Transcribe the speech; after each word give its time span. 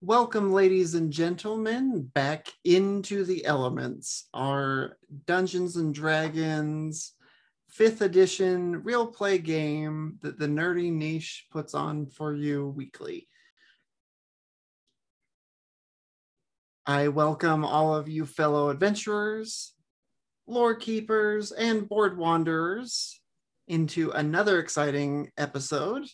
Welcome, 0.00 0.52
ladies 0.52 0.94
and 0.94 1.12
gentlemen, 1.12 2.08
back 2.14 2.46
into 2.64 3.24
the 3.24 3.44
elements, 3.44 4.28
our 4.32 4.96
Dungeons 5.26 5.74
and 5.74 5.92
Dragons 5.92 7.14
fifth 7.68 8.00
edition 8.00 8.84
real 8.84 9.08
play 9.08 9.38
game 9.38 10.20
that 10.22 10.38
the 10.38 10.46
nerdy 10.46 10.92
niche 10.92 11.46
puts 11.50 11.74
on 11.74 12.06
for 12.06 12.32
you 12.32 12.68
weekly. 12.68 13.26
I 16.86 17.08
welcome 17.08 17.64
all 17.64 17.92
of 17.92 18.08
you 18.08 18.24
fellow 18.24 18.70
adventurers, 18.70 19.74
lore 20.46 20.76
keepers, 20.76 21.50
and 21.50 21.88
board 21.88 22.16
wanderers 22.16 23.20
into 23.66 24.12
another 24.12 24.60
exciting 24.60 25.32
episode. 25.36 26.06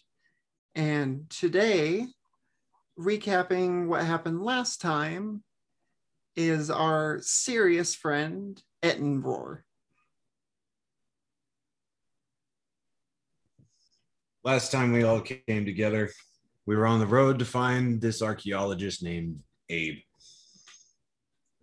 And 0.75 1.29
today, 1.29 2.07
recapping 2.99 3.87
what 3.87 4.05
happened 4.05 4.43
last 4.43 4.81
time, 4.81 5.43
is 6.37 6.71
our 6.71 7.21
serious 7.23 7.95
friend, 7.95 8.61
Ettenroar. 8.83 9.61
Last 14.43 14.73
time 14.73 14.93
we 14.93 15.05
all 15.05 15.21
came 15.21 15.65
together, 15.65 16.11
we 16.67 16.77
were 16.77 16.87
on 16.87 17.01
the 17.01 17.07
road 17.07 17.39
to 17.39 17.45
find 17.45 18.01
this 18.01 18.21
archaeologist 18.21 19.03
named 19.03 19.39
Abe 19.71 19.99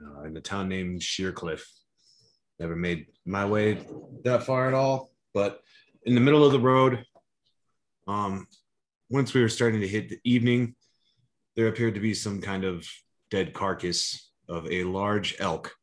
uh, 0.03 0.23
in 0.23 0.35
a 0.35 0.41
town 0.41 0.67
named 0.67 1.01
Sheercliff. 1.01 1.63
Never 2.59 2.75
made 2.75 3.07
my 3.25 3.45
way 3.45 3.79
that 4.23 4.43
far 4.43 4.67
at 4.67 4.73
all, 4.73 5.11
but 5.33 5.61
in 6.05 6.15
the 6.15 6.21
middle 6.21 6.45
of 6.45 6.51
the 6.51 6.59
road, 6.59 7.03
um, 8.07 8.47
once 9.09 9.33
we 9.33 9.41
were 9.41 9.49
starting 9.49 9.81
to 9.81 9.87
hit 9.87 10.09
the 10.09 10.19
evening, 10.23 10.75
there 11.55 11.67
appeared 11.67 11.95
to 11.95 11.99
be 11.99 12.13
some 12.13 12.41
kind 12.41 12.63
of 12.63 12.87
dead 13.29 13.53
carcass 13.53 14.31
of 14.47 14.69
a 14.71 14.83
large 14.83 15.35
elk 15.39 15.73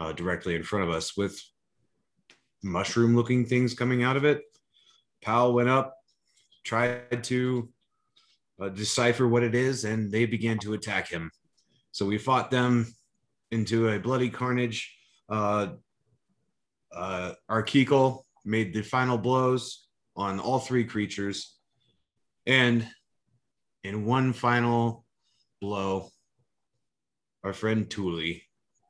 uh, 0.00 0.12
directly 0.12 0.54
in 0.54 0.62
front 0.62 0.88
of 0.88 0.94
us 0.94 1.16
with 1.16 1.40
mushroom 2.62 3.16
looking 3.16 3.44
things 3.44 3.74
coming 3.74 4.02
out 4.02 4.16
of 4.16 4.24
it. 4.24 4.42
Powell 5.22 5.54
went 5.54 5.68
up, 5.68 5.94
tried 6.64 7.24
to 7.24 7.68
uh, 8.60 8.68
decipher 8.68 9.28
what 9.28 9.42
it 9.42 9.54
is, 9.54 9.84
and 9.84 10.10
they 10.10 10.26
began 10.26 10.58
to 10.58 10.74
attack 10.74 11.08
him. 11.08 11.30
So 11.92 12.06
we 12.06 12.18
fought 12.18 12.50
them 12.50 12.92
into 13.50 13.88
a 13.88 13.98
bloody 13.98 14.30
carnage. 14.30 14.96
Uh, 15.28 15.68
uh, 16.94 17.32
made 18.44 18.74
the 18.74 18.82
final 18.82 19.18
blows 19.18 19.86
on 20.16 20.40
all 20.40 20.58
three 20.58 20.84
creatures. 20.84 21.56
And 22.46 22.86
in 23.84 24.04
one 24.04 24.32
final 24.32 25.04
blow, 25.60 26.08
our 27.44 27.52
friend 27.52 27.90
Thule 27.90 28.40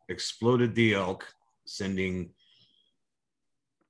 exploded 0.09 0.75
the 0.75 0.95
elk, 0.95 1.27
sending 1.65 2.31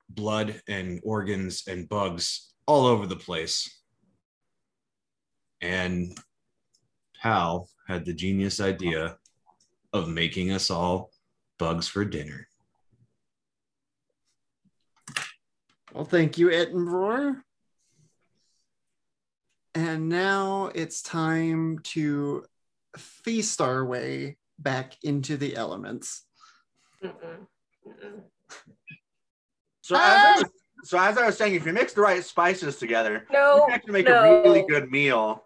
blood 0.08 0.61
and 0.69 1.00
organs 1.05 1.64
and 1.67 1.89
bugs 1.89 2.53
all 2.67 2.86
over 2.86 3.06
the 3.06 3.17
place. 3.17 3.83
And 5.61 6.17
Pal 7.20 7.69
had 7.89 8.05
the 8.05 8.12
genius 8.12 8.61
idea 8.61 9.17
of 9.92 10.08
making 10.08 10.53
us 10.53 10.70
all 10.70 11.11
bugs 11.58 11.89
for 11.89 12.05
dinner. 12.05 12.48
Well, 15.92 16.05
thank 16.05 16.39
you, 16.39 16.48
Ettenroar. 16.48 17.42
And 19.93 20.09
now 20.09 20.71
it's 20.75 21.03
time 21.03 21.81
to 21.93 22.47
feast 22.97 23.61
our 23.61 23.85
way 23.85 24.39
back 24.59 24.97
into 25.03 25.37
the 25.37 25.55
elements. 25.55 26.25
Mm-mm. 27.05 27.47
Mm-mm. 27.87 28.23
So, 29.83 29.95
as 29.97 30.01
I 30.01 30.17
ah! 30.17 30.35
was, 30.39 30.51
so 30.85 30.98
as 30.98 31.19
I 31.19 31.27
was 31.27 31.36
saying, 31.36 31.57
if 31.57 31.67
you 31.67 31.75
mix 31.75 31.92
the 31.92 32.01
right 32.01 32.25
spices 32.25 32.79
together, 32.79 33.27
No, 33.31 33.57
you 33.57 33.63
can 33.67 33.75
actually 33.75 33.92
make 33.92 34.08
no. 34.08 34.14
a 34.14 34.42
really 34.42 34.64
good 34.67 34.91
meal. 34.91 35.45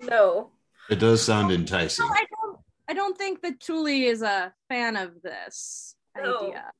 No. 0.00 0.50
It 0.88 1.00
does 1.00 1.20
sound 1.22 1.50
enticing. 1.50 2.06
I 2.08 2.24
don't. 2.30 2.58
I 2.88 2.94
don't 2.94 3.18
think 3.18 3.42
that 3.42 3.60
Thule 3.60 3.88
is 3.88 4.22
a 4.22 4.52
fan 4.68 4.94
of 4.94 5.22
this 5.22 5.96
No. 6.16 6.38
idea. 6.38 6.70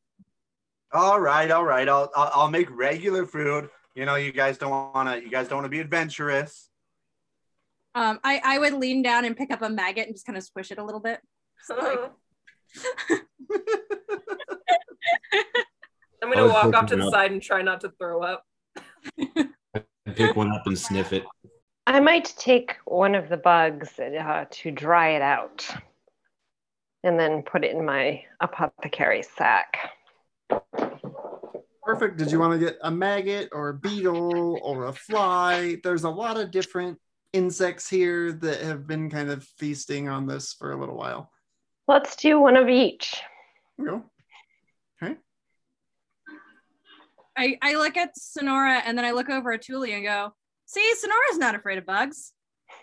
All 0.92 1.18
right, 1.18 1.50
all 1.50 1.64
right. 1.64 1.88
I'll 1.88 2.12
I'll, 2.14 2.30
I'll 2.32 2.50
make 2.50 2.70
regular 2.70 3.26
food. 3.26 3.70
You 3.96 4.04
know, 4.04 4.16
you 4.16 4.30
guys 4.30 4.58
don't 4.58 4.70
want 4.70 5.08
to. 5.08 5.22
You 5.24 5.30
guys 5.30 5.48
don't 5.48 5.56
want 5.56 5.64
to 5.64 5.70
be 5.70 5.80
adventurous. 5.80 6.68
Um, 7.94 8.20
I 8.22 8.42
I 8.44 8.58
would 8.58 8.74
lean 8.74 9.00
down 9.02 9.24
and 9.24 9.34
pick 9.34 9.50
up 9.50 9.62
a 9.62 9.70
maggot 9.70 10.06
and 10.06 10.14
just 10.14 10.26
kind 10.26 10.36
of 10.36 10.44
squish 10.44 10.70
it 10.70 10.76
a 10.78 10.84
little 10.84 11.00
bit. 11.00 11.18
like- 11.70 12.10
I'm 16.22 16.30
gonna 16.32 16.46
walk 16.48 16.74
off 16.74 16.86
to 16.86 16.96
the 16.96 17.06
up. 17.06 17.12
side 17.12 17.30
and 17.30 17.40
try 17.40 17.62
not 17.62 17.80
to 17.80 17.92
throw 17.98 18.22
up. 18.22 18.44
Pick 20.14 20.36
one 20.36 20.52
up 20.52 20.66
and 20.66 20.78
sniff 20.78 21.14
it. 21.14 21.24
I 21.86 22.00
might 22.00 22.34
take 22.36 22.74
one 22.84 23.14
of 23.14 23.30
the 23.30 23.36
bugs 23.38 23.98
uh, 23.98 24.44
to 24.50 24.70
dry 24.70 25.10
it 25.10 25.22
out 25.22 25.66
and 27.02 27.18
then 27.18 27.42
put 27.42 27.64
it 27.64 27.74
in 27.74 27.84
my 27.84 28.24
apothecary 28.40 29.22
sack. 29.22 29.78
Perfect. 31.86 32.16
Did 32.16 32.32
you 32.32 32.40
want 32.40 32.52
to 32.52 32.58
get 32.58 32.78
a 32.82 32.90
maggot 32.90 33.50
or 33.52 33.68
a 33.68 33.74
beetle 33.74 34.58
or 34.60 34.86
a 34.86 34.92
fly? 34.92 35.76
There's 35.84 36.02
a 36.02 36.10
lot 36.10 36.36
of 36.36 36.50
different 36.50 36.98
insects 37.32 37.88
here 37.88 38.32
that 38.32 38.60
have 38.62 38.88
been 38.88 39.08
kind 39.08 39.30
of 39.30 39.44
feasting 39.44 40.08
on 40.08 40.26
this 40.26 40.52
for 40.52 40.72
a 40.72 40.76
little 40.76 40.96
while. 40.96 41.30
Let's 41.86 42.16
do 42.16 42.40
one 42.40 42.56
of 42.56 42.68
each. 42.68 43.14
Go. 43.82 44.02
Okay. 45.00 45.14
I 47.36 47.56
I 47.62 47.74
look 47.74 47.96
at 47.96 48.18
Sonora 48.18 48.82
and 48.84 48.98
then 48.98 49.04
I 49.04 49.12
look 49.12 49.30
over 49.30 49.52
at 49.52 49.64
Thule 49.64 49.84
and 49.84 50.02
go, 50.02 50.34
"See, 50.64 50.92
Sonora's 50.96 51.38
not 51.38 51.54
afraid 51.54 51.78
of 51.78 51.86
bugs." 51.86 52.32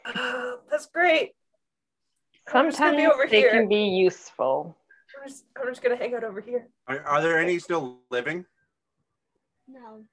That's 0.16 0.86
great. 0.94 1.32
I'm 2.54 2.68
just 2.70 2.80
gonna 2.80 2.92
Sometimes 2.92 2.98
be 2.98 3.06
over 3.08 3.28
they 3.28 3.40
here. 3.42 3.52
can 3.52 3.68
be 3.68 3.84
useful. 3.84 4.78
I'm 5.22 5.28
just, 5.28 5.44
I'm 5.60 5.68
just 5.68 5.82
gonna 5.84 5.98
hang 5.98 6.16
out 6.16 6.24
over 6.24 6.40
here. 6.40 6.70
Are, 6.88 7.02
are 7.02 7.22
there 7.22 7.38
any 7.38 7.60
still 7.60 8.00
living? 8.10 8.46
No. 9.74 10.06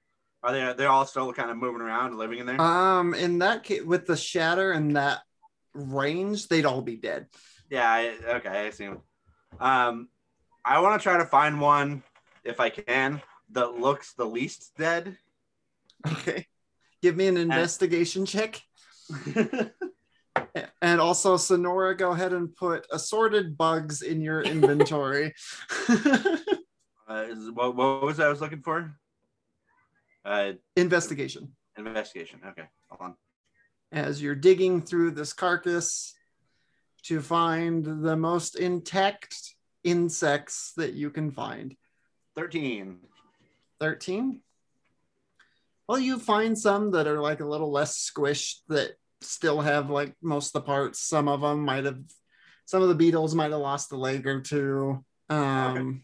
Are 0.43 0.51
they? 0.51 0.73
They're 0.73 0.89
all 0.89 1.05
still 1.05 1.31
kind 1.33 1.51
of 1.51 1.57
moving 1.57 1.81
around, 1.81 2.17
living 2.17 2.39
in 2.39 2.47
there. 2.47 2.59
Um, 2.59 3.13
in 3.13 3.37
that 3.39 3.63
case, 3.63 3.83
with 3.83 4.07
the 4.07 4.17
shatter 4.17 4.71
and 4.71 4.95
that 4.95 5.19
range, 5.75 6.47
they'd 6.47 6.65
all 6.65 6.81
be 6.81 6.95
dead. 6.95 7.27
yeah. 7.69 7.87
I, 7.89 8.15
okay, 8.37 8.67
I 8.67 8.69
see. 8.71 8.89
Um, 9.59 10.09
I 10.65 10.79
want 10.79 10.99
to 10.99 11.03
try 11.03 11.17
to 11.17 11.25
find 11.25 11.61
one 11.61 12.01
if 12.43 12.59
I 12.59 12.69
can 12.71 13.21
that 13.51 13.79
looks 13.79 14.13
the 14.13 14.25
least 14.25 14.71
dead. 14.77 15.15
Okay. 16.07 16.47
Give 17.03 17.15
me 17.15 17.27
an 17.27 17.37
investigation 17.37 18.25
check. 18.25 18.61
And 20.81 20.99
also, 20.99 21.37
Sonora, 21.37 21.95
go 21.95 22.11
ahead 22.11 22.33
and 22.33 22.53
put 22.55 22.87
assorted 22.91 23.57
bugs 23.57 24.01
in 24.01 24.21
your 24.21 24.41
inventory. 24.41 25.33
Uh, 27.09 27.25
is, 27.27 27.51
what, 27.51 27.75
what 27.75 28.01
was 28.03 28.21
I 28.21 28.29
was 28.29 28.39
looking 28.39 28.61
for? 28.61 28.95
Uh, 30.23 30.53
investigation. 30.75 31.55
investigation. 31.77 32.39
Okay, 32.47 32.63
hold 32.89 33.01
on. 33.01 33.15
As 33.91 34.21
you're 34.21 34.35
digging 34.35 34.81
through 34.81 35.11
this 35.11 35.33
carcass 35.33 36.13
to 37.03 37.21
find 37.21 37.83
the 38.03 38.15
most 38.15 38.55
intact 38.55 39.35
insects 39.83 40.73
that 40.77 40.93
you 40.93 41.09
can 41.09 41.31
find. 41.31 41.75
Thirteen. 42.35 42.99
13. 43.79 44.41
Well, 45.87 45.99
you 45.99 46.19
find 46.19 46.57
some 46.57 46.91
that 46.91 47.07
are 47.07 47.19
like 47.19 47.39
a 47.39 47.47
little 47.47 47.71
less 47.71 47.97
squished 47.97 48.59
that 48.69 48.91
still 49.21 49.59
have 49.59 49.89
like 49.89 50.13
most 50.21 50.55
of 50.55 50.61
the 50.61 50.67
parts. 50.67 51.01
Some 51.01 51.27
of 51.27 51.41
them 51.41 51.65
might 51.65 51.85
have, 51.85 51.99
some 52.65 52.83
of 52.83 52.89
the 52.89 52.95
beetles 52.95 53.33
might 53.33 53.51
have 53.51 53.59
lost 53.59 53.91
a 53.91 53.97
leg 53.97 54.27
or 54.27 54.39
two. 54.39 55.03
Um, 55.29 56.03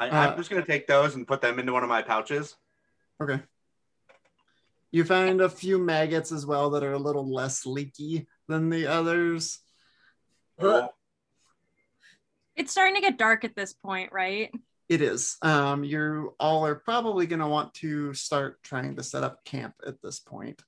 I, 0.00 0.08
Uh, 0.08 0.30
I'm 0.30 0.36
just 0.38 0.48
gonna 0.50 0.64
take 0.64 0.86
those 0.86 1.14
and 1.14 1.26
put 1.28 1.40
them 1.42 1.58
into 1.58 1.72
one 1.72 1.82
of 1.82 1.88
my 1.88 2.02
pouches. 2.02 2.56
okay. 3.22 3.42
You 4.92 5.04
find 5.04 5.40
a 5.40 5.48
few 5.48 5.78
maggots 5.78 6.32
as 6.32 6.44
well 6.44 6.70
that 6.70 6.82
are 6.82 6.94
a 6.94 6.98
little 6.98 7.32
less 7.32 7.64
leaky 7.64 8.26
than 8.48 8.70
the 8.70 8.88
others. 8.88 9.60
It's 12.56 12.72
starting 12.72 12.96
to 12.96 13.00
get 13.00 13.16
dark 13.16 13.44
at 13.44 13.54
this 13.54 13.72
point, 13.72 14.10
right? 14.12 14.50
It 14.88 15.00
is. 15.00 15.36
Um, 15.42 15.84
you 15.84 16.34
all 16.40 16.66
are 16.66 16.74
probably 16.74 17.26
going 17.26 17.38
to 17.40 17.46
want 17.46 17.72
to 17.74 18.12
start 18.14 18.60
trying 18.64 18.96
to 18.96 19.02
set 19.04 19.22
up 19.22 19.44
camp 19.44 19.74
at 19.86 20.02
this 20.02 20.18
point. 20.18 20.60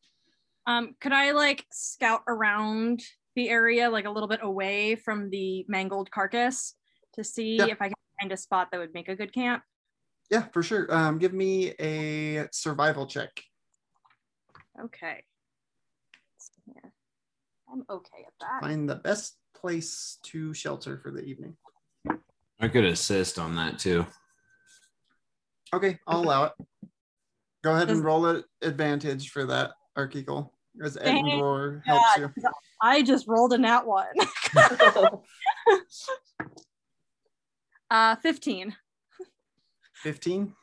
Um, 0.67 0.95
could 1.01 1.13
I 1.13 1.33
like 1.33 1.67
scout 1.73 2.23
around 2.29 3.03
the 3.35 3.49
area, 3.51 3.91
like 3.91 4.05
a 4.05 4.11
little 4.11 4.29
bit 4.29 4.41
away 4.43 4.95
from 4.95 5.31
the 5.31 5.65
mangled 5.69 6.11
carcass, 6.13 6.75
to 7.15 7.25
see 7.25 7.57
Yeah. 7.57 7.67
if 7.67 7.83
I 7.83 7.89
can 7.89 7.95
find 8.23 8.33
a 8.33 8.37
spot 8.37 8.69
that 8.71 8.79
would 8.79 8.95
make 8.95 9.09
a 9.09 9.17
good 9.17 9.33
camp? 9.33 9.63
Yeah, 10.31 10.45
for 10.53 10.63
sure. 10.63 10.87
Um, 10.95 11.19
give 11.19 11.33
me 11.33 11.75
a 11.81 12.47
survival 12.53 13.07
check. 13.07 13.43
Okay. 14.81 15.25
I'm 17.71 17.85
okay 17.91 18.25
at 18.27 18.33
that. 18.41 18.61
Find 18.61 18.89
the 18.89 18.97
best 18.97 19.37
place 19.55 20.19
to 20.25 20.55
shelter 20.55 20.99
for 20.99 21.11
the 21.11 21.23
evening. 21.23 21.57
I 22.61 22.69
could 22.69 22.85
assist 22.85 23.39
on 23.39 23.57
that 23.57 23.79
too. 23.79 24.07
Okay, 25.75 25.99
I'll 26.07 26.21
allow 26.21 26.45
it. 26.45 26.53
Go 27.65 27.75
ahead 27.75 27.89
and 27.89 28.05
roll 28.05 28.27
an 28.27 28.45
advantage 28.61 29.31
for 29.31 29.47
that, 29.47 29.71
Arkikel, 29.97 30.51
as 30.85 30.97
Thank 30.97 31.27
Edinburgh 31.27 31.81
helps 31.87 32.17
you. 32.19 32.31
I 32.83 33.03
just 33.03 33.27
rolled 33.27 33.53
a 33.55 33.59
nat 33.59 33.87
one. 33.87 34.07
uh, 37.93 38.17
15. 38.17 38.75
15. 39.97 40.55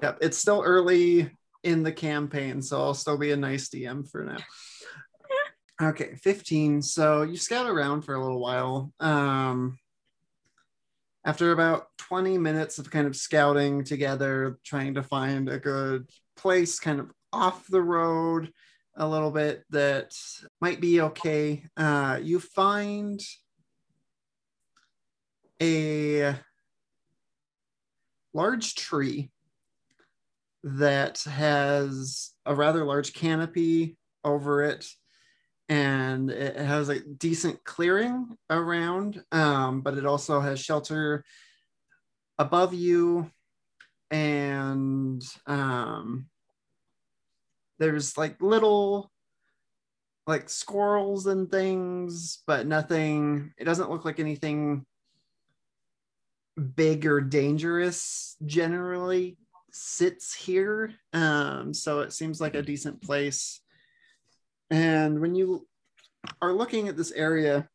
Yep, 0.00 0.18
it's 0.20 0.38
still 0.38 0.62
early 0.64 1.30
in 1.64 1.82
the 1.82 1.92
campaign, 1.92 2.62
so 2.62 2.80
I'll 2.80 2.94
still 2.94 3.18
be 3.18 3.32
a 3.32 3.36
nice 3.36 3.68
DM 3.68 4.08
for 4.08 4.24
now. 4.24 4.38
Okay, 5.78 6.14
15. 6.22 6.80
So 6.80 7.20
you 7.20 7.36
scout 7.36 7.68
around 7.68 8.00
for 8.00 8.14
a 8.14 8.22
little 8.22 8.40
while. 8.40 8.94
Um, 8.98 9.78
after 11.22 11.52
about 11.52 11.88
20 11.98 12.38
minutes 12.38 12.78
of 12.78 12.90
kind 12.90 13.06
of 13.06 13.14
scouting 13.14 13.84
together, 13.84 14.58
trying 14.64 14.94
to 14.94 15.02
find 15.02 15.50
a 15.50 15.58
good 15.58 16.08
place 16.34 16.78
kind 16.78 16.98
of 16.98 17.10
off 17.30 17.66
the 17.66 17.82
road 17.82 18.50
a 18.96 19.06
little 19.06 19.30
bit 19.30 19.64
that 19.68 20.14
might 20.62 20.80
be 20.80 21.02
okay, 21.02 21.62
uh, 21.76 22.18
you 22.22 22.40
find 22.40 23.20
a 25.62 26.34
large 28.34 28.74
tree 28.74 29.30
that 30.62 31.22
has 31.22 32.32
a 32.44 32.54
rather 32.54 32.84
large 32.84 33.12
canopy 33.12 33.96
over 34.24 34.62
it 34.62 34.86
and 35.68 36.30
it 36.30 36.56
has 36.56 36.88
a 36.88 37.00
decent 37.00 37.62
clearing 37.64 38.36
around 38.50 39.22
um, 39.32 39.80
but 39.80 39.96
it 39.96 40.06
also 40.06 40.40
has 40.40 40.60
shelter 40.60 41.24
above 42.38 42.74
you 42.74 43.30
and 44.10 45.22
um, 45.46 46.26
there's 47.78 48.16
like 48.16 48.40
little 48.40 49.10
like 50.26 50.48
squirrels 50.48 51.26
and 51.26 51.50
things 51.50 52.42
but 52.46 52.66
nothing 52.66 53.52
it 53.58 53.64
doesn't 53.64 53.90
look 53.90 54.04
like 54.04 54.20
anything 54.20 54.84
big 56.56 57.06
or 57.06 57.20
dangerous 57.20 58.36
generally 58.44 59.36
sits 59.72 60.34
here. 60.34 60.92
Um, 61.12 61.74
so 61.74 62.00
it 62.00 62.12
seems 62.12 62.40
like 62.40 62.54
a 62.54 62.62
decent 62.62 63.02
place. 63.02 63.60
And 64.70 65.20
when 65.20 65.34
you 65.34 65.66
are 66.40 66.52
looking 66.52 66.88
at 66.88 66.96
this 66.96 67.12
area, 67.12 67.68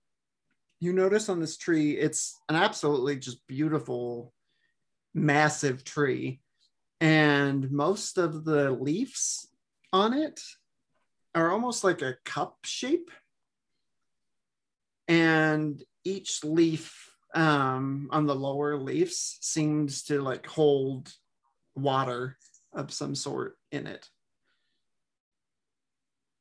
you 0.79 0.93
notice 0.93 1.29
on 1.29 1.39
this 1.39 1.57
tree, 1.57 1.91
it's 1.91 2.39
an 2.49 2.55
absolutely 2.55 3.17
just 3.17 3.45
beautiful, 3.47 4.33
massive 5.13 5.83
tree. 5.83 6.41
And 6.99 7.71
most 7.71 8.17
of 8.17 8.45
the 8.45 8.71
leaves 8.71 9.47
on 9.93 10.13
it 10.13 10.41
are 11.35 11.51
almost 11.51 11.83
like 11.83 12.01
a 12.01 12.17
cup 12.25 12.57
shape. 12.65 13.11
And 15.07 15.81
each 16.03 16.43
leaf 16.43 17.10
um, 17.33 18.09
on 18.11 18.25
the 18.25 18.35
lower 18.35 18.77
leaves 18.77 19.37
seems 19.41 20.03
to 20.03 20.21
like 20.21 20.45
hold 20.45 21.11
water 21.75 22.37
of 22.73 22.91
some 22.91 23.15
sort 23.15 23.57
in 23.71 23.87
it. 23.87 24.09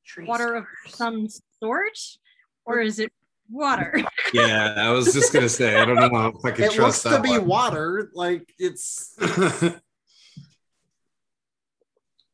Tree 0.05 0.27
Water 0.27 0.55
of 0.57 0.65
some 0.89 1.29
sort? 1.63 1.99
Or 2.65 2.81
is 2.81 2.99
it 2.99 3.13
water? 3.51 4.03
Yeah, 4.33 4.75
I 4.77 4.91
was 4.91 5.13
just 5.13 5.33
gonna 5.33 5.49
say 5.49 5.77
I 5.77 5.85
don't 5.85 5.97
know 5.97 6.27
if 6.27 6.45
I 6.45 6.53
can 6.53 6.65
It 6.65 6.67
looks 6.69 6.77
trust 6.77 7.03
to 7.03 7.21
be 7.21 7.31
one. 7.39 7.47
water, 7.47 8.11
like 8.15 8.53
it's 8.59 9.15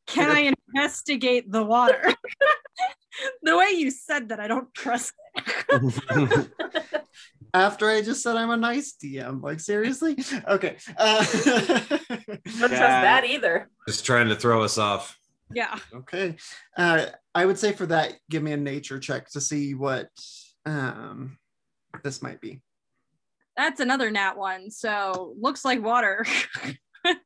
Can 0.06 0.31
I 0.31 0.53
investigate 0.75 1.50
the 1.50 1.64
water? 1.64 2.03
the 3.43 3.56
way 3.56 3.70
you 3.70 3.91
said 3.91 4.29
that, 4.29 4.41
I 4.41 4.47
don't 4.47 4.73
trust 4.75 5.14
it. 5.37 6.53
After 7.62 7.88
I 7.88 8.03
just 8.03 8.23
said 8.23 8.37
I'm 8.37 8.50
a 8.50 8.56
nice 8.56 8.94
DM. 9.03 9.43
Like 9.43 9.61
seriously? 9.61 10.17
Okay. 10.49 10.76
Uh, 10.97 11.25
Don't 11.25 12.44
trust 12.44 12.70
that 12.70 13.25
either. 13.25 13.69
just 13.87 14.05
trying 14.05 14.29
to 14.29 14.37
throw 14.37 14.62
us 14.62 14.79
off. 14.79 15.19
yeah. 15.53 15.79
okay. 15.94 16.37
Uh, 16.76 17.06
I 17.35 17.47
would 17.47 17.58
say 17.58 17.73
for 17.73 17.87
that, 17.87 18.14
give 18.31 18.43
me 18.43 18.53
a 18.53 18.56
nature 18.56 18.99
check 18.99 19.31
to 19.31 19.41
see 19.41 19.75
what 19.75 20.08
um, 20.64 21.38
this 22.05 22.23
might 22.23 22.41
be. 22.41 22.61
That's 23.56 23.81
another 23.81 24.11
nat 24.11 24.37
one. 24.37 24.70
So 24.70 25.35
looks 25.41 25.64
like 25.64 25.82
water. 25.82 26.26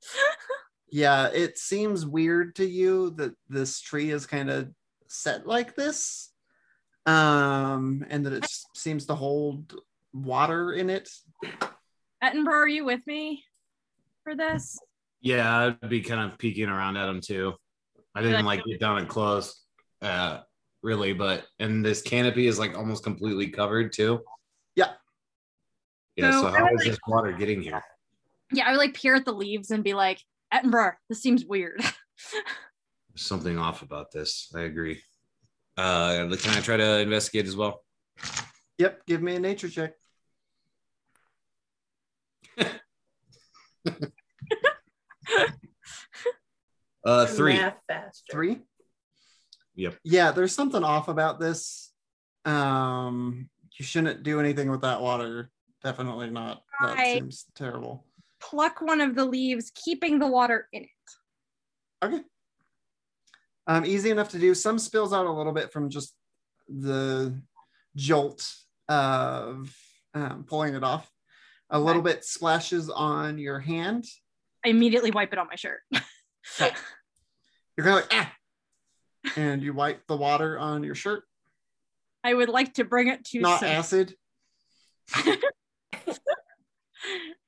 Yeah, 0.93 1.29
it 1.29 1.57
seems 1.57 2.05
weird 2.05 2.57
to 2.57 2.67
you 2.67 3.11
that 3.11 3.35
this 3.49 3.81
tree 3.81 4.11
is 4.11 4.27
kind 4.27 4.51
of 4.51 4.71
set 5.07 5.47
like 5.47 5.77
this, 5.77 6.31
um, 7.07 8.05
and 8.11 8.27
that 8.27 8.33
it 8.33 8.47
seems 8.75 9.07
to 9.07 9.15
hold 9.15 9.77
water 10.13 10.73
in 10.73 10.91
it. 10.91 11.09
Edinburgh, 12.23 12.59
are 12.59 12.69
you 12.69 12.85
with 12.85 13.07
me 13.07 13.45
for 14.25 14.35
this? 14.35 14.79
Yeah, 15.21 15.75
I'd 15.83 15.89
be 15.89 16.01
kind 16.01 16.31
of 16.31 16.39
peeking 16.39 16.69
around 16.69 16.97
at 16.97 17.09
him 17.09 17.21
too. 17.21 17.55
I 18.15 18.23
didn't 18.23 18.45
like 18.45 18.65
get 18.65 18.81
down 18.81 18.99
and 18.99 19.09
close, 19.09 19.65
uh, 20.03 20.41
really, 20.83 21.13
but 21.13 21.45
and 21.59 21.85
this 21.85 22.03
canopy 22.03 22.47
is 22.47 22.59
like 22.59 22.77
almost 22.77 23.05
completely 23.05 23.49
covered 23.49 23.93
too. 23.93 24.21
Yeah. 24.75 24.93
Yeah. 26.17 26.33
So 26.33 26.43
So, 26.43 26.49
I 26.49 26.59
how 26.59 26.65
would 26.65 26.81
is 26.81 26.87
this 26.87 26.99
water 27.07 27.33
getting 27.33 27.63
here? 27.63 27.83
Yeah, 28.53 28.65
I 28.67 28.73
would 28.73 28.79
like 28.79 28.95
peer 28.95 29.15
at 29.15 29.25
the 29.25 29.33
leaves 29.33 29.71
and 29.71 29.85
be 29.85 29.95
like, 29.95 30.21
Edinburgh, 30.53 30.95
this 31.09 31.23
seems 31.23 31.45
weird. 31.45 31.81
There's 32.33 33.23
something 33.27 33.59
off 33.59 33.83
about 33.83 34.11
this. 34.11 34.53
I 34.55 34.63
agree. 34.63 35.01
Uh, 35.77 36.29
can 36.37 36.51
I 36.57 36.61
try 36.61 36.77
to 36.77 36.99
investigate 36.99 37.47
as 37.47 37.57
well? 37.57 37.83
Yep, 38.79 39.07
give 39.07 39.23
me 39.23 39.37
a 39.37 39.41
nature 39.41 39.69
check. 39.69 39.93
Uh, 47.05 47.25
three. 47.27 47.59
Three. 48.31 48.59
Yep. 49.75 49.97
Yeah, 50.05 50.33
there's 50.33 50.55
something 50.55 50.85
off 50.85 51.09
about 51.09 51.41
this. 51.41 51.93
Um, 52.45 53.49
you 53.79 53.85
shouldn't 53.85 54.23
do 54.23 54.39
anything 54.41 54.71
with 54.71 54.83
that 54.83 55.01
water. 55.01 55.51
Definitely 55.83 56.29
not. 56.31 56.63
That 56.83 56.97
Right. 56.97 57.15
seems 57.15 57.47
terrible. 57.55 58.05
Pluck 58.39 58.81
one 58.83 59.01
of 59.01 59.15
the 59.15 59.25
leaves, 59.25 59.71
keeping 59.75 60.19
the 60.19 60.27
water 60.27 60.69
in 60.73 60.83
it. 60.83 60.89
Okay. 62.05 62.21
Um, 63.67 63.87
easy 63.87 64.11
enough 64.11 64.29
to 64.31 64.39
do. 64.39 64.55
Some 64.55 64.79
spills 64.79 65.13
out 65.13 65.27
a 65.27 65.33
little 65.33 65.53
bit 65.53 65.73
from 65.73 65.89
just 65.89 66.15
the 66.69 67.41
jolt 67.97 68.47
of 68.89 69.75
um, 70.15 70.45
pulling 70.45 70.75
it 70.75 70.85
off. 70.85 71.11
A 71.71 71.79
little 71.79 72.03
bit 72.03 72.25
splashes 72.25 72.91
on 72.91 73.39
your 73.39 73.61
hand. 73.61 74.05
I 74.65 74.69
immediately 74.71 75.11
wipe 75.11 75.33
it 75.33 75.39
on 75.39 75.47
my 75.47 75.55
shirt. 75.55 75.81
You're 75.91 77.87
kind 77.87 77.89
of 77.89 77.95
like, 77.95 78.09
ah! 78.13 78.33
And 79.37 79.63
you 79.63 79.73
wipe 79.73 80.07
the 80.07 80.17
water 80.17 80.59
on 80.59 80.83
your 80.83 80.95
shirt. 80.95 81.25
I 82.25 82.35
would 82.35 82.49
like 82.49 82.75
to 82.75 82.85
bring 82.85 83.09
it 83.09 83.25
to 83.27 83.41
Not 83.41 83.61
Son- 83.61 83.69
acid. 83.69 84.15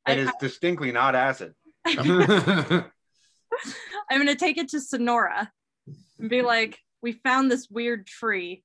It 0.09 0.19
is 0.19 0.31
distinctly 0.41 0.91
not 0.93 1.15
acid. 1.15 1.55
I'm 1.87 2.91
gonna 4.11 4.35
take 4.35 4.59
it 4.59 4.69
to 4.71 4.81
Sonora 4.81 5.51
and 6.19 6.29
be 6.29 6.43
like, 6.43 6.79
we 7.03 7.13
found 7.13 7.51
this 7.51 7.69
weird 7.71 8.07
tree. 8.07 8.65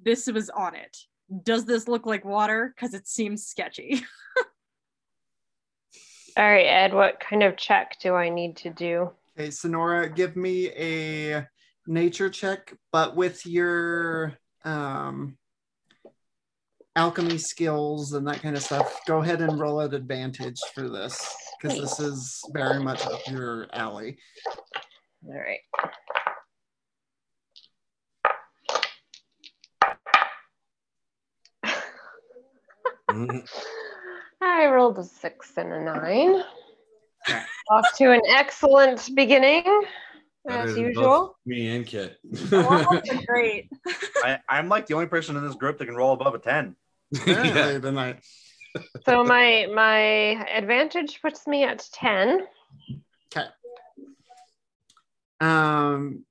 This 0.00 0.26
was 0.26 0.50
on 0.50 0.74
it. 0.74 0.96
Does 1.44 1.66
this 1.66 1.86
look 1.86 2.06
like 2.06 2.24
water? 2.24 2.72
Because 2.74 2.94
it 2.94 3.06
seems 3.06 3.46
sketchy. 3.46 4.02
All 6.40 6.46
right, 6.46 6.64
Ed, 6.64 6.94
what 6.94 7.20
kind 7.20 7.42
of 7.42 7.58
check 7.58 7.98
do 8.00 8.14
I 8.14 8.30
need 8.30 8.56
to 8.56 8.70
do? 8.70 9.10
Okay, 9.38 9.50
Sonora, 9.50 10.08
give 10.08 10.36
me 10.36 10.70
a 10.70 11.46
nature 11.86 12.30
check, 12.30 12.72
but 12.92 13.14
with 13.14 13.44
your 13.44 14.38
um, 14.64 15.36
alchemy 16.96 17.36
skills 17.36 18.14
and 18.14 18.26
that 18.26 18.40
kind 18.40 18.56
of 18.56 18.62
stuff. 18.62 19.02
Go 19.06 19.18
ahead 19.18 19.42
and 19.42 19.60
roll 19.60 19.82
at 19.82 19.92
advantage 19.92 20.58
for 20.74 20.88
this 20.88 21.22
because 21.60 21.78
this 21.78 22.00
is 22.00 22.42
very 22.54 22.82
much 22.82 23.04
up 23.04 23.20
your 23.26 23.66
alley. 23.74 24.16
All 25.26 25.34
right. 25.34 25.60
I 34.40 34.66
rolled 34.66 34.98
a 34.98 35.04
six 35.04 35.52
and 35.56 35.72
a 35.72 35.80
nine. 35.80 36.42
Off 37.70 37.96
to 37.96 38.12
an 38.12 38.22
excellent 38.28 39.10
beginning. 39.14 39.64
Better 40.44 40.70
As 40.70 40.76
usual. 40.76 41.36
Me 41.44 41.76
and 41.76 41.86
Kit. 41.86 42.18
Waffles 42.52 43.02
great. 43.26 43.68
I, 44.24 44.38
I'm 44.48 44.68
like 44.68 44.86
the 44.86 44.94
only 44.94 45.06
person 45.06 45.36
in 45.36 45.46
this 45.46 45.54
group 45.54 45.78
that 45.78 45.86
can 45.86 45.94
roll 45.94 46.12
above 46.12 46.34
a 46.34 46.38
10. 46.38 46.74
Apparently 47.14 47.48
yeah. 47.50 47.78
tonight. 47.78 48.20
So 49.04 49.24
my 49.24 49.66
my 49.74 49.98
advantage 49.98 51.20
puts 51.20 51.44
me 51.48 51.64
at 51.64 51.84
ten. 51.92 52.46
Okay. 53.36 53.48
Um, 55.40 56.24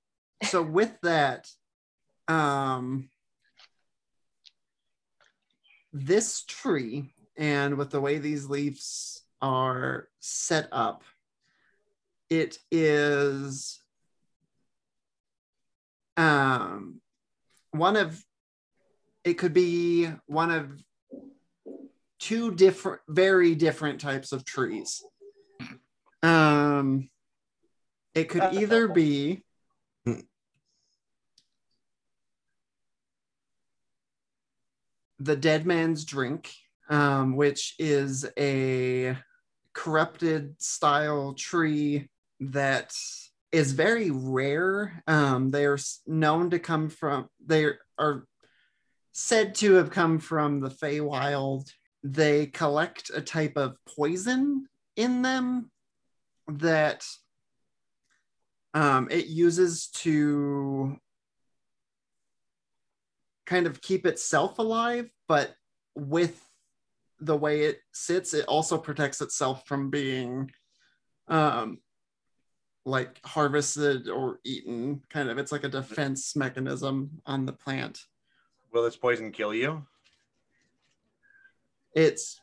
so 0.44 0.62
with 0.62 0.94
that, 1.04 1.50
um, 2.30 3.10
this 5.92 6.44
tree 6.44 7.12
and 7.40 7.78
with 7.78 7.90
the 7.90 8.02
way 8.02 8.18
these 8.18 8.46
leaves 8.48 9.24
are 9.42 10.10
set 10.20 10.68
up, 10.72 11.04
it 12.30 12.60
is 12.70 13.82
um, 16.18 17.00
one 17.72 17.96
of 17.96 18.22
it 19.24 19.36
could 19.36 19.54
be 19.54 20.10
one 20.28 20.52
of 20.52 20.70
two 22.20 22.54
different, 22.54 23.02
very 23.08 23.56
different 23.56 24.02
types 24.02 24.34
of 24.34 24.44
trees. 24.44 25.02
Um, 26.22 27.10
it 28.14 28.28
could 28.28 28.44
either 28.44 28.90
be 28.90 29.44
the 35.20 35.36
dead 35.36 35.66
man's 35.66 36.04
drink, 36.04 36.54
um, 36.90 37.36
which 37.36 37.76
is 37.80 38.26
a 38.38 39.16
corrupted 39.74 40.62
style 40.62 41.34
tree 41.34 42.10
that 42.40 42.94
is 43.52 43.72
very 43.72 44.12
rare. 44.12 45.04
Um, 45.08 45.52
they 45.52 45.66
are 45.66 45.78
known 46.08 46.50
to 46.50 46.60
come 46.60 46.90
from, 46.90 47.28
they 47.46 47.72
are 47.98 48.26
said 49.12 49.56
to 49.56 49.74
have 49.74 49.92
come 49.92 50.20
from 50.20 50.60
the 50.60 50.70
Feywild. 50.70 51.70
They 52.04 52.48
collect 52.48 53.12
a 53.14 53.22
type 53.22 53.58
of 53.58 53.76
poison 53.96 54.68
in 54.96 55.22
them 55.22 55.72
that 56.48 57.06
um, 58.74 59.08
it 59.12 59.26
uses 59.28 59.88
to 59.88 60.98
kind 63.46 63.66
of 63.66 63.82
keep 63.82 64.06
itself 64.06 64.60
alive, 64.60 65.10
but 65.28 65.54
with 65.96 66.40
the 67.22 67.36
way 67.38 67.62
it 67.62 67.80
sits, 67.92 68.34
it 68.34 68.46
also 68.46 68.78
protects 68.78 69.22
itself 69.22 69.66
from 69.68 69.90
being 69.90 70.52
um, 71.28 71.80
like 72.86 73.20
harvested 73.26 74.08
or 74.10 74.40
eaten. 74.44 75.02
Kind 75.10 75.30
of, 75.30 75.38
it's 75.38 75.52
like 75.52 75.64
a 75.64 75.70
defense 75.70 76.36
mechanism 76.36 77.22
on 77.26 77.46
the 77.46 77.54
plant. 77.54 78.06
Will 78.72 78.84
this 78.84 78.96
poison 78.96 79.32
kill 79.32 79.54
you? 79.54 79.86
It's 81.96 82.40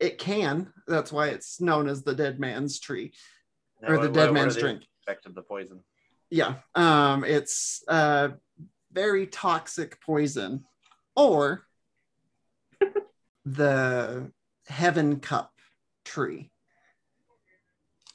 it 0.00 0.18
can. 0.18 0.72
That's 0.86 1.12
why 1.12 1.28
it's 1.28 1.60
known 1.60 1.88
as 1.88 2.02
the 2.02 2.14
dead 2.14 2.38
man's 2.40 2.78
tree 2.80 3.12
or 3.82 3.94
the 3.94 4.00
what- 4.00 4.12
dead 4.12 4.24
what 4.26 4.34
man's 4.34 4.56
drink. 4.56 4.82
Effects 5.06 5.26
of 5.26 5.34
the 5.34 5.42
poison. 5.42 5.80
yeah 6.30 6.54
um 6.74 7.22
it's 7.22 7.84
a 7.86 8.32
very 8.90 9.26
toxic 9.28 10.00
poison 10.00 10.64
or 11.14 11.65
the 13.46 14.30
heaven 14.66 15.20
cup 15.20 15.52
tree. 16.04 16.50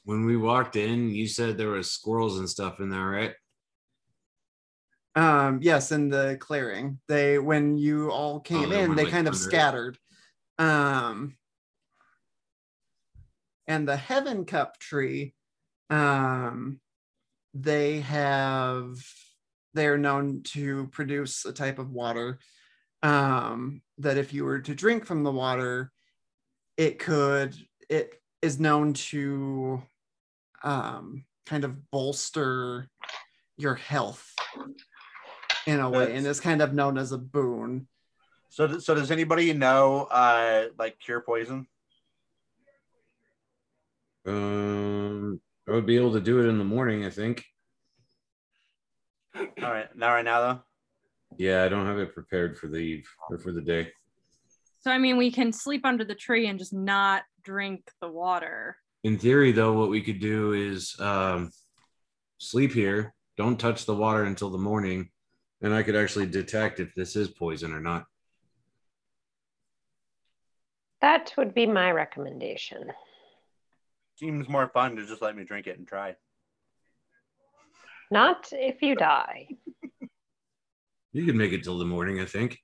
When 0.04 0.26
we 0.26 0.36
walked 0.36 0.76
in, 0.76 1.08
you 1.08 1.26
said 1.26 1.56
there 1.56 1.70
was 1.70 1.90
squirrels 1.90 2.38
and 2.38 2.48
stuff 2.48 2.78
in 2.80 2.90
there, 2.90 3.08
right? 3.08 3.34
um 5.14 5.58
yes 5.60 5.92
in 5.92 6.08
the 6.08 6.38
clearing. 6.40 6.98
They 7.06 7.38
when 7.38 7.76
you 7.76 8.10
all 8.10 8.40
came 8.40 8.70
they 8.70 8.82
in 8.82 8.94
they 8.94 9.04
like, 9.04 9.12
kind 9.12 9.28
of 9.28 9.36
scattered. 9.36 9.98
Um 10.58 11.36
and 13.66 13.86
the 13.86 13.96
heaven 13.96 14.44
cup 14.46 14.78
tree 14.78 15.34
um 15.90 16.80
they 17.52 18.00
have 18.00 18.96
they're 19.74 19.98
known 19.98 20.42
to 20.44 20.86
produce 20.88 21.44
a 21.44 21.52
type 21.52 21.78
of 21.78 21.90
water 21.90 22.38
um 23.02 23.82
that 23.98 24.16
if 24.16 24.32
you 24.32 24.44
were 24.44 24.60
to 24.60 24.74
drink 24.74 25.04
from 25.04 25.22
the 25.24 25.32
water 25.32 25.90
it 26.76 26.98
could 26.98 27.54
it 27.88 28.20
is 28.40 28.60
known 28.60 28.92
to 28.92 29.82
um 30.62 31.24
kind 31.46 31.64
of 31.64 31.90
bolster 31.90 32.88
your 33.56 33.74
health 33.74 34.32
in 35.66 35.80
a 35.80 35.90
way 35.90 36.04
and 36.04 36.24
That's- 36.24 36.36
is 36.36 36.40
kind 36.40 36.62
of 36.62 36.72
known 36.72 36.96
as 36.98 37.12
a 37.12 37.18
boon 37.18 37.86
So, 38.50 38.78
so 38.78 38.94
does 38.94 39.10
anybody 39.10 39.52
know 39.52 40.04
uh 40.10 40.68
like 40.78 40.98
cure 41.00 41.20
poison? 41.20 41.66
Um, 44.24 45.40
I 45.66 45.72
would 45.72 45.86
be 45.86 45.96
able 45.96 46.12
to 46.12 46.20
do 46.20 46.38
it 46.40 46.48
in 46.48 46.58
the 46.58 46.64
morning, 46.64 47.04
I 47.04 47.10
think. 47.10 47.44
All 49.34 49.46
right, 49.58 49.88
not 49.96 50.12
right 50.12 50.24
now 50.24 50.40
though. 50.40 50.60
Yeah, 51.38 51.64
I 51.64 51.68
don't 51.68 51.86
have 51.86 51.98
it 51.98 52.14
prepared 52.14 52.58
for 52.58 52.68
the 52.68 52.78
eve 52.78 53.08
or 53.30 53.38
for 53.38 53.52
the 53.52 53.60
day. 53.60 53.88
So 54.80 54.90
I 54.90 54.98
mean, 54.98 55.16
we 55.16 55.30
can 55.30 55.52
sleep 55.52 55.84
under 55.84 56.04
the 56.04 56.14
tree 56.14 56.48
and 56.48 56.58
just 56.58 56.72
not 56.72 57.22
drink 57.44 57.88
the 58.00 58.08
water. 58.08 58.76
In 59.04 59.18
theory, 59.18 59.52
though, 59.52 59.72
what 59.72 59.90
we 59.90 60.00
could 60.00 60.20
do 60.20 60.52
is 60.52 60.94
um, 61.00 61.50
sleep 62.38 62.72
here, 62.72 63.14
don't 63.36 63.58
touch 63.58 63.84
the 63.84 63.94
water 63.94 64.24
until 64.24 64.50
the 64.50 64.58
morning, 64.58 65.10
and 65.60 65.74
I 65.74 65.82
could 65.82 65.96
actually 65.96 66.26
detect 66.26 66.80
if 66.80 66.94
this 66.94 67.16
is 67.16 67.28
poison 67.28 67.72
or 67.72 67.80
not. 67.80 68.04
That 71.00 71.32
would 71.36 71.52
be 71.52 71.66
my 71.66 71.90
recommendation. 71.90 72.92
Seems 74.16 74.48
more 74.48 74.68
fun 74.68 74.94
to 74.96 75.06
just 75.06 75.22
let 75.22 75.36
me 75.36 75.42
drink 75.44 75.66
it 75.66 75.78
and 75.78 75.86
try. 75.86 76.14
Not 78.10 78.48
if 78.52 78.82
you 78.82 78.94
die. 78.94 79.48
You 81.12 81.26
could 81.26 81.36
make 81.36 81.52
it 81.52 81.62
till 81.62 81.78
the 81.78 81.84
morning, 81.84 82.20
I 82.20 82.24
think. 82.24 82.58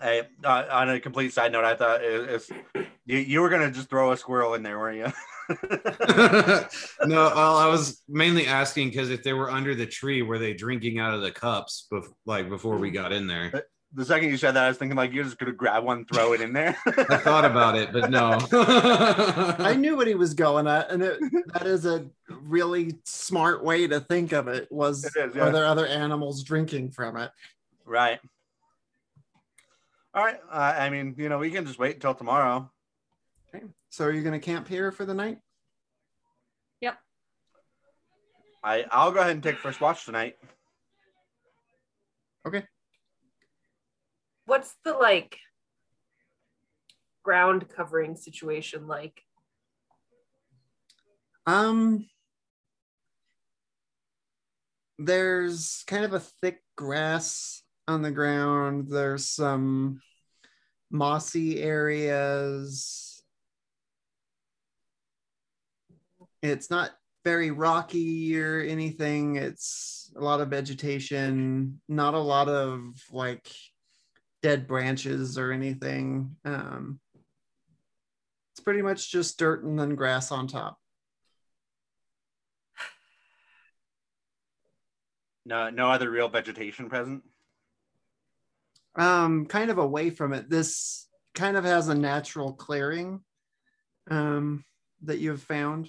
Hey, 0.00 0.22
uh, 0.44 0.64
on 0.70 0.90
a 0.90 1.00
complete 1.00 1.32
side 1.32 1.52
note, 1.52 1.64
I 1.64 1.74
thought 1.74 2.04
it, 2.04 2.28
it's 2.28 2.50
you, 3.06 3.18
you 3.18 3.40
were 3.40 3.48
gonna 3.48 3.70
just 3.70 3.88
throw 3.88 4.12
a 4.12 4.16
squirrel 4.16 4.54
in 4.54 4.62
there, 4.62 4.78
weren't 4.78 4.98
you? 4.98 5.12
no, 7.06 7.32
well, 7.34 7.56
I 7.56 7.66
was 7.66 8.02
mainly 8.08 8.46
asking 8.46 8.90
because 8.90 9.10
if 9.10 9.22
they 9.22 9.32
were 9.32 9.50
under 9.50 9.74
the 9.74 9.86
tree, 9.86 10.22
were 10.22 10.38
they 10.38 10.52
drinking 10.52 10.98
out 10.98 11.14
of 11.14 11.22
the 11.22 11.30
cups, 11.30 11.86
bef- 11.90 12.12
like 12.26 12.48
before 12.48 12.76
we 12.76 12.90
got 12.90 13.12
in 13.12 13.26
there? 13.26 13.64
The 13.96 14.04
second 14.04 14.28
you 14.28 14.36
said 14.36 14.52
that, 14.52 14.64
I 14.64 14.68
was 14.68 14.76
thinking 14.76 14.96
like 14.96 15.12
you're 15.12 15.24
just 15.24 15.38
gonna 15.38 15.52
grab 15.52 15.82
one, 15.82 16.04
throw 16.04 16.34
it 16.34 16.42
in 16.42 16.52
there. 16.52 16.76
I 16.86 17.16
thought 17.16 17.46
about 17.46 17.76
it, 17.76 17.92
but 17.92 18.10
no. 18.10 18.38
I 18.52 19.74
knew 19.74 19.96
what 19.96 20.06
he 20.06 20.14
was 20.14 20.34
going 20.34 20.66
at, 20.66 20.90
and 20.90 21.02
it, 21.02 21.18
that 21.54 21.66
is 21.66 21.86
a 21.86 22.06
really 22.28 22.94
smart 23.04 23.64
way 23.64 23.86
to 23.86 24.00
think 24.00 24.32
of 24.32 24.48
it. 24.48 24.70
Was 24.70 25.04
It 25.04 25.16
is, 25.16 25.34
yeah. 25.34 25.44
are 25.44 25.50
there 25.50 25.64
other 25.64 25.86
animals 25.86 26.42
drinking 26.42 26.90
from 26.90 27.16
it? 27.16 27.30
right. 27.86 28.20
All 30.14 30.24
right. 30.24 30.40
Uh, 30.50 30.74
I 30.78 30.90
mean, 30.90 31.14
you 31.16 31.28
know, 31.28 31.38
we 31.38 31.50
can 31.50 31.66
just 31.66 31.78
wait 31.78 31.94
until 31.96 32.14
tomorrow. 32.14 32.70
Okay. 33.54 33.64
So 33.90 34.04
are 34.04 34.12
you 34.12 34.22
going 34.22 34.38
to 34.38 34.44
camp 34.44 34.68
here 34.68 34.90
for 34.90 35.04
the 35.04 35.14
night? 35.14 35.38
Yep. 36.80 36.98
I 38.64 38.84
I'll 38.90 39.12
go 39.12 39.20
ahead 39.20 39.32
and 39.32 39.42
take 39.42 39.58
first 39.58 39.80
watch 39.80 40.04
tonight. 40.04 40.36
What's 44.46 44.74
the 44.84 44.92
like 44.94 45.38
ground 47.24 47.66
covering 47.68 48.16
situation 48.16 48.86
like? 48.86 49.22
Um, 51.46 52.06
there's 54.98 55.84
kind 55.86 56.04
of 56.04 56.12
a 56.12 56.20
thick 56.20 56.60
grass 56.76 57.62
on 57.88 58.02
the 58.02 58.10
ground. 58.10 58.86
There's 58.88 59.28
some 59.28 60.00
mossy 60.90 61.60
areas. 61.60 63.22
It's 66.42 66.70
not 66.70 66.92
very 67.24 67.50
rocky 67.50 68.40
or 68.40 68.60
anything. 68.60 69.36
It's 69.36 70.12
a 70.16 70.20
lot 70.20 70.40
of 70.40 70.48
vegetation, 70.48 71.80
not 71.88 72.14
a 72.14 72.18
lot 72.18 72.48
of 72.48 73.02
like 73.10 73.48
dead 74.42 74.66
branches 74.66 75.38
or 75.38 75.52
anything. 75.52 76.36
Um, 76.44 77.00
it's 78.52 78.60
pretty 78.60 78.82
much 78.82 79.10
just 79.10 79.38
dirt 79.38 79.64
and 79.64 79.78
then 79.78 79.94
grass 79.94 80.30
on 80.32 80.46
top. 80.46 80.78
No, 85.44 85.70
no 85.70 85.90
other 85.90 86.10
real 86.10 86.28
vegetation 86.28 86.88
present. 86.88 87.22
um, 88.96 89.46
kind 89.46 89.70
of 89.70 89.78
away 89.78 90.10
from 90.10 90.32
it. 90.32 90.48
This 90.50 91.06
kind 91.34 91.56
of 91.56 91.64
has 91.64 91.88
a 91.88 91.94
natural 91.94 92.52
clearing 92.54 93.20
um, 94.10 94.64
that 95.02 95.18
you've 95.18 95.42
found. 95.42 95.88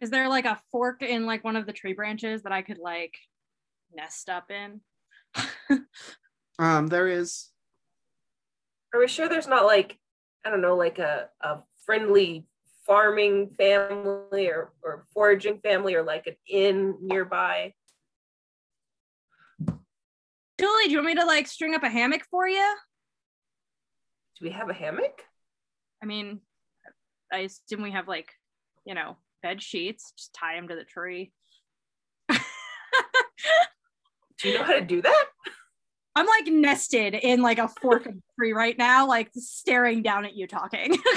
Is 0.00 0.10
there 0.10 0.28
like 0.28 0.46
a 0.46 0.60
fork 0.72 1.02
in 1.02 1.26
like 1.26 1.44
one 1.44 1.56
of 1.56 1.66
the 1.66 1.72
tree 1.72 1.92
branches 1.92 2.42
that 2.42 2.52
I 2.52 2.62
could 2.62 2.78
like 2.78 3.14
nest 3.94 4.28
up 4.28 4.50
in? 4.50 4.80
Um, 6.60 6.88
there 6.88 7.06
is. 7.06 7.50
Are 8.98 9.00
we 9.02 9.06
sure 9.06 9.28
there's 9.28 9.46
not 9.46 9.64
like, 9.64 9.96
I 10.44 10.50
don't 10.50 10.60
know, 10.60 10.74
like 10.74 10.98
a, 10.98 11.28
a 11.40 11.58
friendly 11.86 12.48
farming 12.84 13.50
family 13.56 14.48
or, 14.48 14.72
or 14.82 15.06
foraging 15.14 15.60
family 15.60 15.94
or 15.94 16.02
like 16.02 16.26
an 16.26 16.34
inn 16.48 16.96
nearby? 17.00 17.74
Julie, 19.60 20.86
do 20.86 20.90
you 20.90 20.96
want 20.96 21.06
me 21.06 21.14
to 21.14 21.24
like 21.24 21.46
string 21.46 21.76
up 21.76 21.84
a 21.84 21.88
hammock 21.88 22.24
for 22.28 22.48
you? 22.48 22.74
Do 24.40 24.46
we 24.46 24.50
have 24.50 24.68
a 24.68 24.74
hammock? 24.74 25.22
I 26.02 26.06
mean, 26.06 26.40
I 27.32 27.42
assume 27.42 27.82
we 27.82 27.92
have 27.92 28.08
like, 28.08 28.32
you 28.84 28.94
know, 28.94 29.16
bed 29.44 29.62
sheets. 29.62 30.12
Just 30.18 30.34
tie 30.34 30.56
them 30.56 30.66
to 30.66 30.74
the 30.74 30.82
tree. 30.82 31.30
Do 32.28 32.38
you 34.42 34.58
know 34.58 34.64
how 34.64 34.72
to 34.72 34.84
do 34.84 35.00
that? 35.02 35.24
I'm 36.18 36.26
like 36.26 36.48
nested 36.48 37.14
in 37.14 37.42
like 37.42 37.58
a 37.58 37.68
fork 37.68 38.06
of 38.06 38.14
tree 38.36 38.52
right 38.52 38.76
now, 38.76 39.06
like 39.06 39.30
staring 39.34 40.02
down 40.02 40.24
at 40.24 40.34
you 40.34 40.46
talking. 40.46 40.96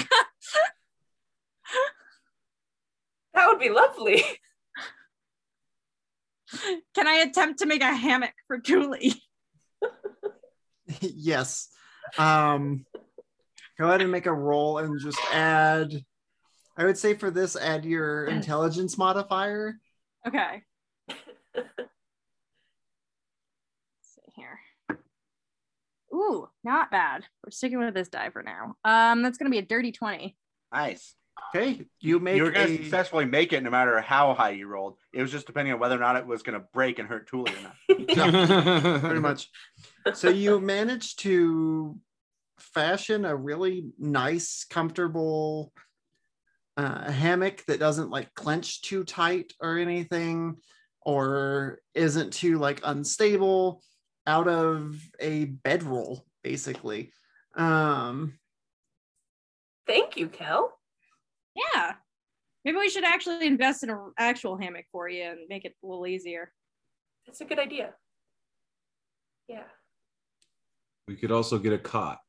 That 3.33 3.47
would 3.47 3.59
be 3.59 3.69
lovely. 3.69 4.23
Can 6.93 7.07
I 7.07 7.23
attempt 7.25 7.59
to 7.59 7.65
make 7.65 7.81
a 7.81 7.95
hammock 7.95 8.33
for 8.45 8.57
Julie? 8.57 9.13
yes. 10.99 11.69
Um, 12.17 12.85
go 13.79 13.87
ahead 13.87 14.01
and 14.01 14.11
make 14.11 14.25
a 14.25 14.33
roll 14.33 14.79
and 14.79 14.99
just 14.99 15.17
add. 15.31 15.93
I 16.75 16.83
would 16.83 16.97
say 16.97 17.13
for 17.13 17.31
this, 17.31 17.55
add 17.55 17.85
your 17.85 18.25
intelligence 18.25 18.97
modifier. 18.97 19.75
Okay. 20.27 20.63
Let's 21.07 21.69
see 24.03 24.21
here. 24.35 24.59
Ooh, 26.13 26.47
not 26.63 26.91
bad. 26.91 27.23
We're 27.43 27.51
sticking 27.51 27.79
with 27.79 27.93
this 27.93 28.09
die 28.09 28.29
for 28.29 28.43
now. 28.43 28.75
Um, 28.83 29.21
that's 29.21 29.37
gonna 29.37 29.49
be 29.49 29.59
a 29.59 29.63
dirty 29.63 29.91
20. 29.91 30.35
Nice. 30.73 31.15
Okay, 31.53 31.85
you 31.99 32.19
make 32.19 32.37
you 32.37 32.43
were 32.43 32.51
going 32.51 32.67
to 32.67 32.73
a- 32.73 32.77
successfully 32.77 33.25
make 33.25 33.51
it 33.51 33.63
no 33.63 33.69
matter 33.69 33.99
how 33.99 34.33
high 34.33 34.51
you 34.51 34.67
rolled. 34.67 34.97
It 35.13 35.21
was 35.21 35.31
just 35.31 35.47
depending 35.47 35.73
on 35.73 35.79
whether 35.79 35.95
or 35.95 35.99
not 35.99 36.15
it 36.15 36.25
was 36.25 36.43
going 36.43 36.59
to 36.59 36.65
break 36.73 36.99
and 36.99 37.07
hurt 37.07 37.29
Thule 37.29 37.47
or 37.47 37.63
not. 37.63 38.99
pretty 39.01 39.19
much. 39.19 39.49
So 40.13 40.29
you 40.29 40.59
managed 40.59 41.19
to 41.19 41.97
fashion 42.59 43.25
a 43.25 43.35
really 43.35 43.85
nice, 43.97 44.65
comfortable 44.69 45.73
uh, 46.77 47.11
hammock 47.11 47.65
that 47.65 47.79
doesn't 47.79 48.09
like 48.09 48.33
clench 48.33 48.81
too 48.81 49.03
tight 49.03 49.53
or 49.59 49.77
anything, 49.77 50.57
or 51.01 51.79
isn't 51.93 52.33
too 52.33 52.59
like 52.59 52.81
unstable 52.83 53.83
out 54.27 54.47
of 54.47 54.95
a 55.19 55.45
bedroll, 55.45 56.25
basically. 56.43 57.11
Um, 57.55 58.37
Thank 59.87 60.15
you, 60.17 60.27
Kel. 60.29 60.77
Yeah. 61.55 61.93
Maybe 62.63 62.77
we 62.77 62.89
should 62.89 63.03
actually 63.03 63.47
invest 63.47 63.83
in 63.83 63.89
an 63.89 64.13
actual 64.17 64.57
hammock 64.57 64.85
for 64.91 65.09
you 65.09 65.23
and 65.23 65.39
make 65.49 65.65
it 65.65 65.75
a 65.83 65.87
little 65.87 66.05
easier. 66.05 66.51
That's 67.25 67.41
a 67.41 67.45
good 67.45 67.59
idea. 67.59 67.93
Yeah. 69.47 69.63
we 71.07 71.15
could 71.15 71.31
also 71.31 71.57
get 71.57 71.73
a 71.73 71.77
cot. 71.77 72.19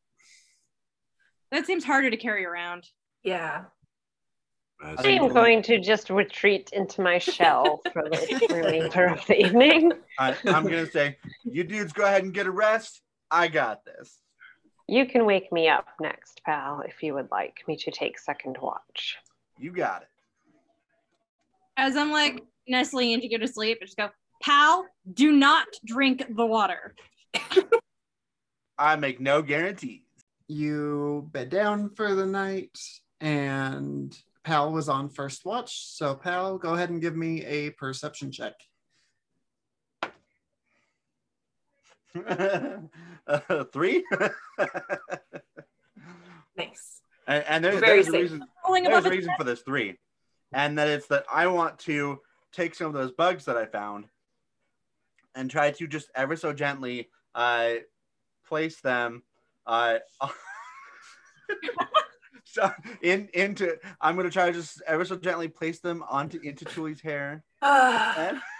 That 1.53 1.67
seems 1.67 1.85
harder 1.85 2.11
to 2.11 2.17
carry 2.17 2.45
around. 2.45 2.87
Yeah. 3.23 3.65
As 4.83 5.05
I 5.05 5.09
am 5.11 5.33
going 5.33 5.63
to 5.63 5.79
just 5.79 6.11
retreat 6.11 6.71
into 6.73 7.01
my 7.01 7.19
shell 7.19 7.81
for 7.93 8.03
the 8.03 8.49
remainder 8.51 9.07
of 9.07 9.25
the 9.27 9.41
evening. 9.41 9.93
I, 10.19 10.37
I'm 10.47 10.65
going 10.65 10.85
to 10.85 10.91
say, 10.91 11.17
you 11.45 11.65
dudes 11.65 11.93
go 11.93 12.05
ahead 12.05 12.25
and 12.25 12.35
get 12.35 12.47
a 12.47 12.51
rest. 12.51 13.01
I 13.31 13.49
got 13.49 13.85
this. 13.85 14.19
You 14.89 15.07
can 15.07 15.25
wake 15.25 15.53
me 15.53 15.69
up 15.69 15.87
next, 16.01 16.43
pal, 16.45 16.83
if 16.87 17.03
you 17.03 17.15
would 17.15 17.31
like 17.31 17.63
me 17.67 17.77
to 17.77 17.91
take 17.91 18.19
second 18.19 18.59
watch. 18.61 19.17
You 19.59 19.71
got 19.71 20.03
it. 20.03 20.09
As 21.77 21.97
I'm 21.97 22.11
like 22.11 22.43
nestling 22.69 23.13
in 23.13 23.21
to 23.21 23.29
go 23.29 23.39
to 23.39 23.49
sleep, 23.49 23.79
I 23.81 23.85
just 23.85 23.97
go, 23.97 24.11
pal, 24.43 24.85
do 25.15 25.33
not 25.33 25.69
drink 25.87 26.25
the 26.37 26.45
water. 26.45 26.95
I 28.77 28.97
make 28.97 29.21
no 29.21 29.41
guarantees. 29.43 30.03
you 30.53 31.29
bed 31.33 31.49
down 31.49 31.91
for 31.91 32.15
the 32.15 32.27
night, 32.27 32.79
and 33.21 34.17
Pal 34.45 34.73
was 34.73 34.89
on 34.89 35.09
first 35.09 35.45
watch. 35.45 35.87
So, 35.87 36.15
Pal, 36.15 36.59
go 36.59 36.75
ahead 36.75 36.91
and 36.91 37.01
give 37.01 37.17
me 37.17 37.45
a 37.45 37.71
perception 37.71 38.33
check. 38.33 38.55
uh, 42.17 43.65
three? 43.73 44.05
Nice. 46.57 47.01
and 47.27 47.45
and 47.49 47.65
there, 47.65 47.73
Very 47.81 48.03
there's 48.03 48.09
a 48.09 48.13
reason 48.13 48.45
there's 48.65 49.05
a 49.05 49.09
a 49.09 49.11
reason 49.11 49.33
for 49.39 49.45
this 49.45 49.63
three 49.63 49.99
and 50.53 50.79
that 50.79 50.89
it's 50.89 51.07
that 51.07 51.25
i 51.33 51.47
want 51.47 51.79
to 51.79 52.21
take 52.53 52.75
some 52.75 52.89
of 52.89 52.93
those 52.93 53.13
bugs 53.13 53.47
that 53.47 53.57
i 53.57 53.65
found 53.65 54.07
and 55.35 55.51
try 55.51 55.71
to 55.71 55.87
just 55.87 56.11
ever 56.15 56.37
so 56.37 56.53
gently 56.53 57.09
uh 57.35 57.75
place 58.47 58.81
them 58.83 59.23
uh 59.67 59.99
so 62.53 62.71
in 63.03 63.29
into 63.35 63.77
i'm 64.01 64.15
going 64.15 64.27
to 64.27 64.33
try 64.33 64.47
to 64.47 64.53
just 64.53 64.83
ever 64.87 65.05
so 65.05 65.17
gently 65.17 65.49
place 65.49 65.81
them 65.81 66.03
onto 66.09 66.39
into 66.43 66.65
Tully's 66.65 67.01
hair. 67.01 67.45
Ah, 67.61 68.41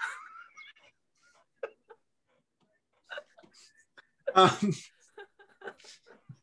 Um, 4.35 4.73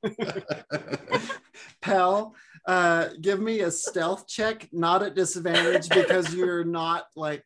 Pal, 1.82 2.34
uh, 2.66 3.08
give 3.20 3.40
me 3.40 3.60
a 3.60 3.70
stealth 3.70 4.28
check, 4.28 4.68
not 4.72 5.02
at 5.02 5.14
disadvantage 5.14 5.88
because 5.88 6.32
you're 6.34 6.64
not 6.64 7.06
like, 7.16 7.44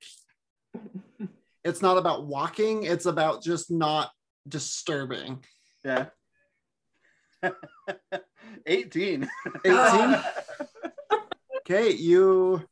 it's 1.64 1.80
not 1.80 1.96
about 1.96 2.26
walking, 2.26 2.84
it's 2.84 3.06
about 3.06 3.42
just 3.42 3.70
not 3.70 4.10
disturbing. 4.46 5.42
yeah 5.82 6.06
18 8.66 9.28
18. 9.64 10.22
Okay, 11.66 11.92
you 11.92 12.62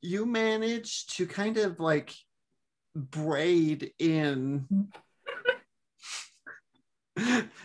you 0.00 0.24
manage 0.24 1.06
to 1.08 1.26
kind 1.26 1.58
of 1.58 1.78
like 1.78 2.14
braid 2.94 3.92
in 3.98 4.66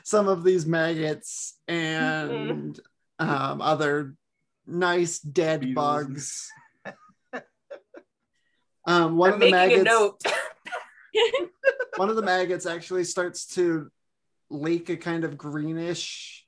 some 0.04 0.28
of 0.28 0.44
these 0.44 0.66
maggots 0.66 1.58
and 1.68 2.80
um, 3.20 3.62
other 3.62 4.16
nice 4.68 5.20
dead 5.20 5.62
Beetles. 5.62 5.76
bugs. 5.76 6.50
Um, 8.84 9.16
one 9.16 9.30
I'm 9.30 9.36
of 9.36 9.42
the 9.42 9.52
maggots, 9.52 9.92
one 11.98 12.10
of 12.10 12.16
the 12.16 12.24
maggots 12.24 12.66
actually 12.66 13.04
starts 13.04 13.46
to 13.54 13.92
leak 14.50 14.90
a 14.90 14.98
kind 14.98 15.24
of 15.24 15.38
greenish 15.38 16.41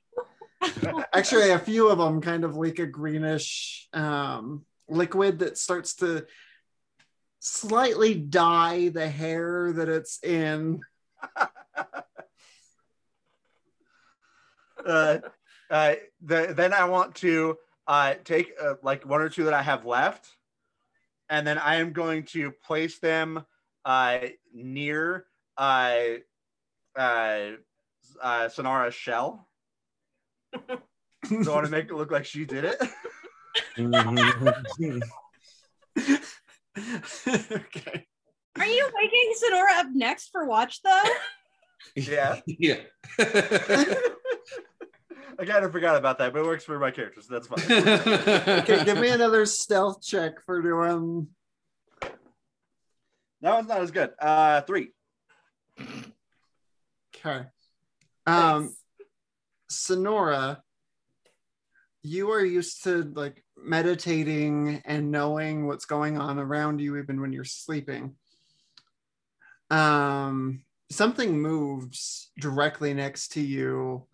actually 1.12 1.50
a 1.50 1.58
few 1.58 1.88
of 1.88 1.98
them 1.98 2.20
kind 2.20 2.44
of 2.44 2.56
leak 2.56 2.78
a 2.78 2.86
greenish 2.86 3.88
um, 3.92 4.64
liquid 4.88 5.40
that 5.40 5.58
starts 5.58 5.94
to 5.96 6.26
slightly 7.40 8.14
dye 8.14 8.88
the 8.88 9.08
hair 9.08 9.72
that 9.72 9.88
it's 9.88 10.22
in 10.22 10.80
uh, 14.86 15.18
uh, 15.70 15.94
the, 16.22 16.54
then 16.56 16.72
I 16.72 16.84
want 16.84 17.16
to 17.16 17.58
uh, 17.86 18.14
take 18.24 18.52
uh, 18.62 18.74
like 18.82 19.06
one 19.06 19.20
or 19.20 19.28
two 19.28 19.44
that 19.44 19.54
I 19.54 19.62
have 19.62 19.84
left, 19.84 20.28
and 21.28 21.46
then 21.46 21.58
I 21.58 21.76
am 21.76 21.92
going 21.92 22.24
to 22.26 22.50
place 22.50 22.98
them 22.98 23.44
uh, 23.84 24.18
near 24.52 25.26
uh, 25.56 25.96
uh, 26.96 27.50
uh, 28.22 28.48
Sonora's 28.48 28.94
shell. 28.94 29.48
So 31.28 31.52
I 31.52 31.54
want 31.54 31.66
to 31.66 31.70
make 31.70 31.86
it 31.86 31.94
look 31.94 32.10
like 32.10 32.24
she 32.24 32.44
did 32.44 32.64
it. 32.64 32.76
okay 36.76 38.06
Are 38.58 38.66
you 38.66 38.90
waking 38.94 39.34
Sonora 39.36 39.72
up 39.74 39.86
next 39.92 40.30
for 40.30 40.44
watch 40.46 40.82
though? 40.82 41.02
Yeah. 41.94 42.40
yeah. 42.46 42.80
I 45.36 45.44
kind 45.44 45.64
of 45.64 45.72
forgot 45.72 45.96
about 45.96 46.18
that, 46.18 46.32
but 46.32 46.40
it 46.40 46.44
works 46.44 46.64
for 46.64 46.78
my 46.78 46.90
characters. 46.90 47.26
So 47.28 47.34
that's 47.34 47.46
fine. 47.48 47.60
okay 48.60 48.84
give 48.84 48.98
me 48.98 49.08
another 49.08 49.46
stealth 49.46 50.02
check 50.02 50.40
for 50.44 50.62
doing 50.62 51.28
That 53.40 53.54
one's 53.54 53.68
not 53.68 53.80
as 53.80 53.90
good. 53.90 54.10
Uh, 54.18 54.62
three. 54.62 54.90
okay 57.16 57.46
Um, 58.26 58.62
Thanks. 58.68 58.83
Sonora, 59.78 60.62
you 62.02 62.30
are 62.30 62.44
used 62.44 62.84
to 62.84 63.10
like 63.14 63.42
meditating 63.56 64.82
and 64.84 65.10
knowing 65.10 65.66
what's 65.66 65.86
going 65.86 66.18
on 66.18 66.38
around 66.38 66.80
you 66.80 66.98
even 66.98 67.20
when 67.20 67.32
you're 67.32 67.44
sleeping. 67.44 68.14
Um, 69.70 70.64
something 70.90 71.40
moves 71.40 72.30
directly 72.38 72.92
next 72.94 73.32
to 73.32 73.40
you, 73.40 74.06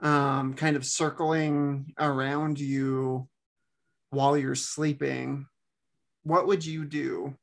um, 0.00 0.54
kind 0.54 0.76
of 0.76 0.84
circling 0.84 1.92
around 1.98 2.60
you 2.60 3.28
while 4.10 4.36
you're 4.36 4.54
sleeping. 4.54 5.46
What 6.22 6.46
would 6.46 6.64
you 6.64 6.84
do? 6.84 7.36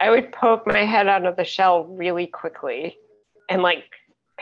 I 0.00 0.10
would 0.10 0.32
poke 0.32 0.66
my 0.66 0.84
head 0.84 1.08
out 1.08 1.24
of 1.24 1.36
the 1.36 1.44
shell 1.44 1.84
really 1.84 2.26
quickly 2.26 2.96
and 3.48 3.62
like 3.62 3.84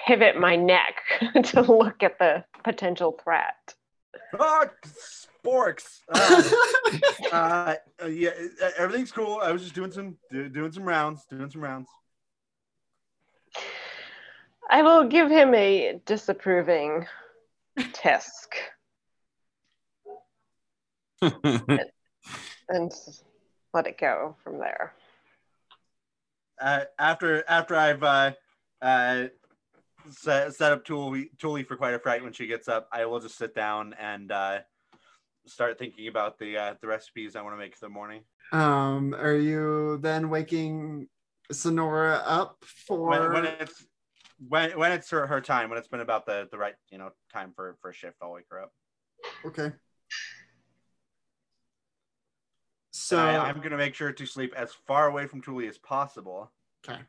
pivot 0.06 0.38
my 0.38 0.56
neck 0.56 1.02
to 1.44 1.62
look 1.62 2.02
at 2.02 2.18
the 2.18 2.44
potential 2.64 3.18
threat. 3.22 3.74
Ah, 4.38 4.66
sporks. 4.84 6.00
Uh, 7.32 7.74
uh, 8.02 8.06
yeah, 8.06 8.30
everything's 8.78 9.10
cool. 9.10 9.40
I 9.42 9.50
was 9.50 9.62
just 9.62 9.74
doing 9.74 9.90
some 9.90 10.16
do, 10.30 10.48
doing 10.48 10.70
some 10.70 10.84
rounds, 10.84 11.26
doing 11.28 11.50
some 11.50 11.60
rounds. 11.60 11.88
I 14.70 14.82
will 14.82 15.08
give 15.08 15.28
him 15.28 15.52
a 15.54 16.00
disapproving 16.06 17.06
tisk 17.78 18.46
and 22.68 22.92
let 23.74 23.86
it 23.86 23.98
go 23.98 24.36
from 24.44 24.58
there. 24.58 24.94
Uh, 26.60 26.84
after 26.98 27.44
after 27.48 27.74
I've 27.74 28.02
uh, 28.02 28.32
uh, 28.80 29.24
set, 30.10 30.54
set 30.54 30.72
up 30.72 30.84
Tuli 30.84 31.62
for 31.64 31.76
quite 31.76 31.94
a 31.94 31.98
fright 31.98 32.22
when 32.22 32.32
she 32.32 32.46
gets 32.46 32.68
up, 32.68 32.88
I 32.92 33.06
will 33.06 33.20
just 33.20 33.36
sit 33.38 33.54
down 33.54 33.94
and 33.98 34.30
uh, 34.32 34.58
start 35.46 35.78
thinking 35.78 36.08
about 36.08 36.38
the 36.38 36.56
uh, 36.56 36.74
the 36.80 36.86
recipes 36.86 37.36
I 37.36 37.42
want 37.42 37.54
to 37.54 37.58
make 37.58 37.76
for 37.76 37.86
the 37.86 37.90
morning. 37.90 38.22
Um, 38.52 39.14
are 39.14 39.34
you 39.34 39.98
then 39.98 40.30
waking 40.30 41.08
Sonora 41.50 42.22
up 42.24 42.64
for 42.64 43.08
When, 43.08 43.32
when 43.32 43.44
it's 43.60 43.86
when 44.48 44.78
when 44.78 44.92
it's 44.92 45.10
her, 45.10 45.26
her 45.26 45.40
time, 45.40 45.70
when 45.70 45.78
it's 45.78 45.88
been 45.88 46.00
about 46.00 46.26
the 46.26 46.48
the 46.50 46.58
right 46.58 46.74
you 46.90 46.98
know 46.98 47.10
time 47.32 47.52
for 47.54 47.76
for 47.80 47.90
a 47.90 47.94
shift, 47.94 48.16
I'll 48.22 48.32
wake 48.32 48.46
her 48.50 48.62
up. 48.62 48.72
okay. 49.46 49.72
So 52.92 53.16
So 53.16 53.18
I'm 53.18 53.60
gonna 53.60 53.76
make 53.76 53.94
sure 53.94 54.12
to 54.12 54.26
sleep 54.26 54.54
as 54.56 54.72
far 54.86 55.08
away 55.08 55.26
from 55.26 55.40
Tuli 55.40 55.68
as 55.68 55.78
possible. 55.78 56.50
okay. 56.88 57.00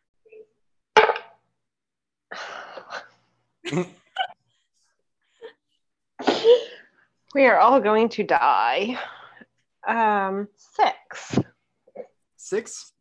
We 7.34 7.46
are 7.46 7.60
all 7.60 7.80
going 7.80 8.10
to 8.10 8.24
die. 8.24 8.98
Um, 9.88 10.48
six. 10.56 11.38
Six. 12.36 12.92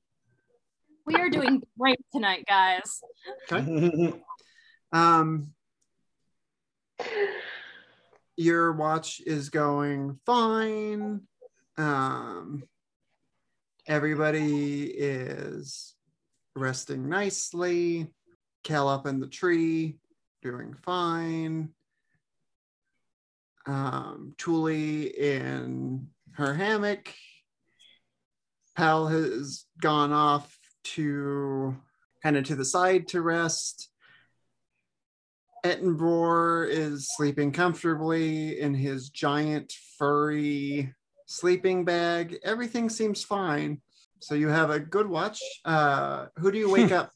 We 1.06 1.14
are 1.14 1.30
doing 1.30 1.62
great 1.78 2.00
tonight, 2.12 2.44
guys. 2.46 3.00
Okay. 3.50 4.12
um, 4.92 5.54
your 8.36 8.72
watch 8.72 9.22
is 9.24 9.48
going 9.48 10.18
fine. 10.26 11.22
Um, 11.78 12.64
everybody 13.86 14.84
is 14.84 15.94
resting 16.56 17.08
nicely. 17.08 18.08
Cal 18.64 18.88
up 18.88 19.06
in 19.06 19.20
the 19.20 19.28
tree, 19.28 19.98
doing 20.46 20.76
fine. 20.84 21.70
Um, 23.66 24.32
Tuli 24.38 25.06
in 25.06 26.06
her 26.34 26.54
hammock. 26.54 27.12
Pal 28.76 29.08
has 29.08 29.64
gone 29.80 30.12
off 30.12 30.56
to 30.94 31.76
kind 32.22 32.36
of 32.36 32.44
to 32.44 32.54
the 32.54 32.64
side 32.64 33.08
to 33.08 33.22
rest. 33.22 33.88
Ettenbroar 35.64 36.68
is 36.68 37.08
sleeping 37.16 37.50
comfortably 37.50 38.60
in 38.60 38.72
his 38.72 39.08
giant 39.08 39.72
furry 39.98 40.94
sleeping 41.26 41.84
bag. 41.84 42.38
Everything 42.44 42.88
seems 42.88 43.24
fine. 43.24 43.80
So 44.20 44.36
you 44.36 44.46
have 44.46 44.70
a 44.70 44.78
good 44.78 45.08
watch. 45.08 45.40
Uh, 45.64 46.26
who 46.36 46.52
do 46.52 46.58
you 46.58 46.70
wake 46.70 46.92
up 47.00 47.10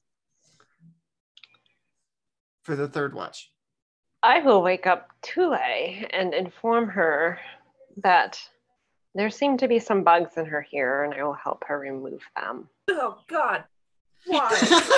for 2.63 2.77
the 2.77 2.89
third 2.89 3.15
watch? 3.15 3.51
I 4.23 4.41
will 4.41 4.63
wake 4.63 4.87
up 4.87 5.09
Tule 5.23 5.55
and 5.55 6.35
inform 6.35 6.89
her 6.89 7.39
that 8.03 8.39
there 9.15 9.31
seem 9.31 9.57
to 9.59 9.69
be 9.69 9.79
some 9.79 10.05
bugs 10.05 10.37
in 10.37 10.45
her 10.47 10.61
hair, 10.61 11.05
and 11.05 11.15
I 11.15 11.23
will 11.25 11.33
help 11.33 11.65
her 11.67 11.79
remove 11.79 12.23
them. 12.37 12.69
Oh 12.89 13.19
God. 13.29 13.65
Why? 14.27 14.51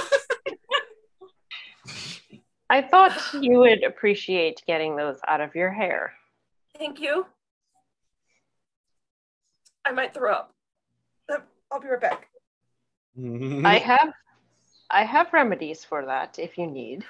I 2.70 2.82
thought 2.82 3.22
you 3.34 3.58
would 3.58 3.84
appreciate 3.84 4.62
getting 4.66 4.96
those 4.96 5.18
out 5.28 5.40
of 5.40 5.54
your 5.54 5.70
hair. 5.70 6.14
Thank 6.78 7.00
you. 7.00 7.26
I 9.84 9.92
might 9.92 10.14
throw 10.14 10.32
up. 10.32 10.54
I'll 11.70 11.80
be 11.80 11.88
right 11.88 12.00
back. 12.00 12.28
I 13.64 13.78
have 13.84 14.12
I 14.92 15.04
have 15.04 15.32
remedies 15.32 15.84
for 15.84 16.04
that 16.04 16.38
if 16.38 16.58
you 16.58 16.66
need. 16.66 17.04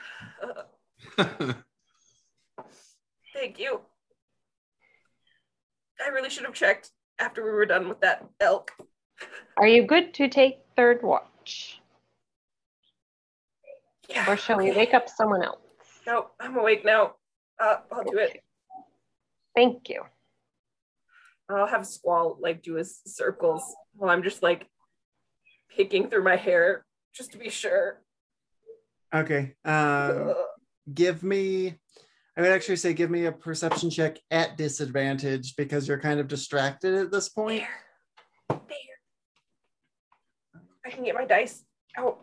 Thank 3.35 3.59
you. 3.59 3.81
I 6.05 6.09
really 6.11 6.31
should 6.31 6.45
have 6.45 6.55
checked 6.55 6.91
after 7.19 7.45
we 7.45 7.51
were 7.51 7.67
done 7.67 7.89
with 7.89 8.01
that 8.01 8.25
elk. 8.41 8.71
Are 9.57 9.67
you 9.67 9.85
good 9.85 10.15
to 10.15 10.29
take 10.29 10.61
third 10.77 11.03
watch? 11.03 11.81
Yeah. 14.09 14.31
Or 14.31 14.37
shall 14.37 14.59
we 14.59 14.71
wake 14.73 14.95
up 14.95 15.09
someone 15.09 15.43
else? 15.43 15.59
No, 16.07 16.29
I'm 16.39 16.57
awake 16.57 16.85
now. 16.85 17.15
Uh, 17.61 17.79
I'll 17.91 18.05
do 18.05 18.19
it. 18.19 18.43
Thank 19.57 19.89
you. 19.89 20.03
I'll 21.49 21.67
have 21.67 21.87
Squall 21.87 22.39
like 22.41 22.63
do 22.63 22.75
his 22.75 23.01
circles 23.07 23.63
while 23.95 24.11
I'm 24.11 24.23
just 24.23 24.43
like 24.43 24.69
picking 25.77 26.09
through 26.09 26.25
my 26.25 26.37
hair 26.37 26.85
just 27.15 27.33
to 27.33 27.39
be 27.39 27.51
sure. 27.51 28.01
Okay. 29.15 29.55
Um, 29.65 30.35
give 30.93 31.23
me, 31.23 31.75
I 32.37 32.41
would 32.41 32.51
actually 32.51 32.77
say, 32.77 32.95
give 32.95 33.11
me 33.11 33.27
a 33.27 33.33
perception 33.33 33.91
check 33.91 34.19
at 34.31 34.57
disadvantage 34.57 35.55
because 35.57 35.87
you're 35.87 36.01
kind 36.01 36.19
of 36.19 36.29
distracted 36.29 36.95
at 36.95 37.11
this 37.13 37.29
point. 37.29 37.63
There. 38.49 38.61
There. 38.69 38.79
I 40.85 40.91
can 40.91 41.05
get 41.05 41.15
my 41.15 41.27
dice 41.27 41.65
out. 41.97 42.21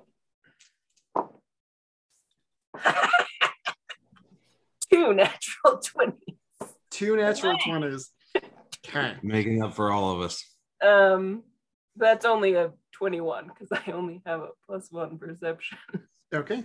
Two 4.91 5.13
natural 5.13 5.80
20s. 5.80 6.15
Two 6.89 7.15
natural 7.15 7.56
20s. 7.65 8.06
Okay. 8.88 9.13
Making 9.21 9.62
up 9.62 9.75
for 9.75 9.91
all 9.91 10.12
of 10.12 10.21
us. 10.21 10.43
Um, 10.84 11.43
that's 11.95 12.25
only 12.25 12.56
a 12.56 12.71
21 13.00 13.48
because 13.48 13.70
I 13.72 13.92
only 13.92 14.22
have 14.26 14.42
a 14.42 14.50
plus 14.66 14.92
one 14.92 15.18
perception. 15.18 15.78
Okay. 16.32 16.64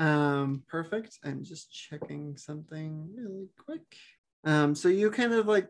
Um, 0.00 0.64
perfect. 0.68 1.18
I'm 1.22 1.44
just 1.44 1.72
checking 1.72 2.36
something 2.36 3.08
really 3.14 3.48
quick. 3.64 3.84
Um, 4.44 4.74
so 4.74 4.88
you 4.88 5.12
kind 5.12 5.32
of 5.32 5.46
like 5.46 5.68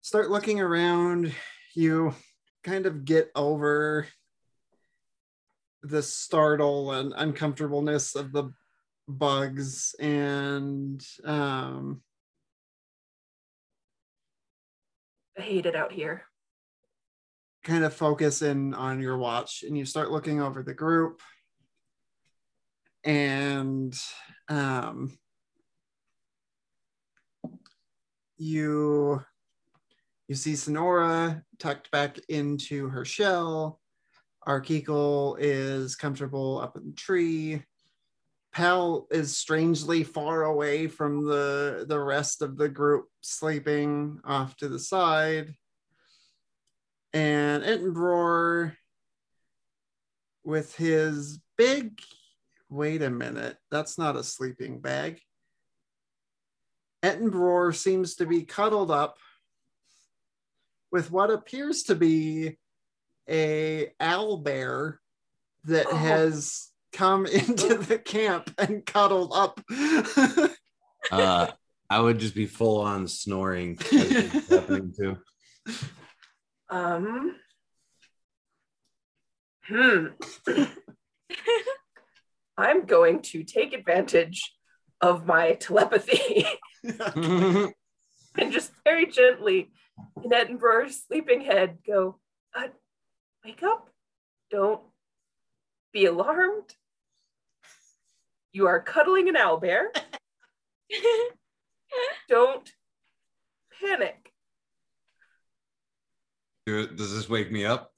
start 0.00 0.30
looking 0.30 0.60
around, 0.60 1.32
you 1.76 2.14
kind 2.64 2.86
of 2.86 3.04
get 3.04 3.30
over 3.36 4.08
the 5.82 6.02
startle 6.02 6.90
and 6.92 7.12
uncomfortableness 7.16 8.16
of 8.16 8.32
the 8.32 8.50
bugs 9.06 9.94
and 10.00 11.02
um 11.24 12.02
I 15.38 15.42
hate 15.42 15.66
it 15.66 15.76
out 15.76 15.92
here. 15.92 16.24
Kind 17.68 17.84
of 17.84 17.92
focus 17.92 18.40
in 18.40 18.72
on 18.72 18.98
your 18.98 19.18
watch 19.18 19.62
and 19.62 19.76
you 19.76 19.84
start 19.84 20.10
looking 20.10 20.40
over 20.40 20.62
the 20.62 20.72
group 20.72 21.20
and 23.04 23.94
um, 24.48 25.18
you 28.38 29.22
you 30.28 30.34
see 30.34 30.56
Sonora 30.56 31.42
tucked 31.58 31.90
back 31.90 32.18
into 32.30 32.88
her 32.88 33.04
shell. 33.04 33.80
Arkekal 34.46 35.36
is 35.38 35.94
comfortable 35.94 36.60
up 36.60 36.74
in 36.76 36.86
the 36.86 36.96
tree. 36.96 37.62
Pal 38.54 39.06
is 39.10 39.36
strangely 39.36 40.04
far 40.04 40.44
away 40.44 40.86
from 40.86 41.26
the 41.26 41.84
the 41.86 42.00
rest 42.00 42.40
of 42.40 42.56
the 42.56 42.68
group, 42.68 43.08
sleeping 43.20 44.20
off 44.24 44.56
to 44.56 44.68
the 44.68 44.78
side. 44.78 45.54
And 47.12 47.62
Entenbror, 47.62 48.74
with 50.44 50.74
his 50.76 51.40
big 51.56 52.00
wait 52.70 53.02
a 53.02 53.10
minute. 53.10 53.56
That's 53.70 53.98
not 53.98 54.16
a 54.16 54.22
sleeping 54.22 54.80
bag. 54.80 55.20
Ettenbror 57.02 57.74
seems 57.74 58.16
to 58.16 58.26
be 58.26 58.44
cuddled 58.44 58.90
up 58.90 59.18
with 60.90 61.10
what 61.10 61.30
appears 61.30 61.84
to 61.84 61.94
be 61.94 62.58
a 63.28 63.92
owl 64.00 64.38
bear 64.38 65.00
that 65.64 65.86
Oh. 65.90 65.96
has 65.96 66.70
come 66.92 67.26
into 67.26 67.74
the 67.76 67.98
camp 67.98 68.50
and 68.58 68.84
cuddled 68.84 69.32
up. 69.34 69.60
Uh, 71.10 71.46
I 71.90 72.00
would 72.00 72.18
just 72.18 72.34
be 72.34 72.46
full 72.46 72.80
on 72.80 73.06
snoring. 73.06 73.78
as 73.92 74.48
happening 74.48 74.92
too. 74.98 75.16
Um. 76.70 77.36
Hmm. 79.64 80.06
I'm 82.56 82.86
going 82.86 83.22
to 83.22 83.44
take 83.44 83.72
advantage 83.72 84.52
of 85.00 85.26
my 85.26 85.52
telepathy 85.52 86.44
and 86.82 87.72
just 88.50 88.72
very 88.84 89.06
gently, 89.06 89.70
in 90.24 90.32
Edinburgh's 90.32 91.04
sleeping 91.06 91.42
head, 91.42 91.78
go, 91.86 92.18
uh, 92.54 92.68
wake 93.44 93.62
up. 93.62 93.90
Don't 94.50 94.80
be 95.92 96.06
alarmed. 96.06 96.74
You 98.52 98.66
are 98.66 98.80
cuddling 98.80 99.28
an 99.28 99.34
owlbear. 99.34 99.86
Don't 102.28 102.70
panic. 103.80 104.27
Does 106.86 107.14
this 107.14 107.28
wake 107.28 107.50
me 107.50 107.64
up? 107.64 107.90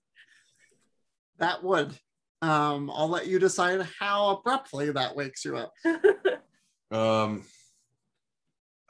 that 1.41 1.65
would. 1.65 1.95
Um, 2.43 2.91
I'll 2.95 3.09
let 3.09 3.27
you 3.27 3.39
decide 3.39 3.87
how 3.99 4.37
abruptly 4.37 4.93
that 4.93 5.17
wakes 5.17 5.45
you 5.45 5.57
up. 5.57 5.73
Um, 6.93 7.45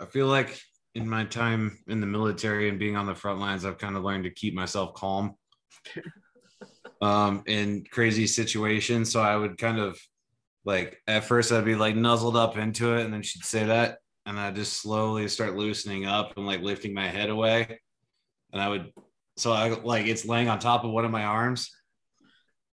I 0.00 0.06
feel 0.06 0.26
like 0.26 0.58
in 0.94 1.06
my 1.06 1.24
time 1.24 1.78
in 1.86 2.00
the 2.00 2.06
military 2.06 2.68
and 2.68 2.78
being 2.78 2.96
on 2.96 3.06
the 3.06 3.14
front 3.14 3.40
lines, 3.40 3.64
I've 3.64 3.78
kind 3.78 3.96
of 3.96 4.02
learned 4.02 4.24
to 4.24 4.30
keep 4.30 4.54
myself 4.54 4.94
calm 4.94 5.34
um, 7.02 7.42
in 7.46 7.84
crazy 7.90 8.26
situations. 8.26 9.12
So 9.12 9.20
I 9.20 9.36
would 9.36 9.58
kind 9.58 9.78
of 9.78 9.98
like 10.64 10.98
at 11.06 11.24
first 11.24 11.52
I'd 11.52 11.64
be 11.64 11.74
like 11.74 11.94
nuzzled 11.94 12.36
up 12.36 12.56
into 12.56 12.96
it, 12.96 13.04
and 13.04 13.12
then 13.12 13.22
she'd 13.22 13.44
say 13.44 13.64
that, 13.66 13.98
and 14.24 14.40
I 14.40 14.50
just 14.50 14.80
slowly 14.80 15.28
start 15.28 15.56
loosening 15.56 16.06
up 16.06 16.32
and 16.36 16.46
like 16.46 16.62
lifting 16.62 16.94
my 16.94 17.06
head 17.06 17.28
away, 17.28 17.80
and 18.52 18.62
I 18.62 18.68
would. 18.68 18.92
So 19.40 19.52
I 19.52 19.68
like 19.68 20.06
it's 20.06 20.26
laying 20.26 20.50
on 20.50 20.58
top 20.58 20.84
of 20.84 20.90
one 20.90 21.06
of 21.06 21.10
my 21.10 21.24
arms. 21.24 21.74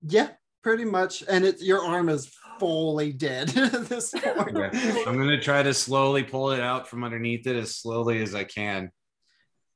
Yeah, 0.02 0.30
pretty 0.64 0.86
much. 0.86 1.22
And 1.28 1.44
it 1.44 1.62
your 1.62 1.84
arm 1.84 2.08
is 2.08 2.32
fully 2.58 3.12
dead 3.12 3.56
at 3.58 3.90
this 3.90 4.12
point. 4.18 4.58
Okay. 4.58 5.04
I'm 5.08 5.18
gonna 5.18 5.42
try 5.42 5.62
to 5.62 5.74
slowly 5.74 6.24
pull 6.24 6.52
it 6.52 6.62
out 6.62 6.88
from 6.88 7.04
underneath 7.04 7.48
it 7.48 7.58
as 7.58 7.76
slowly 7.76 8.22
as 8.22 8.34
I 8.34 8.46
can. 8.46 8.92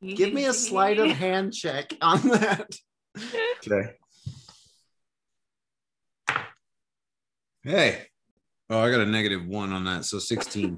Give 0.02 0.34
me 0.34 0.46
a 0.46 0.54
sleight 0.54 1.00
of 1.00 1.10
hand 1.10 1.54
check 1.54 1.92
on 2.02 2.22
that. 2.30 2.70
Okay. 3.68 3.94
Hey. 7.64 8.04
Oh, 8.70 8.80
I 8.80 8.92
got 8.92 9.02
a 9.02 9.06
negative 9.06 9.46
one 9.46 9.74
on 9.74 9.86
that, 9.86 10.06
so 10.06 10.20
16. 10.20 10.78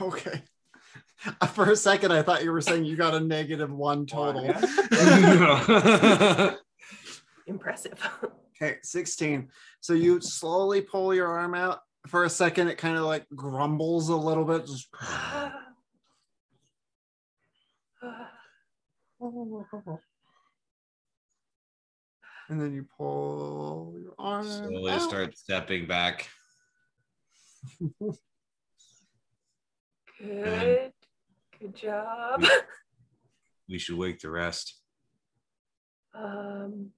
Okay. 0.00 0.42
For 1.52 1.70
a 1.70 1.76
second, 1.76 2.12
I 2.12 2.22
thought 2.22 2.44
you 2.44 2.52
were 2.52 2.60
saying 2.60 2.84
you 2.84 2.96
got 2.96 3.14
a 3.14 3.20
negative 3.20 3.72
one 3.72 4.06
oh, 4.12 4.32
total. 4.32 4.46
Impressive. 7.46 7.98
Okay, 8.62 8.76
16. 8.82 9.48
So 9.80 9.94
you 9.94 10.20
slowly 10.20 10.80
pull 10.80 11.14
your 11.14 11.28
arm 11.28 11.54
out. 11.54 11.80
For 12.06 12.24
a 12.24 12.30
second, 12.30 12.68
it 12.68 12.78
kind 12.78 12.96
of 12.96 13.04
like 13.04 13.26
grumbles 13.34 14.08
a 14.08 14.16
little 14.16 14.44
bit. 14.44 14.66
Just, 14.66 14.88
and 22.48 22.48
then 22.48 22.72
you 22.72 22.86
pull 22.96 23.96
your 24.00 24.14
arm. 24.18 24.46
Slowly 24.46 24.92
out. 24.92 25.02
start 25.02 25.36
stepping 25.36 25.86
back. 25.86 26.28
Good. 30.18 30.92
Good 31.60 31.76
job. 31.76 32.44
We 33.68 33.78
should 33.78 33.96
wake 33.96 34.18
the 34.18 34.28
rest. 34.28 34.74
Um, 36.12 36.90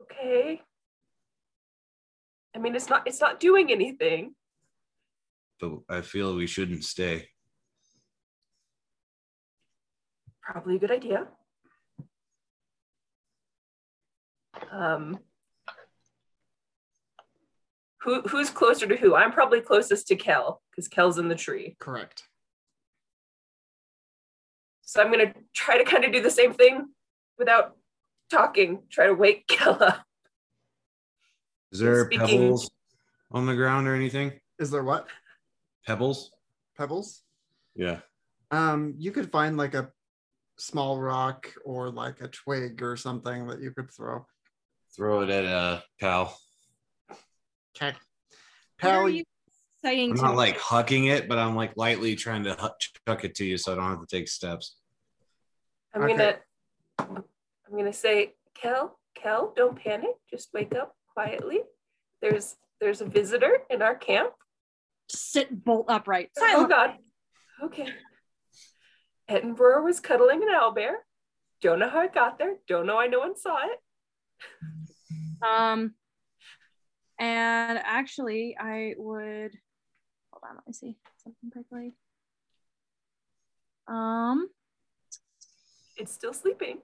okay. 0.00 0.62
I 2.54 2.58
mean, 2.60 2.76
it's 2.76 2.88
not 2.88 3.02
it's 3.04 3.20
not 3.20 3.40
doing 3.40 3.72
anything. 3.72 4.36
But 5.60 5.80
I 5.88 6.02
feel 6.02 6.36
we 6.36 6.46
shouldn't 6.46 6.84
stay. 6.84 7.30
Probably 10.40 10.76
a 10.76 10.78
good 10.78 10.92
idea. 10.92 11.26
Um, 14.70 15.18
who 18.02 18.22
who's 18.22 18.50
closer 18.50 18.86
to 18.86 18.94
who? 18.94 19.16
I'm 19.16 19.32
probably 19.32 19.60
closest 19.60 20.06
to 20.06 20.14
Kel 20.14 20.62
because 20.76 20.88
Kel's 20.88 21.18
in 21.18 21.28
the 21.28 21.34
tree. 21.34 21.74
Correct. 21.80 22.22
So 24.82 25.02
I'm 25.02 25.10
gonna 25.10 25.32
try 25.54 25.78
to 25.78 25.84
kind 25.84 26.04
of 26.04 26.12
do 26.12 26.22
the 26.22 26.30
same 26.30 26.52
thing 26.52 26.86
without 27.38 27.76
talking. 28.30 28.82
Try 28.90 29.06
to 29.06 29.14
wake 29.14 29.46
Kel 29.48 29.82
up. 29.82 30.02
Is 31.72 31.80
there 31.80 32.04
Speaking- 32.06 32.26
pebbles 32.26 32.70
on 33.32 33.46
the 33.46 33.54
ground 33.56 33.88
or 33.88 33.94
anything? 33.94 34.32
Is 34.58 34.70
there 34.70 34.84
what? 34.84 35.08
Pebbles? 35.86 36.30
Pebbles? 36.78 37.22
Yeah. 37.74 38.00
Um, 38.50 38.94
you 38.98 39.10
could 39.10 39.30
find 39.30 39.56
like 39.56 39.74
a 39.74 39.90
small 40.58 40.98
rock 41.00 41.52
or 41.64 41.90
like 41.90 42.20
a 42.20 42.28
twig 42.28 42.82
or 42.82 42.96
something 42.96 43.48
that 43.48 43.60
you 43.60 43.72
could 43.72 43.90
throw. 43.90 44.24
Throw 44.94 45.22
it 45.22 45.30
at 45.30 45.44
uh 45.44 45.80
pal. 46.00 46.38
Okay. 47.76 47.88
What 47.88 47.96
Pal, 48.78 49.00
are 49.00 49.08
you 49.08 49.24
saying 49.86 50.10
I'm 50.12 50.16
to 50.16 50.22
not 50.22 50.30
me? 50.32 50.36
like 50.36 50.58
hucking 50.58 51.08
it, 51.10 51.28
but 51.28 51.38
I'm 51.38 51.54
like 51.54 51.72
lightly 51.76 52.16
trying 52.16 52.44
to 52.44 52.54
hu- 52.54 52.68
chuck 53.06 53.24
it 53.24 53.34
to 53.36 53.44
you 53.44 53.56
so 53.56 53.72
I 53.72 53.76
don't 53.76 53.84
have 53.90 54.00
to 54.00 54.06
take 54.06 54.28
steps. 54.28 54.76
I'm 55.94 56.02
Okay. 56.02 56.16
gonna 56.16 56.38
I'm 56.98 57.76
gonna 57.76 57.92
say, 57.92 58.34
Kel, 58.54 58.98
Kel, 59.14 59.52
don't 59.56 59.76
panic. 59.78 60.16
Just 60.30 60.52
wake 60.52 60.74
up 60.74 60.94
quietly. 61.14 61.60
There's 62.20 62.56
there's 62.80 63.00
a 63.00 63.06
visitor 63.06 63.58
in 63.70 63.80
our 63.82 63.94
camp. 63.94 64.32
sit 65.08 65.64
bolt 65.64 65.86
upright. 65.88 66.30
Oh 66.40 66.66
God. 66.66 66.96
Okay. 67.62 67.88
Edinburgh 69.28 69.84
was 69.84 70.00
cuddling 70.00 70.42
an 70.42 70.48
owlbear. 70.50 70.92
Don't 71.62 71.78
know 71.78 71.88
how 71.88 72.02
it 72.02 72.12
got 72.14 72.38
there. 72.38 72.56
Don't 72.68 72.86
know 72.86 72.96
why 72.96 73.06
no 73.06 73.20
one 73.20 73.36
saw 73.36 73.56
it. 73.66 73.78
Um, 75.42 75.94
and 77.18 77.78
actually, 77.82 78.56
I 78.58 78.94
would 78.98 79.52
hold 80.36 80.50
on. 80.50 80.56
Let 80.56 80.66
me 80.66 80.72
see 80.72 80.96
something 81.22 81.50
quickly. 81.50 81.94
Um, 83.88 84.48
It's 85.96 86.12
still 86.12 86.34
sleeping. 86.34 86.78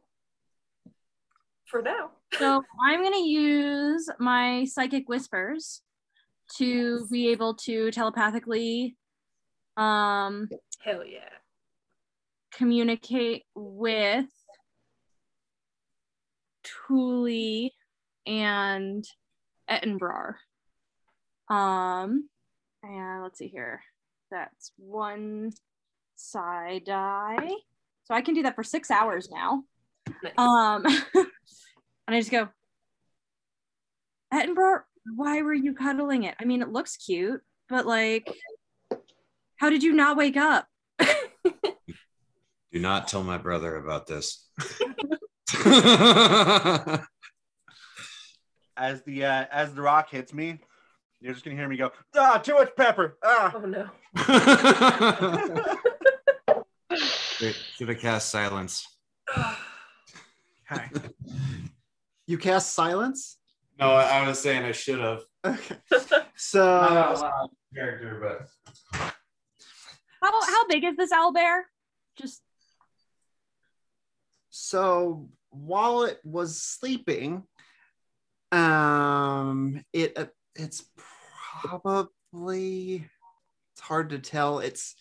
For 1.66 1.80
now. 1.82 2.10
so 2.38 2.62
I'm 2.86 3.02
gonna 3.02 3.16
use 3.24 4.06
my 4.18 4.64
psychic 4.66 5.08
whispers 5.08 5.80
to 6.58 7.06
be 7.10 7.28
able 7.28 7.54
to 7.54 7.90
telepathically 7.90 8.94
um 9.78 10.50
Hell 10.84 11.02
yeah. 11.06 11.30
communicate 12.54 13.44
with 13.54 14.26
Thule 16.62 17.70
and 18.26 19.02
Ettenbrar. 19.70 20.34
Um, 21.48 22.28
and 22.82 23.22
let's 23.22 23.38
see 23.38 23.48
here. 23.48 23.82
That's 24.30 24.72
one 24.76 25.52
side 26.16 26.84
die. 26.84 27.50
So 28.04 28.14
I 28.14 28.22
can 28.22 28.34
do 28.34 28.42
that 28.42 28.56
for 28.56 28.64
six 28.64 28.90
hours 28.90 29.28
now. 29.30 29.64
Nice. 30.22 30.32
Um, 30.36 30.84
and 31.14 31.26
I 32.08 32.18
just 32.18 32.30
go, 32.30 32.48
Edinburgh, 34.32 34.82
why 35.16 35.42
were 35.42 35.54
you 35.54 35.74
cuddling 35.74 36.24
it? 36.24 36.34
I 36.40 36.44
mean, 36.44 36.62
it 36.62 36.70
looks 36.70 36.96
cute, 36.96 37.42
but 37.68 37.86
like, 37.86 38.32
how 39.56 39.70
did 39.70 39.82
you 39.82 39.92
not 39.92 40.16
wake 40.16 40.36
up? 40.36 40.66
Do 42.72 42.80
not 42.80 43.06
tell 43.06 43.22
my 43.22 43.36
brother 43.36 43.76
about 43.76 44.06
this. 44.06 44.48
As 48.74 49.02
the 49.02 49.26
uh, 49.26 49.44
as 49.52 49.74
the 49.74 49.82
rock 49.82 50.10
hits 50.10 50.32
me, 50.32 50.58
you're 51.22 51.32
just 51.32 51.44
gonna 51.44 51.56
hear 51.56 51.68
me 51.68 51.76
go, 51.76 51.92
ah, 52.16 52.38
too 52.38 52.54
much 52.54 52.74
pepper. 52.76 53.16
Ah. 53.22 53.52
Oh 53.54 53.60
no. 53.60 53.88
Wait, 57.40 57.56
should 57.76 57.90
I 57.90 57.94
cast 57.94 58.30
silence? 58.30 58.86
okay. 60.72 60.88
You 62.28 62.38
cast 62.38 62.72
silence? 62.72 63.36
No, 63.80 63.90
I, 63.90 64.04
I 64.04 64.28
was 64.28 64.38
saying 64.38 64.64
I 64.64 64.70
should 64.70 65.00
have. 65.00 65.22
Okay. 65.44 65.74
Not 65.90 66.28
So 66.36 66.64
out 66.64 67.20
loud 67.20 67.50
character, 67.74 68.20
but 68.22 68.46
How 70.22 70.40
how 70.46 70.66
big 70.68 70.84
is 70.84 70.96
this 70.96 71.10
owl 71.10 71.32
bear? 71.32 71.66
Just 72.16 72.40
so 74.50 75.28
while 75.50 76.04
it 76.04 76.20
was 76.24 76.62
sleeping, 76.62 77.42
um, 78.52 79.82
it 79.92 80.16
uh, 80.16 80.26
it's 80.54 80.84
probably 81.62 83.08
it's 83.74 83.80
hard 83.80 84.10
to 84.10 84.18
tell. 84.18 84.58
It's 84.58 84.94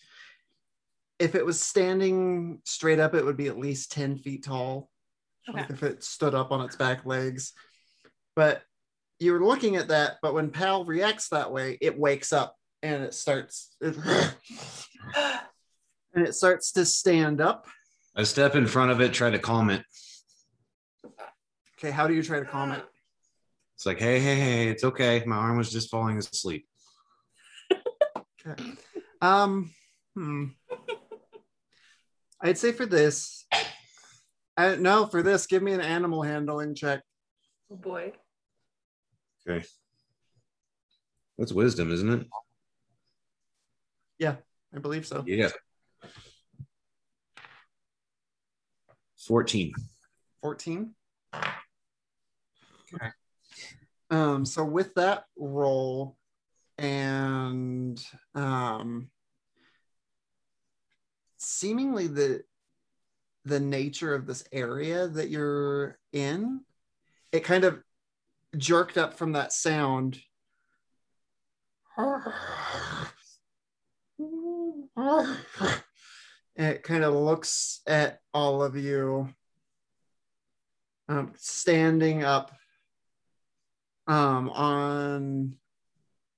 if 1.18 1.34
it 1.34 1.44
was 1.44 1.60
standing 1.60 2.60
straight 2.64 2.98
up, 2.98 3.14
it 3.14 3.24
would 3.24 3.36
be 3.36 3.48
at 3.48 3.58
least 3.58 3.92
ten 3.92 4.16
feet 4.16 4.44
tall. 4.44 4.90
Okay. 5.48 5.60
Like 5.60 5.70
if 5.70 5.82
it 5.82 6.04
stood 6.04 6.34
up 6.34 6.52
on 6.52 6.64
its 6.64 6.76
back 6.76 7.04
legs, 7.04 7.52
but 8.36 8.62
you're 9.18 9.44
looking 9.44 9.76
at 9.76 9.88
that. 9.88 10.16
But 10.22 10.34
when 10.34 10.50
Pal 10.50 10.84
reacts 10.84 11.28
that 11.28 11.52
way, 11.52 11.78
it 11.80 11.98
wakes 11.98 12.32
up 12.32 12.56
and 12.82 13.02
it 13.02 13.14
starts. 13.14 13.74
It, 13.80 13.96
and 16.14 16.26
it 16.26 16.34
starts 16.34 16.72
to 16.72 16.84
stand 16.84 17.40
up. 17.40 17.66
I 18.14 18.24
step 18.24 18.54
in 18.54 18.66
front 18.66 18.90
of 18.90 19.00
it, 19.00 19.12
try 19.12 19.30
to 19.30 19.38
calm 19.38 19.70
it. 19.70 19.82
Okay, 21.78 21.90
how 21.90 22.06
do 22.06 22.14
you 22.14 22.22
try 22.22 22.38
to 22.38 22.44
calm 22.44 22.72
it? 22.72 22.84
It's 23.74 23.86
like, 23.86 23.98
hey, 23.98 24.20
hey, 24.20 24.36
hey, 24.36 24.68
it's 24.68 24.84
okay. 24.84 25.22
My 25.26 25.36
arm 25.36 25.58
was 25.58 25.72
just 25.72 25.90
falling 25.90 26.18
asleep. 26.18 26.66
Um, 29.20 29.72
hmm. 30.16 30.46
I'd 32.40 32.58
say 32.58 32.72
for 32.72 32.86
this, 32.86 33.46
I, 34.56 34.74
no, 34.74 35.06
for 35.06 35.22
this, 35.22 35.46
give 35.46 35.62
me 35.62 35.72
an 35.74 35.80
animal 35.80 36.22
handling 36.22 36.74
check. 36.74 37.02
Oh 37.70 37.76
boy. 37.76 38.12
Okay. 39.48 39.64
That's 41.38 41.52
wisdom, 41.52 41.92
isn't 41.92 42.12
it? 42.12 42.26
Yeah, 44.18 44.36
I 44.74 44.80
believe 44.80 45.06
so. 45.06 45.22
Yeah. 45.24 45.50
14. 49.26 49.72
14. 50.42 50.94
Okay. 52.94 53.08
Um, 54.12 54.44
so 54.44 54.62
with 54.62 54.94
that 54.94 55.24
role 55.38 56.16
and 56.76 58.02
um 58.34 59.10
seemingly 61.38 62.06
the 62.06 62.42
the 63.46 63.58
nature 63.58 64.14
of 64.14 64.26
this 64.26 64.44
area 64.52 65.08
that 65.08 65.30
you're 65.30 65.98
in, 66.12 66.60
it 67.32 67.42
kind 67.42 67.64
of 67.64 67.82
jerked 68.56 68.98
up 68.98 69.14
from 69.14 69.32
that 69.32 69.52
sound. 69.52 70.20
it 76.56 76.82
kind 76.82 77.02
of 77.02 77.14
looks 77.14 77.80
at 77.86 78.20
all 78.32 78.62
of 78.62 78.76
you 78.76 79.28
um, 81.08 81.32
standing 81.36 82.22
up 82.22 82.52
um, 84.06 84.50
on 84.50 85.54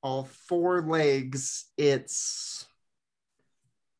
all 0.02 0.24
four 0.48 0.82
legs. 0.82 1.66
It's 1.76 2.66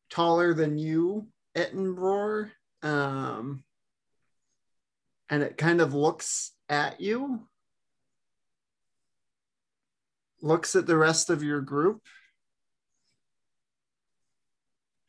taller 0.09 0.53
than 0.53 0.77
you, 0.77 1.27
Ettenbroar. 1.55 2.51
Um, 2.83 3.63
and 5.29 5.41
it 5.41 5.57
kind 5.57 5.81
of 5.81 5.93
looks 5.93 6.51
at 6.69 7.01
you, 7.01 7.47
looks 10.41 10.75
at 10.75 10.85
the 10.85 10.97
rest 10.97 11.29
of 11.29 11.41
your 11.41 11.61
group, 11.61 12.01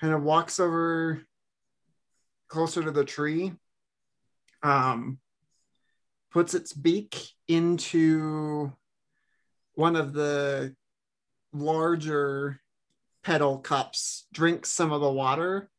kind 0.00 0.14
of 0.14 0.22
walks 0.22 0.58
over 0.58 1.22
closer 2.48 2.82
to 2.82 2.90
the 2.90 3.04
tree, 3.04 3.52
um, 4.62 5.18
puts 6.30 6.54
its 6.54 6.72
beak 6.72 7.30
into 7.48 8.72
one 9.74 9.96
of 9.96 10.12
the 10.12 10.74
larger 11.52 12.60
petal 13.22 13.58
cups, 13.58 14.26
drinks 14.32 14.70
some 14.70 14.92
of 14.92 15.00
the 15.00 15.10
water, 15.10 15.70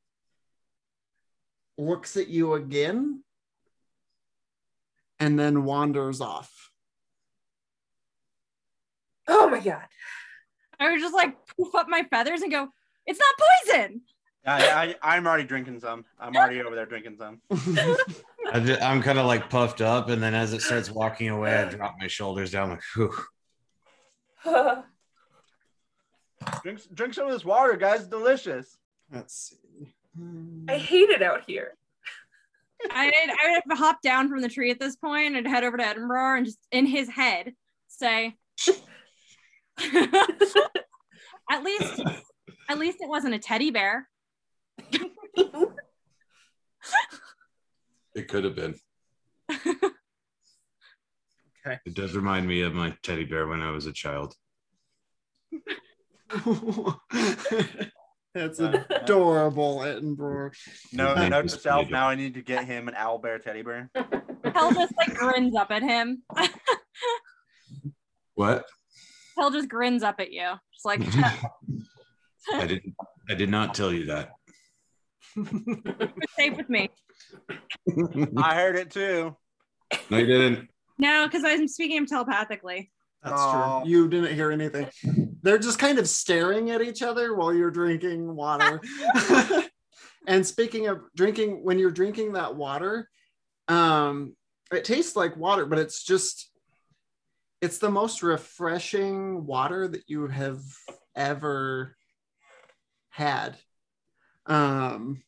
looks 1.77 2.17
at 2.17 2.27
you 2.27 2.53
again, 2.53 3.23
and 5.19 5.39
then 5.39 5.63
wanders 5.63 6.21
off. 6.21 6.71
Oh 9.27 9.49
my 9.49 9.59
god. 9.59 9.85
I 10.79 10.91
would 10.91 10.99
just 10.99 11.13
like 11.13 11.35
poof 11.55 11.73
up 11.75 11.87
my 11.89 12.03
feathers 12.03 12.41
and 12.41 12.51
go, 12.51 12.67
it's 13.05 13.19
not 13.19 13.75
poison. 13.75 14.01
I, 14.45 14.95
I, 15.01 15.15
I'm 15.15 15.27
already 15.27 15.43
drinking 15.43 15.79
some. 15.81 16.05
I'm 16.19 16.35
already 16.35 16.61
over 16.61 16.75
there 16.75 16.85
drinking 16.85 17.17
some. 17.17 17.41
I 18.53 18.59
ju- 18.59 18.77
I'm 18.81 19.01
kind 19.01 19.19
of 19.19 19.25
like 19.25 19.49
puffed 19.49 19.81
up, 19.81 20.09
and 20.09 20.21
then 20.21 20.33
as 20.33 20.53
it 20.53 20.61
starts 20.61 20.89
walking 20.89 21.29
away, 21.29 21.55
I 21.55 21.65
drop 21.65 21.95
my 21.99 22.07
shoulders 22.07 22.51
down, 22.51 22.69
like, 22.69 22.81
whew. 22.95 23.13
Drink, 26.63 26.79
drink 26.93 27.13
some 27.13 27.25
of 27.25 27.33
this 27.33 27.43
water, 27.43 27.75
guys. 27.75 28.01
It's 28.01 28.09
delicious. 28.09 28.77
Let's 29.11 29.33
see. 29.49 29.93
I 30.69 30.77
hate 30.77 31.09
it 31.09 31.21
out 31.21 31.43
here. 31.45 31.75
I'd, 32.91 33.11
I 33.13 33.61
would 33.67 33.77
hop 33.77 34.01
down 34.01 34.29
from 34.29 34.41
the 34.41 34.49
tree 34.49 34.71
at 34.71 34.79
this 34.79 34.95
point 34.95 35.35
and 35.35 35.47
head 35.47 35.63
over 35.63 35.77
to 35.77 35.85
Edinburgh 35.85 36.37
and 36.37 36.45
just 36.45 36.59
in 36.71 36.85
his 36.85 37.09
head 37.09 37.53
say, 37.87 38.35
at 41.49 41.63
least, 41.63 42.01
at 42.69 42.77
least 42.77 42.99
it 43.01 43.09
wasn't 43.09 43.33
a 43.33 43.39
teddy 43.39 43.71
bear. 43.71 44.07
It 48.17 48.27
could 48.27 48.43
have 48.45 48.55
been. 48.55 48.73
Okay. 51.67 51.77
It 51.85 51.93
does 51.93 52.15
remind 52.15 52.47
me 52.47 52.61
of 52.61 52.73
my 52.73 52.95
teddy 53.03 53.25
bear 53.25 53.45
when 53.45 53.61
I 53.61 53.69
was 53.71 53.85
a 53.85 53.93
child. 53.93 54.33
That's 58.33 58.59
uh, 58.59 58.83
adorable, 58.89 59.83
Edinburgh. 59.83 60.51
No, 60.93 61.13
Thank 61.13 61.29
note 61.31 61.43
you, 61.43 61.49
to 61.49 61.59
self. 61.59 61.89
Now 61.89 62.09
I 62.09 62.15
need 62.15 62.33
to 62.33 62.41
get 62.41 62.65
him 62.65 62.87
an 62.87 62.95
owl 62.95 63.19
bear 63.19 63.37
teddy 63.37 63.61
bear. 63.61 63.91
Hell 64.53 64.71
just 64.71 64.93
like 64.97 65.13
grins 65.13 65.55
up 65.55 65.69
at 65.71 65.83
him. 65.83 66.23
What? 68.35 68.65
Hell 69.35 69.49
just 69.49 69.67
grins 69.67 70.03
up 70.03 70.19
at 70.19 70.31
you. 70.31 70.47
Just 70.71 70.85
like, 70.85 71.01
I 72.53 72.67
didn't. 72.67 72.93
I 73.27 73.33
did 73.33 73.49
not 73.49 73.73
tell 73.73 73.91
you 73.91 74.05
that. 74.05 74.29
it's 75.35 76.35
safe 76.35 76.55
with 76.55 76.69
me. 76.69 76.91
I 78.37 78.55
heard 78.55 78.75
it 78.75 78.91
too. 78.91 79.35
no, 80.09 80.17
you 80.17 80.25
didn't. 80.25 80.69
No, 80.97 81.27
because 81.27 81.43
I'm 81.45 81.67
speaking 81.67 81.97
him 81.97 82.05
telepathically. 82.05 82.91
That's 83.23 83.39
Aw. 83.39 83.81
true. 83.81 83.89
You 83.89 84.07
didn't 84.07 84.35
hear 84.35 84.51
anything. 84.51 84.87
They're 85.41 85.57
just 85.57 85.79
kind 85.79 85.99
of 85.99 86.07
staring 86.07 86.71
at 86.71 86.81
each 86.81 87.01
other 87.01 87.35
while 87.35 87.53
you're 87.53 87.71
drinking 87.71 88.35
water. 88.35 88.81
and 90.27 90.45
speaking 90.45 90.87
of 90.87 91.01
drinking, 91.15 91.63
when 91.63 91.79
you're 91.79 91.91
drinking 91.91 92.33
that 92.33 92.55
water, 92.55 93.09
um, 93.67 94.35
it 94.71 94.85
tastes 94.85 95.15
like 95.15 95.37
water, 95.37 95.65
but 95.65 95.79
it's 95.79 96.03
just 96.03 96.49
it's 97.61 97.79
the 97.79 97.89
most 97.89 98.21
refreshing 98.21 99.45
water 99.45 99.87
that 99.87 100.03
you 100.07 100.27
have 100.27 100.61
ever 101.15 101.95
had. 103.09 103.57
Um, 104.45 105.23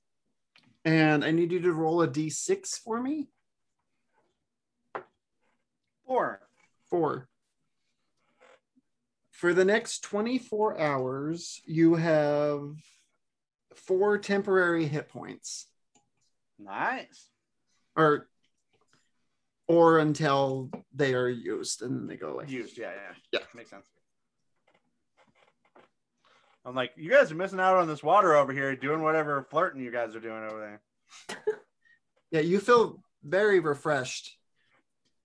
and 0.89 1.23
I 1.23 1.29
need 1.29 1.51
you 1.51 1.61
to 1.61 1.71
roll 1.71 2.01
a 2.01 2.07
d6 2.07 2.79
for 2.83 2.99
me. 2.99 3.27
Four. 6.07 6.41
Four. 6.89 7.27
For 9.31 9.53
the 9.53 9.65
next 9.65 9.99
24 9.99 10.79
hours, 10.79 11.61
you 11.65 11.93
have 11.95 12.73
four 13.75 14.17
temporary 14.17 14.87
hit 14.87 15.09
points. 15.09 15.67
Nice. 16.57 17.29
Or 17.95 18.27
or 19.67 19.99
until 19.99 20.71
they 20.91 21.13
are 21.13 21.29
used 21.29 21.83
and 21.83 21.95
then 21.95 22.07
they 22.07 22.15
go 22.15 22.29
away. 22.29 22.45
Used. 22.47 22.79
Yeah, 22.79 22.91
yeah. 22.91 23.39
Yeah. 23.39 23.45
Makes 23.53 23.69
sense. 23.69 23.85
I'm 26.65 26.75
like, 26.75 26.91
you 26.95 27.11
guys 27.11 27.31
are 27.31 27.35
missing 27.35 27.59
out 27.59 27.77
on 27.77 27.87
this 27.87 28.03
water 28.03 28.35
over 28.35 28.51
here, 28.51 28.75
doing 28.75 29.03
whatever 29.03 29.43
flirting 29.51 29.81
you 29.81 29.91
guys 29.91 30.15
are 30.15 30.19
doing 30.19 30.43
over 30.43 30.59
there. 30.59 30.81
Yeah, 32.31 32.41
you 32.41 32.59
feel 32.59 33.01
very 33.23 33.59
refreshed. 33.59 34.37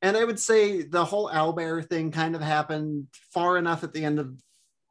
And 0.03 0.16
I 0.16 0.24
would 0.24 0.39
say 0.39 0.82
the 0.82 1.05
whole 1.05 1.28
owlbear 1.28 1.87
thing 1.87 2.11
kind 2.11 2.35
of 2.35 2.41
happened 2.41 3.09
far 3.32 3.57
enough 3.57 3.85
at 3.85 3.93
the 3.93 4.05
end 4.05 4.18
of 4.18 4.35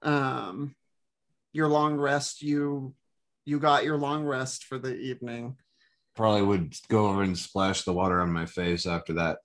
um, 0.01 0.75
your 1.51 1.67
long 1.67 1.97
rest. 1.97 2.41
You 2.41 2.93
you 3.45 3.59
got 3.59 3.83
your 3.83 3.97
long 3.97 4.25
rest 4.25 4.65
for 4.65 4.77
the 4.77 4.95
evening. 4.95 5.57
Probably 6.15 6.43
would 6.43 6.75
go 6.87 7.07
over 7.07 7.23
and 7.23 7.37
splash 7.37 7.83
the 7.83 7.93
water 7.93 8.21
on 8.21 8.31
my 8.31 8.45
face 8.45 8.85
after 8.85 9.13
that. 9.13 9.39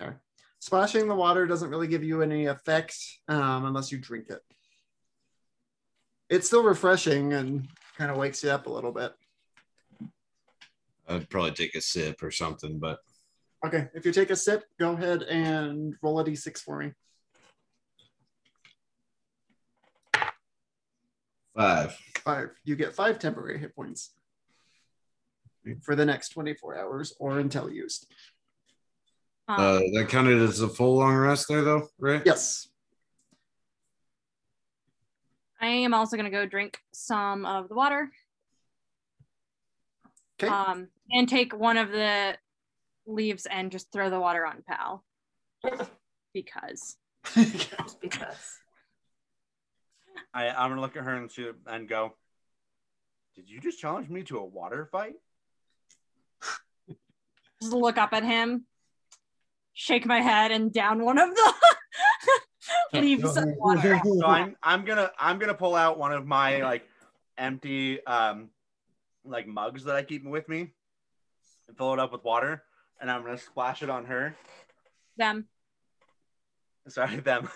Okay. 0.00 0.12
Splashing 0.60 1.08
the 1.08 1.14
water 1.14 1.46
doesn't 1.46 1.70
really 1.70 1.86
give 1.86 2.02
you 2.02 2.22
any 2.22 2.46
effect 2.46 2.96
um, 3.28 3.66
unless 3.66 3.92
you 3.92 3.98
drink 3.98 4.30
it. 4.30 4.40
It's 6.30 6.46
still 6.46 6.64
refreshing 6.64 7.34
and 7.34 7.68
kind 7.96 8.10
of 8.10 8.16
wakes 8.16 8.42
you 8.42 8.50
up 8.50 8.66
a 8.66 8.70
little 8.70 8.92
bit. 8.92 9.12
I'd 11.08 11.28
probably 11.28 11.52
take 11.52 11.74
a 11.74 11.80
sip 11.80 12.22
or 12.22 12.30
something, 12.30 12.78
but 12.78 12.98
Okay, 13.64 13.88
if 13.94 14.04
you 14.04 14.12
take 14.12 14.28
a 14.30 14.36
sip, 14.36 14.64
go 14.78 14.92
ahead 14.92 15.22
and 15.22 15.94
roll 16.02 16.20
a 16.20 16.24
d6 16.24 16.58
for 16.60 16.78
me. 16.80 16.92
five. 21.56 21.96
Five. 22.24 22.50
You 22.64 22.76
get 22.76 22.94
five 22.94 23.18
temporary 23.18 23.58
hit 23.58 23.74
points 23.74 24.10
for 25.82 25.94
the 25.94 26.04
next 26.04 26.30
24 26.30 26.78
hours 26.78 27.14
or 27.18 27.38
until 27.38 27.70
used. 27.70 28.06
Um, 29.48 29.60
Uh, 29.60 29.78
that 29.94 30.08
counted 30.10 30.40
as 30.42 30.60
a 30.60 30.68
full 30.68 30.96
long 30.96 31.14
rest 31.14 31.48
there, 31.48 31.62
though, 31.62 31.88
right? 31.98 32.22
Yes. 32.26 32.68
I 35.60 35.68
am 35.68 35.94
also 35.94 36.16
gonna 36.16 36.30
go 36.30 36.44
drink 36.44 36.78
some 36.92 37.46
of 37.46 37.68
the 37.68 37.74
water. 37.74 38.10
Okay. 40.42 40.52
Um, 40.52 40.88
and 41.10 41.28
take 41.28 41.54
one 41.54 41.76
of 41.76 41.90
the 41.90 42.36
leaves 43.06 43.46
and 43.46 43.70
just 43.70 43.92
throw 43.92 44.10
the 44.10 44.20
water 44.20 44.46
on 44.46 44.62
Pal 44.66 45.04
because 46.32 46.96
Just 47.34 48.00
because. 48.00 48.58
I, 50.32 50.48
I'm 50.48 50.70
gonna 50.70 50.80
look 50.80 50.96
at 50.96 51.04
her 51.04 51.14
and 51.14 51.30
see 51.30 51.48
and 51.66 51.88
go. 51.88 52.14
Did 53.36 53.48
you 53.48 53.60
just 53.60 53.80
challenge 53.80 54.08
me 54.08 54.22
to 54.24 54.38
a 54.38 54.44
water 54.44 54.88
fight? 54.90 55.14
just 57.60 57.72
look 57.72 57.98
up 57.98 58.12
at 58.12 58.24
him, 58.24 58.66
shake 59.72 60.06
my 60.06 60.20
head, 60.20 60.50
and 60.52 60.72
down 60.72 61.04
one 61.04 61.18
of 61.18 61.34
the 61.34 61.54
leaves 63.00 63.36
of 63.36 63.44
water. 63.56 64.00
So 64.04 64.26
I'm 64.26 64.56
I'm 64.62 64.84
gonna 64.84 65.10
I'm 65.18 65.38
gonna 65.38 65.54
pull 65.54 65.74
out 65.74 65.98
one 65.98 66.12
of 66.12 66.26
my 66.26 66.62
like 66.62 66.88
empty 67.36 68.04
um 68.06 68.50
like 69.24 69.46
mugs 69.46 69.84
that 69.84 69.96
I 69.96 70.02
keep 70.02 70.24
with 70.24 70.48
me 70.48 70.72
and 71.68 71.76
fill 71.76 71.92
it 71.92 71.98
up 71.98 72.12
with 72.12 72.24
water 72.24 72.62
and 73.00 73.10
I'm 73.10 73.22
gonna 73.22 73.38
splash 73.38 73.82
it 73.82 73.90
on 73.90 74.06
her. 74.06 74.34
Them. 75.16 75.46
Sorry, 76.88 77.16
them. 77.16 77.48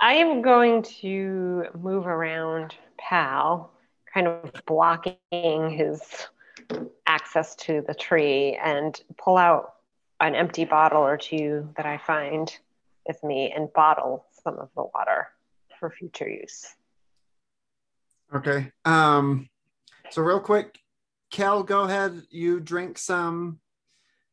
I 0.00 0.14
am 0.14 0.42
going 0.42 0.82
to 1.00 1.64
move 1.78 2.06
around 2.06 2.74
Pal, 2.98 3.72
kind 4.12 4.28
of 4.28 4.52
blocking 4.66 5.70
his 5.70 6.00
access 7.06 7.56
to 7.56 7.82
the 7.86 7.94
tree, 7.94 8.58
and 8.62 9.00
pull 9.16 9.36
out 9.36 9.74
an 10.20 10.34
empty 10.34 10.64
bottle 10.64 11.02
or 11.02 11.16
two 11.16 11.68
that 11.76 11.86
I 11.86 11.98
find 11.98 12.54
with 13.06 13.22
me 13.24 13.52
and 13.54 13.72
bottle 13.72 14.26
some 14.44 14.58
of 14.58 14.68
the 14.76 14.84
water 14.94 15.28
for 15.80 15.90
future 15.90 16.28
use. 16.28 16.74
Okay. 18.34 18.70
Um, 18.84 19.48
so 20.10 20.22
real 20.22 20.40
quick, 20.40 20.78
Kel, 21.30 21.62
go 21.62 21.82
ahead. 21.82 22.22
You 22.30 22.60
drink 22.60 22.98
some. 22.98 23.60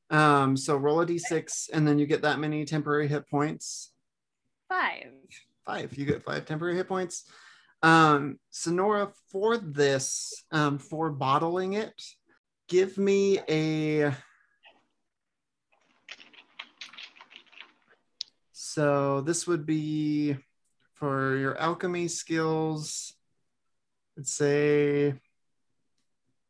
Um, 0.10 0.56
so 0.56 0.76
roll 0.76 1.02
a 1.02 1.06
d6 1.06 1.70
and 1.74 1.88
then 1.88 1.98
you 1.98 2.06
get 2.06 2.22
that 2.22 2.40
many 2.40 2.64
temporary 2.66 3.08
hit 3.08 3.28
points. 3.28 3.92
Five. 4.70 5.12
Five. 5.66 5.98
You 5.98 6.06
get 6.06 6.24
five 6.24 6.46
temporary 6.46 6.76
hit 6.76 6.88
points. 6.88 7.30
Um, 7.82 8.40
Sonora, 8.50 9.12
for 9.32 9.58
this, 9.58 10.46
um, 10.52 10.80
for 10.80 11.12
bottling 11.12 11.74
it, 11.74 11.94
give 12.68 12.98
me 12.98 13.40
a. 13.50 14.16
So 18.52 19.22
this 19.22 19.46
would 19.46 19.66
be 19.66 20.38
for 20.96 21.36
your 21.38 21.58
alchemy 21.58 22.08
skills. 22.08 23.14
Let's 24.18 24.34
say, 24.34 25.14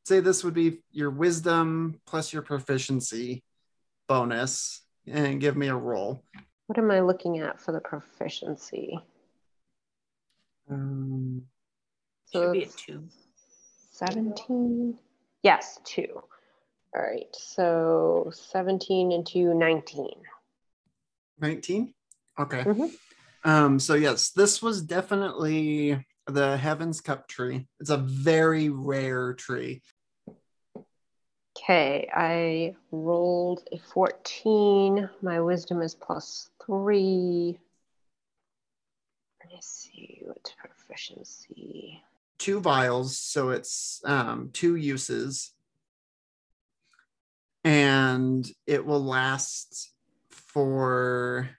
say 0.06 0.20
this 0.20 0.43
would 0.43 0.53
be 0.53 0.80
your 0.91 1.10
wisdom 1.10 1.99
plus 2.06 2.32
your 2.32 2.43
proficiency 2.43 3.43
bonus, 4.08 4.82
and 5.08 5.41
give 5.41 5.58
me 5.58 5.68
a 5.68 5.76
roll. 5.76 6.24
What 6.68 6.78
am 6.78 6.91
I 6.91 6.99
looking 7.01 7.39
at 7.39 7.60
for 7.60 7.72
the 7.72 7.80
proficiency? 7.80 8.99
Um, 10.70 11.43
Should 12.32 12.51
be 12.53 12.60
a 12.60 12.62
it's 12.64 12.76
two. 12.76 13.03
17. 13.91 14.97
Yes, 15.43 15.80
two. 15.84 16.22
All 16.95 17.01
right, 17.01 17.28
so 17.34 18.32
17 18.34 19.12
into 19.12 19.53
19. 19.53 20.08
19 21.38 21.93
okay 22.39 22.64
Mhm. 22.64 22.89
um 23.43 23.78
so 23.78 23.93
yes 23.93 24.30
this 24.32 24.62
was 24.62 24.82
definitely 24.82 26.01
the 26.28 26.56
heavens 26.56 27.01
cup 27.01 27.28
tree 27.28 27.68
it's 27.82 27.89
a 27.89 27.97
very 27.97 28.70
rare 28.70 29.34
tree 29.34 29.82
Okay, 31.66 32.07
I 32.13 32.76
rolled 32.91 33.63
a 33.72 33.80
14. 33.80 35.09
My 35.24 35.41
wisdom 35.41 35.82
is 35.82 35.95
plus 35.95 36.51
three. 36.63 37.57
Let's 39.51 39.68
see 39.68 40.22
what's 40.26 40.51
proficiency. 40.51 42.03
two 42.38 42.59
vials 42.59 43.18
so 43.18 43.49
it's 43.49 44.01
um 44.05 44.51
two 44.53 44.76
uses 44.76 45.53
and 47.63 48.47
it 48.68 48.86
will 48.86 49.03
last 49.03 49.91
for 50.30 51.49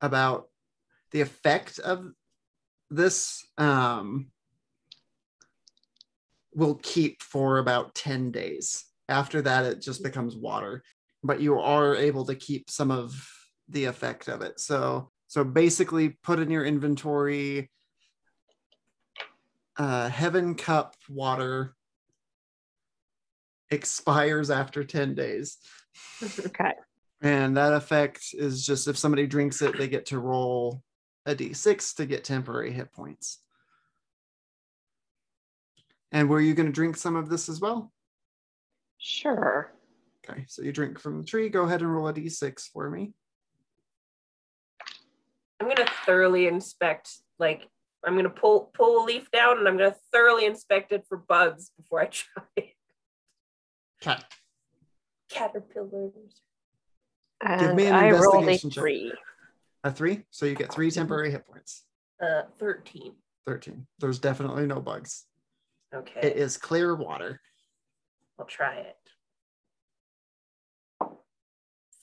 about 0.00 0.48
the 1.10 1.22
effect 1.22 1.80
of 1.80 2.12
this 2.90 3.44
um 3.58 4.30
will 6.56 6.74
keep 6.82 7.22
for 7.22 7.58
about 7.58 7.94
10 7.94 8.32
days 8.32 8.84
after 9.08 9.40
that 9.42 9.64
it 9.64 9.80
just 9.80 10.02
becomes 10.02 10.34
water 10.34 10.82
but 11.22 11.40
you 11.40 11.58
are 11.58 11.94
able 11.94 12.24
to 12.24 12.34
keep 12.34 12.68
some 12.68 12.90
of 12.90 13.14
the 13.68 13.84
effect 13.84 14.28
of 14.28 14.42
it 14.42 14.58
so 14.58 15.10
so 15.28 15.44
basically 15.44 16.10
put 16.22 16.40
in 16.40 16.50
your 16.50 16.64
inventory 16.64 17.70
uh, 19.76 20.08
Heaven 20.08 20.54
Cup 20.54 20.94
water 21.08 21.74
expires 23.70 24.50
after 24.50 24.84
10 24.84 25.14
days. 25.14 25.58
Okay. 26.22 26.72
And 27.22 27.56
that 27.56 27.72
effect 27.72 28.34
is 28.34 28.64
just 28.64 28.88
if 28.88 28.96
somebody 28.96 29.26
drinks 29.26 29.62
it, 29.62 29.76
they 29.76 29.88
get 29.88 30.06
to 30.06 30.18
roll 30.18 30.82
a 31.24 31.34
d6 31.34 31.96
to 31.96 32.06
get 32.06 32.24
temporary 32.24 32.72
hit 32.72 32.92
points. 32.92 33.38
And 36.16 36.30
were 36.30 36.40
you 36.40 36.54
going 36.54 36.64
to 36.64 36.72
drink 36.72 36.96
some 36.96 37.14
of 37.14 37.28
this 37.28 37.50
as 37.50 37.60
well? 37.60 37.92
Sure. 38.96 39.70
Okay, 40.26 40.46
so 40.48 40.62
you 40.62 40.72
drink 40.72 40.98
from 40.98 41.18
the 41.18 41.26
tree. 41.26 41.50
Go 41.50 41.64
ahead 41.64 41.82
and 41.82 41.94
roll 41.94 42.08
a 42.08 42.14
d6 42.14 42.70
for 42.72 42.88
me. 42.88 43.12
I'm 45.60 45.68
gonna 45.68 45.90
thoroughly 46.06 46.46
inspect, 46.46 47.10
like 47.38 47.68
I'm 48.02 48.16
gonna 48.16 48.30
pull 48.30 48.70
pull 48.74 49.02
a 49.02 49.04
leaf 49.04 49.30
down 49.30 49.58
and 49.58 49.68
I'm 49.68 49.76
gonna 49.76 49.94
thoroughly 50.10 50.46
inspect 50.46 50.90
it 50.90 51.04
for 51.06 51.18
bugs 51.18 51.70
before 51.76 52.00
I 52.00 52.06
try 52.10 52.44
it. 52.56 52.64
Okay. 54.02 54.18
Caterpillars. 55.30 56.40
And 57.44 57.76
me 57.76 57.86
an 57.86 57.94
I 57.94 58.10
rolled 58.10 58.36
a 58.36 58.38
investigation 58.38 58.70
check. 58.70 58.80
three. 58.80 59.12
A 59.84 59.92
three. 59.92 60.24
So 60.30 60.46
you 60.46 60.54
get 60.54 60.72
three 60.72 60.90
temporary 60.90 61.30
hit 61.30 61.46
points. 61.46 61.84
Uh, 62.22 62.44
13. 62.58 63.12
13. 63.46 63.86
There's 63.98 64.18
definitely 64.18 64.66
no 64.66 64.80
bugs. 64.80 65.26
Okay, 65.96 66.20
It 66.22 66.36
is 66.36 66.56
clear 66.56 66.94
water. 66.94 67.40
I'll 68.38 68.46
try 68.46 68.76
it. 68.76 68.96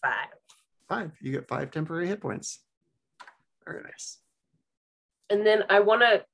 Five. 0.02 0.30
Five. 0.90 1.12
You 1.22 1.32
get 1.32 1.48
five 1.48 1.72
temporary 1.72 2.08
hit 2.08 2.22
points. 2.22 2.60
Very 3.66 3.84
nice. 3.84 4.18
And 5.30 5.46
then 5.46 5.64
I 5.70 5.80
want 5.80 6.02
to, 6.02 6.26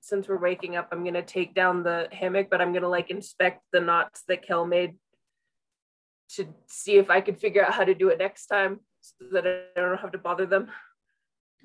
since 0.00 0.28
we're 0.28 0.40
waking 0.40 0.76
up, 0.76 0.88
I'm 0.90 1.04
gonna 1.04 1.22
take 1.22 1.54
down 1.54 1.82
the 1.82 2.08
hammock, 2.10 2.48
but 2.50 2.60
I'm 2.60 2.72
gonna 2.72 2.88
like 2.88 3.10
inspect 3.10 3.62
the 3.72 3.80
knots 3.80 4.22
that 4.28 4.46
Kel 4.46 4.66
made 4.66 4.94
to 6.30 6.46
see 6.66 6.96
if 6.96 7.10
I 7.10 7.20
could 7.20 7.38
figure 7.38 7.64
out 7.64 7.72
how 7.74 7.84
to 7.84 7.94
do 7.94 8.08
it 8.08 8.18
next 8.18 8.46
time, 8.46 8.80
so 9.00 9.14
that 9.32 9.46
I 9.46 9.80
don't 9.80 10.00
have 10.00 10.12
to 10.12 10.18
bother 10.18 10.46
them. 10.46 10.68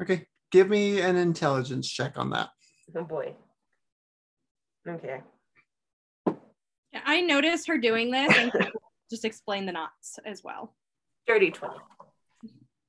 Okay. 0.02 0.28
Give 0.52 0.70
me 0.70 1.02
an 1.02 1.16
intelligence 1.16 1.90
check 1.90 2.18
on 2.18 2.30
that. 2.30 2.50
Oh 2.96 3.04
boy. 3.04 3.34
Okay. 4.88 5.22
Yeah, 6.28 7.02
I 7.06 7.22
noticed 7.22 7.68
her 7.68 7.78
doing 7.78 8.12
this 8.12 8.36
and 8.38 8.52
just 9.10 9.26
explain 9.26 9.66
the 9.66 9.72
knots 9.72 10.20
as 10.26 10.44
well. 10.44 10.76
Dirty 11.26 11.52
20. 11.52 11.76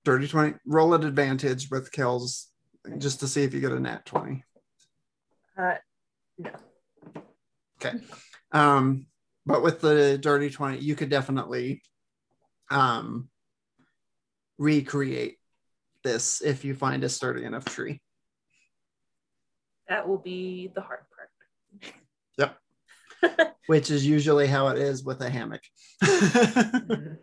Dirty 0.05 0.28
20. 0.28 0.55
Roll 0.66 0.95
at 0.95 1.05
advantage 1.05 1.70
with 1.70 1.92
kills 1.92 2.49
just 2.99 3.20
to 3.20 3.28
see 3.28 3.42
if 3.42 3.55
you 3.55 3.61
get 3.61 3.72
a 3.72 3.80
nat 3.80 4.05
20. 4.05 4.45
Uh, 5.57 5.74
no. 6.38 6.51
Okay. 7.80 7.99
Um, 8.53 9.07
but 9.47 9.62
with 9.62 9.80
the 9.80 10.18
dirty 10.18 10.51
20, 10.51 10.78
you 10.78 10.95
could 10.97 11.11
definitely 11.11 11.82
um 12.70 13.28
recreate 14.59 15.36
this 16.03 16.40
if 16.42 16.64
you 16.64 16.74
find 16.74 17.05
a 17.05 17.09
sturdy 17.09 17.45
enough 17.45 17.64
tree. 17.64 18.01
That 19.88 20.09
will 20.09 20.18
be 20.18 20.70
the 20.74 20.80
hard 20.80 21.01
part. 21.01 21.14
which 23.66 23.91
is 23.91 24.07
usually 24.07 24.47
how 24.47 24.68
it 24.68 24.79
is 24.79 25.05
with 25.05 25.20
a 25.20 25.31
hammock. 25.31 25.62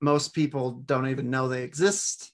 Most 0.00 0.34
people 0.34 0.72
don't 0.72 1.08
even 1.08 1.30
know 1.30 1.48
they 1.48 1.62
exist. 1.62 2.32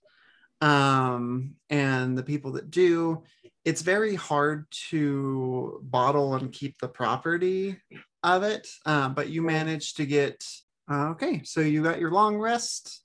Um, 0.61 1.55
and 1.71 2.17
the 2.17 2.23
people 2.23 2.53
that 2.53 2.71
do, 2.71 3.23
it's 3.65 3.83
very 3.83 4.15
hard 4.15 4.67
to 4.91 5.81
bottle 5.83 6.35
and 6.35 6.53
keep 6.53 6.79
the 6.79 6.89
property 6.89 7.77
of 8.23 8.43
it. 8.43 8.69
Uh, 8.85 9.09
but 9.09 9.29
you 9.29 9.43
managed 9.43 9.97
to 9.99 10.07
get, 10.07 10.45
uh, 10.91 11.11
okay, 11.11 11.43
so 11.45 11.61
you 11.61 11.83
got 11.83 12.01
your 12.01 12.11
long 12.11 12.39
rest. 12.39 13.03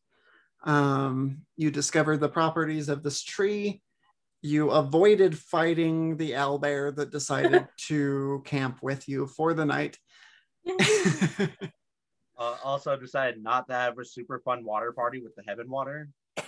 Um, 0.63 1.39
you 1.55 1.71
discovered 1.71 2.17
the 2.17 2.29
properties 2.29 2.89
of 2.89 3.03
this 3.03 3.23
tree 3.23 3.81
you 4.41 4.71
avoided 4.71 5.37
fighting 5.37 6.17
the 6.17 6.31
owlbear 6.31 6.95
that 6.95 7.11
decided 7.11 7.67
to 7.87 8.41
camp 8.45 8.79
with 8.81 9.07
you 9.07 9.27
for 9.27 9.53
the 9.53 9.65
night. 9.65 9.97
Uh, 12.41 12.55
also 12.63 12.95
decided 12.95 13.43
not 13.43 13.67
to 13.67 13.73
have 13.73 13.99
a 13.99 14.05
super 14.05 14.39
fun 14.45 14.63
water 14.63 14.93
party 14.93 15.21
with 15.21 15.35
the 15.35 15.43
heaven 15.45 15.69
water. 15.69 16.07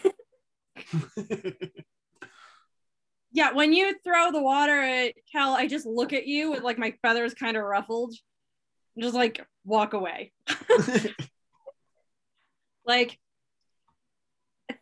Yeah, 3.34 3.54
when 3.54 3.72
you 3.72 3.96
throw 4.04 4.32
the 4.32 4.42
water 4.42 4.82
at 4.82 5.14
Cal, 5.32 5.54
I 5.54 5.68
just 5.68 5.86
look 5.86 6.12
at 6.12 6.28
you 6.28 6.52
with 6.52 6.64
like 6.64 6.78
my 6.78 6.94
feathers 7.02 7.34
kind 7.34 7.56
of 7.56 7.64
ruffled, 7.64 8.14
and 8.96 9.04
just 9.04 9.16
like 9.16 9.46
walk 9.64 9.94
away. 9.94 10.34
like, 12.86 13.18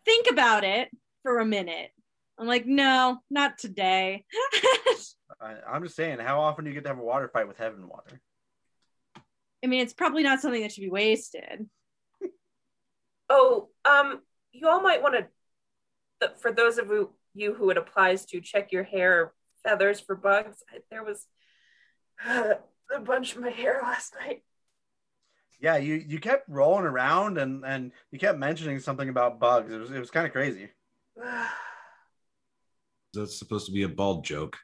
think 0.03 0.27
about 0.31 0.63
it 0.63 0.89
for 1.21 1.37
a 1.37 1.45
minute. 1.45 1.91
I'm 2.39 2.47
like, 2.47 2.65
no, 2.65 3.17
not 3.29 3.57
today. 3.57 4.23
I, 5.41 5.55
I'm 5.69 5.83
just 5.83 5.95
saying, 5.95 6.19
how 6.19 6.39
often 6.39 6.63
do 6.63 6.71
you 6.71 6.73
get 6.73 6.83
to 6.83 6.89
have 6.89 6.97
a 6.99 7.03
water 7.03 7.29
fight 7.31 7.49
with 7.49 7.57
heaven 7.57 7.87
water? 7.87 8.21
I 9.63 9.67
mean, 9.67 9.81
it's 9.81 9.93
probably 9.93 10.23
not 10.23 10.39
something 10.39 10.61
that 10.61 10.71
should 10.71 10.81
be 10.81 10.89
wasted. 10.89 11.67
Oh, 13.31 13.69
um, 13.85 14.21
you 14.51 14.67
all 14.67 14.81
might 14.81 15.03
want 15.03 15.13
to, 16.19 16.29
for 16.37 16.51
those 16.51 16.79
of 16.79 16.87
you- 16.87 17.13
you 17.35 17.53
who 17.53 17.69
it 17.69 17.77
applies 17.77 18.25
to, 18.25 18.41
check 18.41 18.71
your 18.71 18.81
hair 18.81 19.33
feathers 19.63 19.99
for 19.99 20.15
bugs. 20.15 20.63
There 20.89 21.03
was 21.03 21.27
uh, 22.25 22.55
a 22.95 22.99
bunch 22.99 23.35
of 23.35 23.41
my 23.43 23.51
hair 23.51 23.81
last 23.83 24.15
night. 24.19 24.41
Yeah, 25.59 25.77
you 25.77 26.03
you 26.07 26.19
kept 26.19 26.49
rolling 26.49 26.85
around 26.85 27.37
and 27.37 27.63
and 27.63 27.91
you 28.11 28.17
kept 28.17 28.39
mentioning 28.39 28.79
something 28.79 29.09
about 29.09 29.39
bugs. 29.39 29.71
It 29.71 29.77
was 29.77 29.91
it 29.91 29.99
was 29.99 30.09
kind 30.09 30.25
of 30.25 30.31
crazy. 30.33 30.69
That's 33.13 33.37
supposed 33.37 33.65
to 33.67 33.71
be 33.71 33.83
a 33.83 33.89
bald 33.89 34.23
joke. 34.23 34.57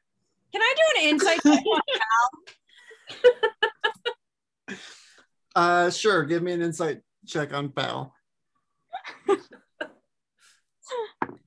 Can 0.52 0.62
I 0.62 0.74
do 0.76 1.00
an 1.00 1.10
insight 1.10 1.40
check 1.44 1.64
on 1.66 1.82
Cal? 4.68 4.78
uh, 5.56 5.90
sure, 5.90 6.24
give 6.24 6.44
me 6.44 6.54
an 6.54 6.62
insight 6.62 7.02
check 7.26 7.54
on 7.54 7.70
Pal. 7.70 8.14
Well, 9.28 9.40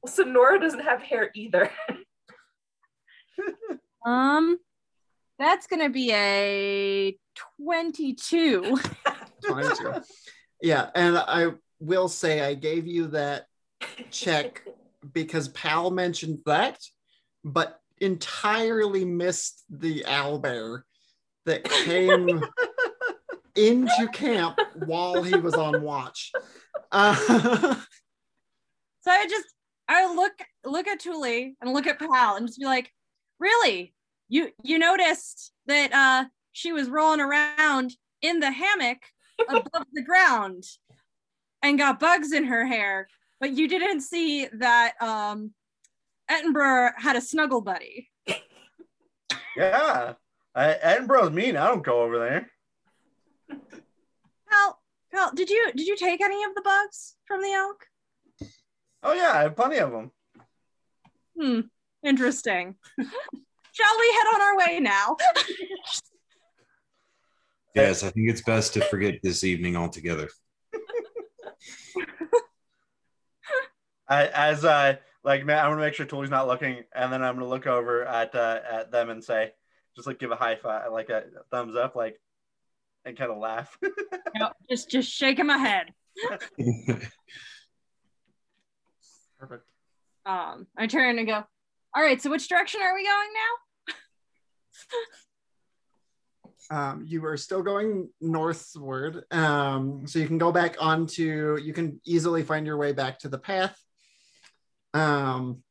Sonora 0.07 0.61
doesn't 0.61 0.81
have 0.81 1.03
hair 1.03 1.31
either. 1.35 1.71
Um, 4.07 4.59
that's 5.39 5.67
gonna 5.67 5.91
be 5.91 6.13
a 6.13 7.19
22. 7.61 8.79
22. 9.47 9.93
yeah, 10.63 10.91
and 10.95 11.19
I 11.19 11.49
will 11.81 12.09
say 12.09 12.41
I 12.41 12.55
gave 12.55 12.87
you 12.87 13.09
that 13.09 13.47
check 14.11 14.65
because 15.13 15.49
Pal 15.49 15.91
mentioned 15.91 16.41
that, 16.47 16.79
but 17.45 17.81
entirely 18.01 19.05
missed 19.05 19.65
the 19.71 20.05
owlbear 20.07 20.83
that 21.47 21.65
came 21.65 22.45
into 23.55 24.09
camp 24.13 24.59
while 24.87 25.23
he 25.23 25.37
was 25.37 25.55
on 25.55 25.83
watch. 25.83 26.33
Uh, 26.93 27.75
So 29.09 29.15
I 29.15 29.27
just 29.27 29.47
I 29.89 30.15
look 30.15 30.35
look 30.67 30.87
at 30.87 31.01
Tuli 31.01 31.57
and 31.63 31.73
look 31.73 31.87
at 31.87 31.99
Pal 31.99 32.37
and 32.37 32.47
just 32.47 32.59
be 32.59 32.67
like, 32.67 32.93
really? 33.41 33.95
You 34.29 34.51
you 34.63 34.79
noticed 34.79 35.51
that 35.67 35.95
uh 35.95 36.29
she 36.53 36.73
was 36.73 36.91
rolling 36.91 37.23
around 37.23 37.93
in 38.21 38.39
the 38.41 38.51
hammock 38.51 38.99
above 39.49 39.87
the 39.95 40.03
ground 40.03 40.65
and 41.63 41.79
got 41.79 42.01
bugs 42.01 42.33
in 42.33 42.45
her 42.45 42.67
hair, 42.67 43.09
but 43.41 43.53
you 43.53 43.69
didn't 43.69 44.01
see 44.01 44.47
that 44.55 44.95
um 45.01 45.53
Ettenborough 46.31 46.93
had 46.99 47.17
a 47.17 47.21
snuggle 47.21 47.61
buddy. 47.61 48.11
Yeah, 49.57 50.15
I, 50.55 50.73
Edinburgh's 50.75 51.31
mean. 51.31 51.57
I 51.57 51.67
don't 51.67 51.83
go 51.83 52.03
over 52.03 52.19
there. 52.19 52.51
Pal, 54.51 54.79
Pal, 55.13 55.33
did 55.35 55.51
you 55.51 55.73
did 55.75 55.87
you 55.87 55.97
take 55.97 56.21
any 56.21 56.45
of 56.45 56.55
the 56.55 56.63
bugs 56.63 57.17
from 57.27 57.43
the 57.43 57.53
elk? 57.53 57.87
Oh 59.03 59.15
yeah, 59.15 59.33
I 59.35 59.43
have 59.43 59.57
plenty 59.57 59.79
of 59.79 59.91
them. 59.91 60.11
Hmm, 61.41 61.61
interesting. 62.05 62.75
Shall 62.99 63.99
we 64.01 64.13
head 64.13 64.35
on 64.35 64.41
our 64.43 64.59
way 64.59 64.81
now? 64.81 65.17
Yes, 67.75 68.03
I 68.03 68.11
think 68.11 68.29
it's 68.29 68.43
best 68.43 68.75
to 68.75 68.81
forget 68.87 69.21
this 69.23 69.45
evening 69.45 69.77
altogether. 69.77 70.29
I, 74.09 74.27
as 74.29 74.65
I 74.65 74.99
like 75.25 75.45
man, 75.45 75.59
I'm 75.59 75.73
gonna 75.73 75.83
make 75.83 75.95
sure 75.95 76.07
Tully's 76.07 76.31
not 76.31 76.47
looking, 76.47 76.85
and 76.95 77.13
then 77.13 77.23
I'm 77.23 77.35
gonna 77.35 77.49
look 77.49 77.67
over 77.67 78.05
at 78.05 78.35
uh, 78.35 78.61
at 78.71 78.91
them 78.91 79.11
and 79.11 79.23
say, 79.23 79.53
just 79.95 80.07
like 80.07 80.19
give 80.19 80.31
a 80.31 80.37
high 80.37 80.57
five, 80.57 80.91
like 80.93 81.11
a 81.11 81.25
thumbs 81.51 81.77
up, 81.77 81.95
like, 81.97 82.21
and 83.05 83.17
kind 83.17 83.31
of 83.31 83.39
laugh. 83.39 83.77
No, 84.35 84.51
just 84.71 84.91
just 84.91 85.11
shaking 85.11 85.47
my 85.47 85.57
head. 85.57 85.87
Perfect. 89.39 89.65
Um, 90.27 90.67
I 90.77 90.87
turn 90.87 91.19
and 91.19 91.27
go. 91.27 91.45
All 91.97 92.03
right, 92.03 92.21
so 92.21 92.31
which 92.31 92.47
direction 92.47 92.83
are 92.83 92.95
we 92.95 93.05
going 93.05 93.29
now? 93.35 93.95
Um, 96.71 97.05
you 97.07 97.25
are 97.25 97.39
still 97.39 97.63
going 97.63 98.11
northward. 98.21 99.25
Um, 99.31 100.07
so 100.07 100.19
you 100.19 100.27
can 100.27 100.37
go 100.37 100.53
back 100.53 100.77
onto, 100.79 101.59
you 101.63 101.73
can 101.73 101.99
easily 102.05 102.43
find 102.43 102.67
your 102.67 102.77
way 102.77 102.93
back 102.93 103.19
to 103.21 103.31
the 103.31 103.39
path. 103.39 103.75
Um, 104.95 105.63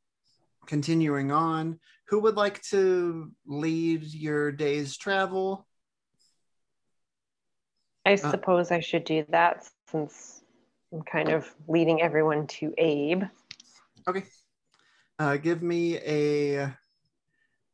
continuing 0.67 1.31
on, 1.31 1.79
who 2.07 2.19
would 2.21 2.35
like 2.35 2.61
to 2.63 3.31
lead 3.45 4.03
your 4.03 4.51
day's 4.51 4.97
travel? 4.97 5.67
I 8.05 8.15
suppose 8.15 8.71
I 8.71 8.79
should 8.79 9.03
do 9.03 9.25
that 9.29 9.67
since 9.91 10.41
I'm 10.93 11.01
kind 11.01 11.29
of 11.29 11.53
leading 11.67 12.01
everyone 12.01 12.47
to 12.47 12.73
Abe. 12.77 13.23
Okay. 14.07 14.23
Uh, 15.19 15.35
give 15.35 15.61
me 15.61 15.97
a 15.97 16.73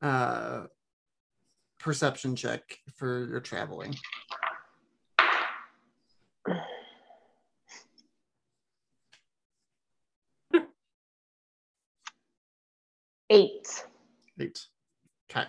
uh, 0.01 0.63
perception 1.79 2.35
check 2.35 2.61
for 2.95 3.27
your 3.27 3.41
traveling. 3.41 3.95
Eight. 13.29 13.85
Eight. 14.39 14.59
Okay. 15.31 15.47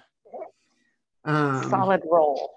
Um, 1.24 1.70
Solid 1.70 2.02
roll. 2.10 2.50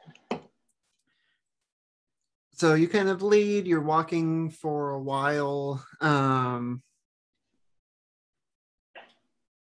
so 2.53 2.73
you 2.73 2.87
kind 2.87 3.07
of 3.07 3.21
lead 3.21 3.67
you're 3.67 3.81
walking 3.81 4.49
for 4.49 4.89
a 4.91 4.99
while 4.99 5.83
um 6.01 6.81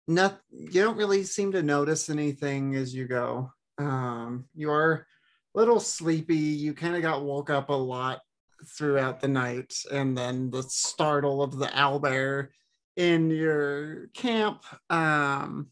not 0.06 0.38
you 0.50 0.82
don't 0.82 0.96
really 0.96 1.24
seem 1.24 1.52
to 1.52 1.62
notice 1.62 2.08
anything 2.08 2.74
as 2.76 2.94
you 2.94 3.06
go 3.06 3.50
um 3.78 4.44
you 4.54 4.70
are 4.70 5.06
a 5.54 5.58
little 5.58 5.80
sleepy 5.80 6.36
you 6.36 6.72
kind 6.72 6.94
of 6.94 7.02
got 7.02 7.24
woke 7.24 7.50
up 7.50 7.68
a 7.68 7.72
lot 7.72 8.20
throughout 8.78 9.20
the 9.20 9.28
night 9.28 9.74
and 9.90 10.16
then 10.16 10.50
the 10.50 10.62
startle 10.62 11.42
of 11.42 11.58
the 11.58 11.66
owlbear 11.66 12.48
in 12.96 13.30
your 13.30 14.08
camp 14.14 14.64
um 14.90 15.68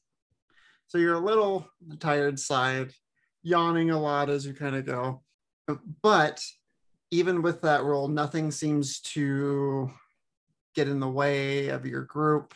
so 0.87 0.99
you're 0.99 1.15
a 1.15 1.19
little 1.21 1.69
tired 2.01 2.39
side 2.39 2.93
yawning 3.43 3.91
a 3.91 4.01
lot 4.01 4.29
as 4.29 4.47
you 4.47 4.53
kind 4.53 4.77
of 4.77 4.85
go 4.85 5.23
but 6.03 6.43
even 7.13 7.43
with 7.43 7.61
that 7.61 7.85
roll, 7.85 8.09
nothing 8.09 8.51
seems 8.51 9.01
to 9.01 9.91
get 10.75 10.89
in 10.89 10.99
the 10.99 11.09
way 11.09 11.69
of 11.69 11.85
your 11.85 12.05
group. 12.05 12.55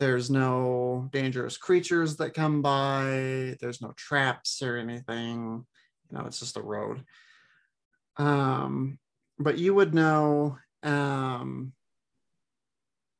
There's 0.00 0.30
no 0.30 1.10
dangerous 1.12 1.58
creatures 1.58 2.16
that 2.16 2.32
come 2.32 2.62
by. 2.62 3.56
There's 3.60 3.82
no 3.82 3.92
traps 3.94 4.62
or 4.62 4.78
anything. 4.78 5.66
You 6.10 6.18
know, 6.18 6.24
it's 6.24 6.40
just 6.40 6.56
a 6.56 6.62
road. 6.62 7.04
Um, 8.16 8.98
but 9.38 9.58
you 9.58 9.74
would 9.74 9.94
know 9.94 10.56
um, 10.82 11.74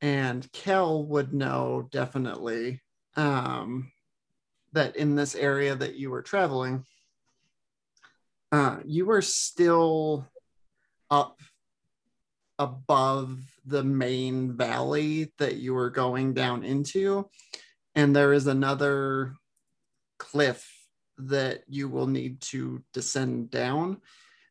and 0.03 0.51
Kel 0.53 1.05
would 1.07 1.33
know 1.33 1.89
definitely 1.93 2.83
um, 3.17 3.93
that 4.73 4.97
in 4.97 5.15
this 5.15 5.37
area 5.37 5.77
that 5.77 5.95
you 5.95 6.11
were 6.11 6.23
traveling, 6.23 6.85
uh, 8.51 8.79
you 8.85 9.07
were 9.07 9.23
still 9.23 10.27
up 11.09 11.39
above 12.59 13.39
the 13.65 13.85
main 13.85 14.57
valley 14.57 15.33
that 15.39 15.57
you 15.57 15.73
were 15.73 15.91
going 15.91 16.35
down 16.35 16.65
into. 16.65 17.29
And 17.95 18.15
there 18.15 18.33
is 18.33 18.49
another 18.49 19.35
cliff 20.19 20.69
that 21.19 21.63
you 21.69 21.89
will 21.89 22.09
need 22.09 22.41
to 22.41 22.83
descend 22.93 23.51
down. 23.51 23.99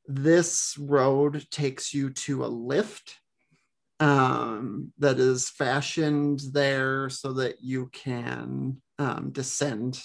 This 0.08 0.78
road 0.78 1.46
takes 1.52 1.94
you 1.94 2.12
to 2.12 2.46
a 2.46 2.48
lift 2.48 3.21
um, 4.02 4.92
that 4.98 5.20
is 5.20 5.48
fashioned 5.50 6.42
there 6.52 7.08
so 7.10 7.34
that 7.34 7.62
you 7.62 7.88
can 7.94 8.82
um, 8.98 9.30
descend 9.32 10.02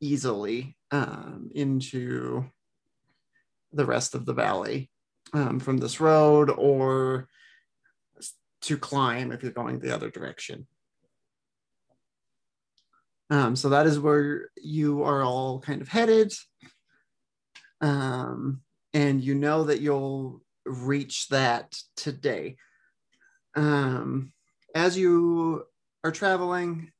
easily 0.00 0.76
um, 0.90 1.50
into 1.54 2.44
the 3.72 3.86
rest 3.86 4.14
of 4.14 4.26
the 4.26 4.34
valley 4.34 4.90
um, 5.32 5.58
from 5.58 5.78
this 5.78 6.00
road 6.00 6.50
or 6.50 7.28
to 8.60 8.76
climb 8.76 9.32
if 9.32 9.42
you're 9.42 9.52
going 9.52 9.78
the 9.78 9.94
other 9.94 10.10
direction. 10.10 10.66
Um, 13.30 13.56
so 13.56 13.70
that 13.70 13.86
is 13.86 13.98
where 13.98 14.50
you 14.56 15.02
are 15.02 15.22
all 15.22 15.60
kind 15.60 15.80
of 15.80 15.88
headed. 15.88 16.32
Um, 17.80 18.60
and 18.92 19.22
you 19.22 19.34
know 19.34 19.64
that 19.64 19.80
you'll 19.80 20.42
reach 20.66 21.28
that 21.28 21.74
today. 21.96 22.56
Um, 23.54 24.32
as 24.74 24.96
you 24.96 25.64
are 26.04 26.12
traveling, 26.12 26.92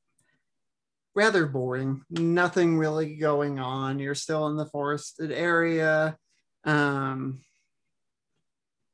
rather 1.14 1.46
boring, 1.46 2.02
nothing 2.10 2.78
really 2.78 3.16
going 3.16 3.58
on. 3.58 3.98
You're 3.98 4.14
still 4.14 4.46
in 4.48 4.56
the 4.56 4.66
forested 4.66 5.32
area. 5.32 6.16
Um, 6.64 7.40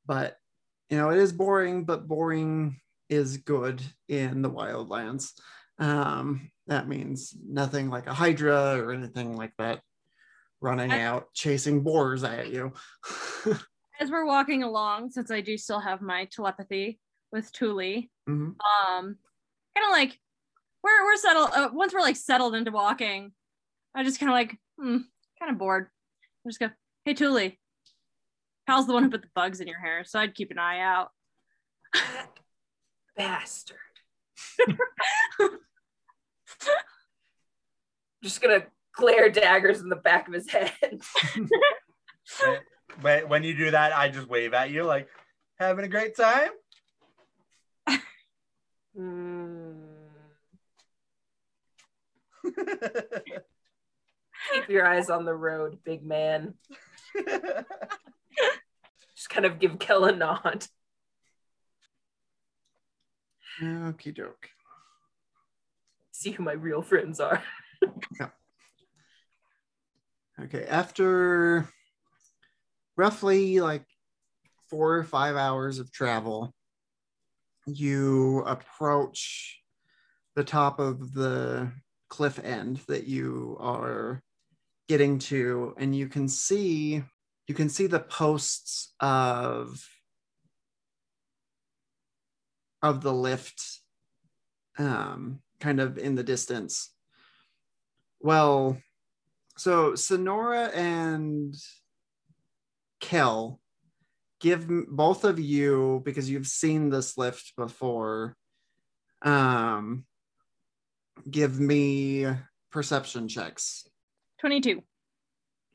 but 0.06 0.36
you 0.90 0.98
know, 0.98 1.10
it 1.10 1.18
is 1.18 1.32
boring, 1.32 1.84
but 1.84 2.06
boring 2.06 2.80
is 3.08 3.38
good 3.38 3.82
in 4.08 4.42
the 4.42 4.50
wildlands. 4.50 5.32
Um, 5.78 6.50
that 6.66 6.88
means 6.88 7.34
nothing 7.46 7.90
like 7.90 8.06
a 8.06 8.14
hydra 8.14 8.78
or 8.78 8.92
anything 8.92 9.36
like 9.36 9.52
that 9.58 9.80
running 10.60 10.92
I- 10.92 11.02
out 11.02 11.32
chasing 11.34 11.82
boars 11.82 12.24
at 12.24 12.50
you. 12.50 12.72
As 14.00 14.10
we're 14.10 14.26
walking 14.26 14.64
along, 14.64 15.10
since 15.10 15.30
I 15.30 15.40
do 15.40 15.56
still 15.56 15.78
have 15.78 16.00
my 16.00 16.24
telepathy 16.24 16.98
with 17.34 17.48
Thule, 17.48 18.04
Mhm. 18.28 18.56
um, 18.56 19.18
kind 19.74 19.84
of 19.84 19.90
like 19.90 20.18
we're 20.82 21.04
we're 21.04 21.16
settled. 21.16 21.50
Uh, 21.52 21.68
once 21.72 21.92
we're 21.92 22.00
like 22.00 22.16
settled 22.16 22.54
into 22.54 22.70
walking, 22.70 23.32
I 23.94 24.04
just 24.04 24.20
kind 24.20 24.30
of 24.30 24.34
like, 24.34 24.56
hmm, 24.78 24.98
kind 25.38 25.50
of 25.50 25.58
bored. 25.58 25.88
I 26.46 26.48
just 26.48 26.60
go, 26.60 26.70
hey 27.04 27.14
Thule, 27.14 27.50
Pal's 28.66 28.86
the 28.86 28.92
one 28.94 29.02
who 29.02 29.10
put 29.10 29.22
the 29.22 29.28
bugs 29.34 29.60
in 29.60 29.66
your 29.68 29.80
hair, 29.80 30.04
so 30.04 30.18
I'd 30.18 30.34
keep 30.34 30.50
an 30.50 30.58
eye 30.58 30.80
out. 30.80 31.10
Bastard. 33.16 33.76
just 38.22 38.40
gonna 38.40 38.64
glare 38.96 39.28
daggers 39.30 39.80
in 39.80 39.88
the 39.88 39.96
back 39.96 40.28
of 40.28 40.34
his 40.34 40.48
head. 40.50 40.70
When, 43.00 43.28
when 43.28 43.42
you 43.42 43.56
do 43.56 43.72
that, 43.72 43.92
I 43.94 44.08
just 44.08 44.28
wave 44.28 44.54
at 44.54 44.70
you 44.70 44.84
like, 44.84 45.08
having 45.58 45.84
a 45.84 45.88
great 45.88 46.16
time? 46.16 46.50
Hmm. 48.96 49.72
Keep 54.52 54.68
your 54.68 54.86
eyes 54.86 55.10
on 55.10 55.24
the 55.24 55.34
road, 55.34 55.78
big 55.84 56.04
man. 56.04 56.54
Just 59.16 59.30
kind 59.30 59.46
of 59.46 59.58
give 59.58 59.78
Kel 59.78 60.04
a 60.04 60.12
nod. 60.14 60.66
Okie 63.62 64.14
doke. 64.14 64.50
See 66.12 66.32
who 66.32 66.42
my 66.42 66.52
real 66.52 66.82
friends 66.82 67.20
are. 67.20 67.42
yeah. 68.18 68.28
Okay, 70.40 70.64
after 70.64 71.68
roughly 72.96 73.60
like 73.60 73.84
four 74.68 74.96
or 74.96 75.04
five 75.04 75.36
hours 75.36 75.78
of 75.78 75.92
travel, 75.92 76.52
you 77.66 78.40
approach 78.46 79.60
the 80.34 80.44
top 80.44 80.78
of 80.78 81.14
the 81.14 81.70
cliff 82.08 82.38
end 82.42 82.80
that 82.88 83.06
you 83.06 83.56
are 83.60 84.22
getting 84.88 85.18
to, 85.18 85.74
and 85.78 85.94
you 85.94 86.08
can 86.08 86.28
see 86.28 87.02
you 87.46 87.54
can 87.54 87.68
see 87.68 87.86
the 87.86 88.00
posts 88.00 88.94
of 89.00 89.86
of 92.82 93.02
the 93.02 93.12
lift 93.12 93.80
um, 94.78 95.40
kind 95.60 95.80
of 95.80 95.98
in 95.98 96.14
the 96.14 96.22
distance. 96.22 96.90
Well, 98.20 98.78
so 99.56 99.94
Sonora 99.94 100.66
and 100.74 101.54
Kel 103.00 103.60
give 104.44 104.68
both 104.88 105.24
of 105.24 105.40
you 105.40 106.02
because 106.04 106.28
you've 106.28 106.46
seen 106.46 106.90
this 106.90 107.16
lift 107.16 107.54
before. 107.56 108.36
Um, 109.22 110.04
give 111.28 111.58
me 111.58 112.26
perception 112.70 113.26
checks. 113.26 113.88
Twenty-two. 114.38 114.82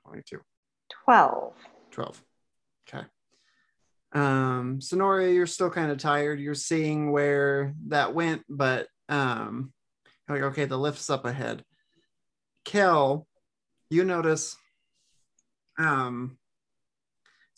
22, 0.06 0.40
12. 1.06 1.54
12. 1.92 2.24
Okay. 2.88 3.06
Um, 4.14 4.82
Sonora, 4.82 5.32
you're 5.32 5.48
still 5.48 5.70
kind 5.70 5.92
of 5.92 5.98
tired. 5.98 6.40
You're 6.40 6.56
seeing 6.56 7.12
where 7.12 7.74
that 7.88 8.14
went, 8.14 8.44
but 8.50 8.88
um, 9.08 9.74
you're 10.28 10.38
like, 10.38 10.52
okay, 10.52 10.66
the 10.66 10.78
lift's 10.78 11.10
up 11.10 11.26
ahead. 11.26 11.64
Kel, 12.66 13.28
you 13.90 14.04
notice 14.04 14.56
um 15.80 16.38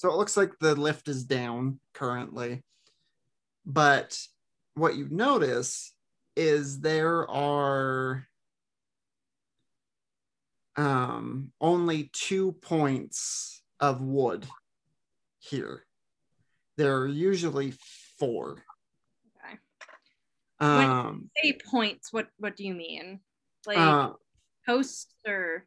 so 0.02 0.10
it 0.10 0.18
looks 0.18 0.36
like 0.36 0.58
the 0.58 0.74
lift 0.74 1.08
is 1.08 1.26
down 1.26 1.80
currently 1.94 2.64
but 3.68 4.18
what 4.74 4.96
you 4.96 5.08
notice 5.12 5.94
is 6.36 6.80
there 6.80 7.30
are 7.30 8.26
um 10.76 11.52
only 11.62 12.10
two 12.14 12.54
points 12.54 13.62
of 13.80 14.02
wood 14.02 14.48
here 15.38 15.86
there 16.78 16.98
are 16.98 17.08
usually 17.08 17.72
four 18.18 18.64
Okay. 19.46 19.58
um 20.60 21.30
Say 21.44 21.60
points. 21.70 22.12
What 22.12 22.28
what 22.38 22.56
do 22.56 22.64
you 22.64 22.74
mean? 22.74 23.20
Like 23.68 23.78
uh, 23.78 24.14
posts 24.68 25.14
or 25.28 25.66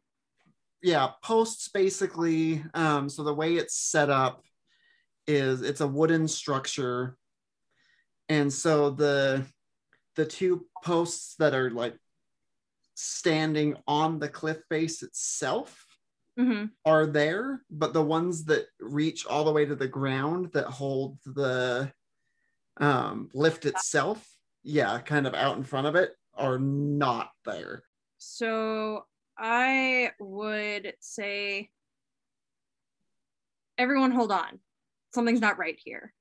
yeah 0.85 1.09
posts 1.23 1.67
basically 1.67 2.63
um 2.75 3.09
so 3.09 3.23
the 3.23 3.33
way 3.33 3.55
it's 3.55 3.75
set 3.75 4.11
up 4.11 4.43
is 5.25 5.63
it's 5.63 5.81
a 5.81 5.87
wooden 5.87 6.27
structure 6.27 7.17
and 8.29 8.53
so 8.53 8.91
the 8.91 9.43
the 10.15 10.25
two 10.25 10.67
posts 10.83 11.35
that 11.39 11.55
are 11.55 11.71
like 11.71 11.97
standing 12.93 13.75
on 13.87 14.19
the 14.19 14.29
cliff 14.29 14.59
face 14.69 15.01
itself 15.01 15.85
Mhm. 16.37 16.69
are 16.85 17.07
there 17.07 17.63
but 17.71 17.93
the 17.93 18.03
ones 18.03 18.45
that 18.45 18.67
reach 18.79 19.25
all 19.25 19.43
the 19.45 19.51
way 19.51 19.65
to 19.65 19.75
the 19.75 19.87
ground 19.87 20.51
that 20.53 20.65
hold 20.67 21.17
the 21.25 21.91
um 22.77 23.29
lift 23.33 23.65
itself 23.65 24.23
yeah 24.61 24.99
kind 24.99 25.25
of 25.25 25.33
out 25.33 25.57
in 25.57 25.63
front 25.63 25.87
of 25.87 25.95
it 25.95 26.13
are 26.35 26.59
not 26.59 27.31
there 27.43 27.81
So 28.17 29.05
I 29.37 30.11
would 30.19 30.93
say 30.99 31.69
everyone 33.77 34.11
hold 34.11 34.31
on. 34.31 34.59
Something's 35.13 35.41
not 35.41 35.57
right 35.57 35.77
here. 35.83 36.13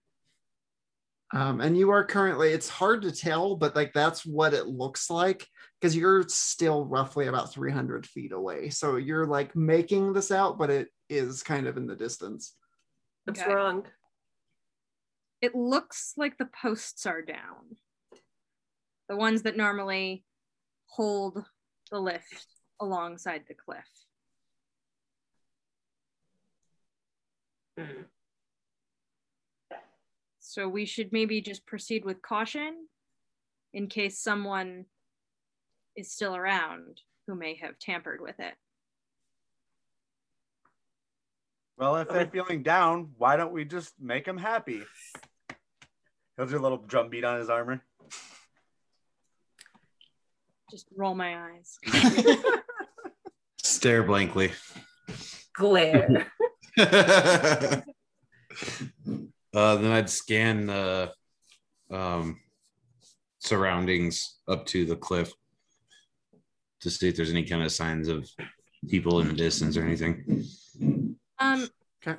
Um, 1.32 1.60
and 1.60 1.76
you 1.76 1.90
are 1.90 2.04
currently, 2.04 2.50
it's 2.52 2.68
hard 2.68 3.02
to 3.02 3.12
tell, 3.12 3.56
but 3.56 3.74
like 3.74 3.92
that's 3.92 4.24
what 4.24 4.54
it 4.54 4.66
looks 4.66 5.10
like 5.10 5.46
because 5.80 5.96
you're 5.96 6.28
still 6.28 6.84
roughly 6.84 7.26
about 7.26 7.52
300 7.52 8.06
feet 8.06 8.32
away. 8.32 8.68
So 8.70 8.96
you're 8.96 9.26
like 9.26 9.56
making 9.56 10.12
this 10.12 10.30
out, 10.30 10.58
but 10.58 10.70
it 10.70 10.88
is 11.08 11.42
kind 11.42 11.66
of 11.66 11.76
in 11.76 11.86
the 11.86 11.96
distance. 11.96 12.54
What's 13.24 13.40
Okay. 13.40 13.52
wrong? 13.52 13.84
It 15.40 15.54
looks 15.54 16.12
like 16.16 16.38
the 16.38 16.48
posts 16.62 17.04
are 17.04 17.22
down. 17.22 17.76
The 19.08 19.16
ones 19.16 19.42
that 19.42 19.56
normally 19.56 20.24
hold 20.86 21.44
the 21.90 21.98
lift 21.98 22.46
alongside 22.80 23.42
the 23.48 23.54
cliff. 23.54 23.88
Hmm. 27.78 28.02
So 30.40 30.68
we 30.68 30.84
should 30.84 31.12
maybe 31.12 31.40
just 31.40 31.66
proceed 31.66 32.04
with 32.04 32.22
caution. 32.22 32.86
in 33.72 33.88
case 33.88 34.20
someone 34.20 34.86
is 35.96 36.12
still 36.12 36.36
around 36.36 37.00
who 37.26 37.34
may 37.34 37.56
have 37.56 37.78
tampered 37.78 38.20
with 38.20 38.38
it. 38.38 38.54
Well, 41.76 41.96
if 41.96 42.08
they're 42.08 42.28
feeling 42.28 42.62
down, 42.62 43.10
why 43.18 43.36
don't 43.36 43.52
we 43.52 43.64
just 43.64 43.92
make 44.00 44.24
them 44.24 44.38
happy? 44.38 44.82
He'll 46.36 46.46
do 46.46 46.56
a 46.56 46.60
little 46.62 46.78
drum 46.78 47.10
beat 47.10 47.24
on 47.24 47.40
his 47.40 47.50
armor. 47.50 47.82
Just 50.74 50.88
roll 50.96 51.14
my 51.14 51.38
eyes. 51.38 51.78
Stare 53.62 54.02
blankly. 54.02 54.50
Glare. 55.52 56.26
uh, 56.78 57.82
then 59.52 59.92
I'd 59.92 60.10
scan 60.10 60.66
the 60.66 61.12
um, 61.92 62.40
surroundings 63.38 64.40
up 64.48 64.66
to 64.66 64.84
the 64.84 64.96
cliff 64.96 65.32
to 66.80 66.90
see 66.90 67.06
if 67.06 67.14
there's 67.14 67.30
any 67.30 67.44
kind 67.44 67.62
of 67.62 67.70
signs 67.70 68.08
of 68.08 68.28
people 68.88 69.20
in 69.20 69.28
the 69.28 69.34
distance 69.34 69.76
or 69.76 69.84
anything. 69.84 70.44
Um, 71.38 71.68
Okay. 72.04 72.18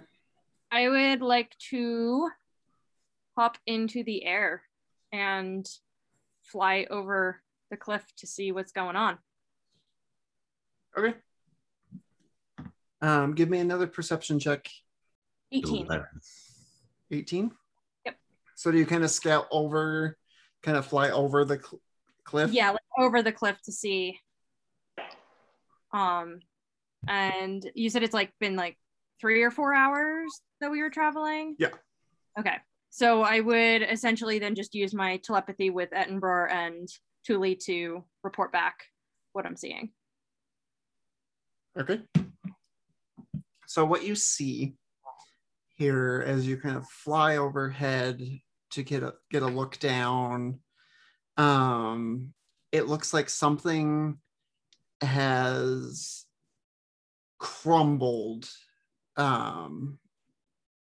I 0.71 0.87
would 0.87 1.21
like 1.21 1.51
to 1.71 2.29
hop 3.35 3.57
into 3.67 4.05
the 4.05 4.23
air 4.23 4.63
and 5.11 5.69
fly 6.41 6.87
over 6.89 7.41
the 7.69 7.77
cliff 7.77 8.03
to 8.17 8.27
see 8.27 8.51
what's 8.51 8.71
going 8.71 8.95
on. 8.95 9.17
Okay. 10.97 11.15
Um, 13.01 13.33
give 13.33 13.49
me 13.49 13.59
another 13.59 13.87
perception 13.87 14.39
check. 14.39 14.69
18. 15.51 15.87
18. 17.11 17.51
Yep. 18.05 18.15
So 18.55 18.71
do 18.71 18.77
you 18.77 18.85
kind 18.85 19.03
of 19.03 19.11
scout 19.11 19.47
over, 19.51 20.17
kind 20.63 20.77
of 20.77 20.85
fly 20.85 21.11
over 21.11 21.45
the 21.45 21.59
cl- 21.59 21.81
cliff? 22.23 22.51
Yeah, 22.51 22.71
like 22.71 22.81
over 22.97 23.21
the 23.21 23.31
cliff 23.31 23.61
to 23.65 23.71
see. 23.71 24.19
Um, 25.93 26.39
and 27.07 27.69
you 27.75 27.89
said 27.89 28.03
it's 28.03 28.13
like 28.13 28.31
been 28.39 28.55
like 28.55 28.77
three 29.21 29.43
or 29.43 29.51
four 29.51 29.73
hours 29.73 30.41
that 30.61 30.71
we 30.71 30.81
were 30.81 30.89
traveling. 30.89 31.55
Yeah. 31.59 31.69
Okay. 32.39 32.57
So 32.89 33.21
I 33.21 33.41
would 33.41 33.81
essentially 33.81 34.39
then 34.39 34.55
just 34.55 34.73
use 34.73 34.93
my 34.93 35.17
telepathy 35.17 35.69
with 35.69 35.89
Edinburgh 35.91 36.49
and 36.51 36.87
Thule 37.25 37.55
to 37.65 38.03
report 38.23 38.51
back 38.51 38.85
what 39.33 39.45
I'm 39.45 39.55
seeing. 39.55 39.89
Okay. 41.77 42.01
So 43.67 43.85
what 43.85 44.03
you 44.05 44.15
see 44.15 44.75
here 45.75 46.23
as 46.25 46.47
you 46.47 46.57
kind 46.57 46.77
of 46.77 46.87
fly 46.87 47.37
overhead 47.37 48.21
to 48.71 48.83
get 48.83 49.03
a 49.03 49.13
get 49.29 49.43
a 49.43 49.47
look 49.47 49.77
down, 49.79 50.59
um, 51.37 52.33
it 52.71 52.87
looks 52.87 53.13
like 53.13 53.29
something 53.29 54.17
has 55.01 56.25
crumbled 57.39 58.49
um, 59.17 59.99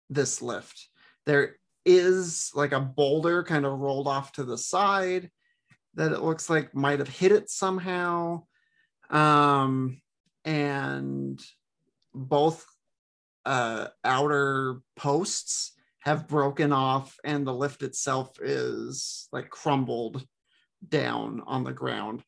this 0.10 0.42
lift. 0.42 0.90
There 1.26 1.56
is 1.86 2.52
like 2.54 2.74
a 2.74 2.80
boulder 2.80 3.44
kind 3.44 3.66
of 3.66 3.80
rolled 3.80 4.08
off 4.08 4.34
to 4.34 4.44
the 4.44 4.58
side 4.58 5.32
that 5.98 6.14
it 6.14 6.22
looks 6.22 6.50
like 6.50 6.74
might 6.74 7.00
have 7.00 7.10
hit 7.10 7.32
it 7.32 7.50
somehow. 7.50 8.44
Um, 9.10 10.02
and 10.46 11.42
both 12.14 12.66
uh, 13.46 13.88
outer 14.04 14.80
posts 14.96 15.74
have 16.00 16.28
broken 16.28 16.72
off, 16.72 17.18
and 17.24 17.46
the 17.46 17.54
lift 17.54 17.84
itself 17.84 18.40
is 18.42 19.28
like 19.34 19.50
crumbled 19.50 20.24
down 20.88 21.42
on 21.46 21.64
the 21.64 21.74
ground. 21.74 22.24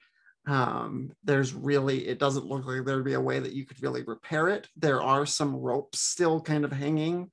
Um, 0.47 1.11
there's 1.23 1.53
really, 1.53 2.07
it 2.07 2.17
doesn't 2.17 2.47
look 2.47 2.65
like 2.65 2.85
there'd 2.85 3.05
be 3.05 3.13
a 3.13 3.21
way 3.21 3.39
that 3.39 3.53
you 3.53 3.65
could 3.65 3.81
really 3.83 4.03
repair 4.03 4.49
it. 4.49 4.67
There 4.75 5.01
are 5.01 5.25
some 5.25 5.55
ropes 5.55 5.99
still 5.99 6.41
kind 6.41 6.65
of 6.65 6.71
hanging, 6.71 7.29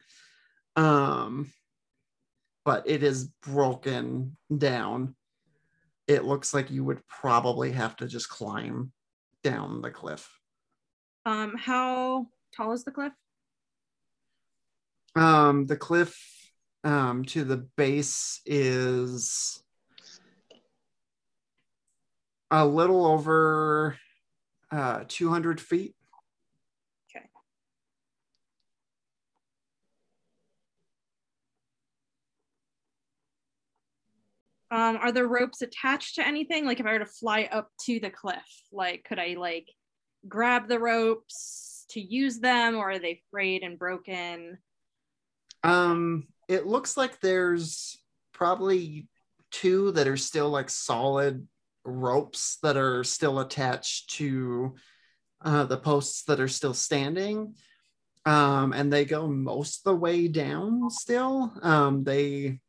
um, 0.77 1.51
but 2.65 2.83
it 2.87 3.03
is 3.03 3.25
broken 3.43 4.37
down. 4.57 5.17
It 6.07 6.25
looks 6.25 6.55
like 6.55 6.71
you 6.71 6.85
would 6.85 7.07
probably 7.09 7.73
have 7.73 7.97
to 7.97 8.07
just 8.07 8.29
climb 8.29 8.93
down 9.43 9.83
the 9.83 9.91
cliff. 9.91 10.29
Um, 11.25 11.57
how 11.57 12.27
tall 12.57 12.73
is 12.73 12.85
the 12.85 12.93
cliff? 12.93 13.13
Um, 15.17 15.67
the 15.67 15.77
cliff 15.77 16.17
um, 16.85 17.25
to 17.27 17.43
the 17.43 17.67
base 17.77 18.41
is 18.47 19.63
a 22.51 22.65
little 22.65 23.07
over 23.07 23.97
uh, 24.71 25.05
200 25.09 25.61
feet. 25.61 25.95
Um, 34.71 34.97
are 34.97 35.13
the 35.13 35.27
ropes 35.27 35.63
attached 35.63 36.17
to 36.17 36.27
anything? 36.27 36.67
Like 36.67 36.81
if 36.81 36.87
I 36.87 36.93
were 36.93 36.99
to 37.01 37.07
fly 37.07 37.49
up 37.51 37.71
to 37.87 38.01
the 38.01 38.11
cliff, 38.11 38.63
like 38.73 39.05
could 39.05 39.19
I 39.19 39.37
like 39.39 39.69
grab 40.29 40.69
the 40.69 40.81
ropes 40.81 41.85
to 41.91 42.01
use 42.01 42.39
them 42.39 42.77
or 42.77 42.91
are 42.91 42.99
they 42.99 43.23
frayed 43.31 43.63
and 43.63 43.79
broken? 43.79 44.59
Um, 45.63 46.27
it 46.49 46.67
looks 46.67 46.97
like 46.97 47.21
there's 47.21 47.97
probably 48.33 49.09
two 49.51 49.93
that 49.93 50.09
are 50.09 50.17
still 50.17 50.51
like 50.51 50.69
solid 50.69 51.47
ropes 51.85 52.59
that 52.63 52.77
are 52.77 53.05
still 53.05 53.39
attached 53.39 54.11
to 54.11 54.75
uh, 55.45 55.65
the 55.65 55.77
posts 55.77 56.25
that 56.25 56.41
are 56.41 56.49
still 56.49 56.75
standing. 56.75 57.55
Um, 58.25 58.73
and 58.73 58.93
they 58.93 59.05
go 59.05 59.29
most 59.29 59.79
of 59.79 59.85
the 59.85 59.97
way 59.97 60.27
down 60.27 60.91
still. 60.91 61.53
Um, 61.63 62.03
they 62.03 62.61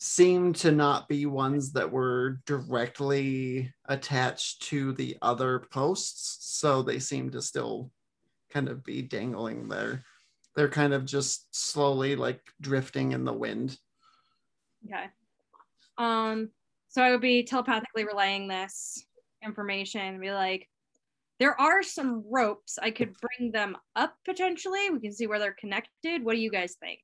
seem 0.00 0.54
to 0.54 0.72
not 0.72 1.08
be 1.08 1.26
ones 1.26 1.72
that 1.72 1.92
were 1.92 2.40
directly 2.46 3.72
attached 3.86 4.62
to 4.62 4.92
the 4.94 5.16
other 5.20 5.66
posts. 5.70 6.38
So 6.40 6.82
they 6.82 6.98
seem 6.98 7.30
to 7.30 7.42
still 7.42 7.90
kind 8.50 8.68
of 8.68 8.82
be 8.82 9.02
dangling 9.02 9.68
there. 9.68 10.02
They're 10.56 10.70
kind 10.70 10.94
of 10.94 11.04
just 11.04 11.54
slowly 11.54 12.16
like 12.16 12.40
drifting 12.60 13.12
in 13.12 13.24
the 13.24 13.32
wind. 13.32 13.78
Okay. 14.86 15.04
Um, 15.98 16.48
so 16.88 17.02
I 17.02 17.10
would 17.10 17.20
be 17.20 17.44
telepathically 17.44 18.04
relaying 18.04 18.48
this 18.48 19.04
information 19.44 20.00
and 20.00 20.20
be 20.20 20.32
like, 20.32 20.66
there 21.38 21.58
are 21.60 21.82
some 21.82 22.24
ropes. 22.28 22.78
I 22.82 22.90
could 22.90 23.14
bring 23.20 23.52
them 23.52 23.76
up 23.96 24.14
potentially. 24.24 24.90
We 24.90 25.00
can 25.00 25.12
see 25.12 25.26
where 25.26 25.38
they're 25.38 25.56
connected. 25.58 26.24
What 26.24 26.34
do 26.34 26.40
you 26.40 26.50
guys 26.50 26.76
think? 26.80 27.00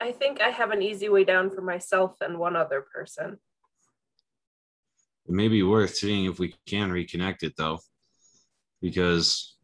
I 0.00 0.12
think 0.12 0.40
I 0.40 0.48
have 0.48 0.70
an 0.70 0.82
easy 0.82 1.08
way 1.08 1.24
down 1.24 1.50
for 1.50 1.60
myself 1.60 2.16
and 2.20 2.38
one 2.38 2.56
other 2.56 2.80
person. 2.80 3.38
It 5.28 5.32
may 5.32 5.48
be 5.48 5.62
worth 5.62 5.94
seeing 5.94 6.24
if 6.24 6.38
we 6.38 6.54
can 6.66 6.90
reconnect 6.90 7.42
it 7.42 7.52
though, 7.56 7.78
because 8.80 9.56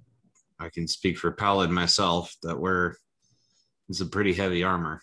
I 0.61 0.69
can 0.69 0.87
speak 0.87 1.19
for 1.19 1.33
Paladin 1.33 1.75
myself 1.75 2.35
that 2.43 2.59
we're 2.59 2.95
it's 3.89 4.01
a 4.01 4.07
pretty 4.07 4.35
heavy 4.35 4.63
armor. 4.63 5.01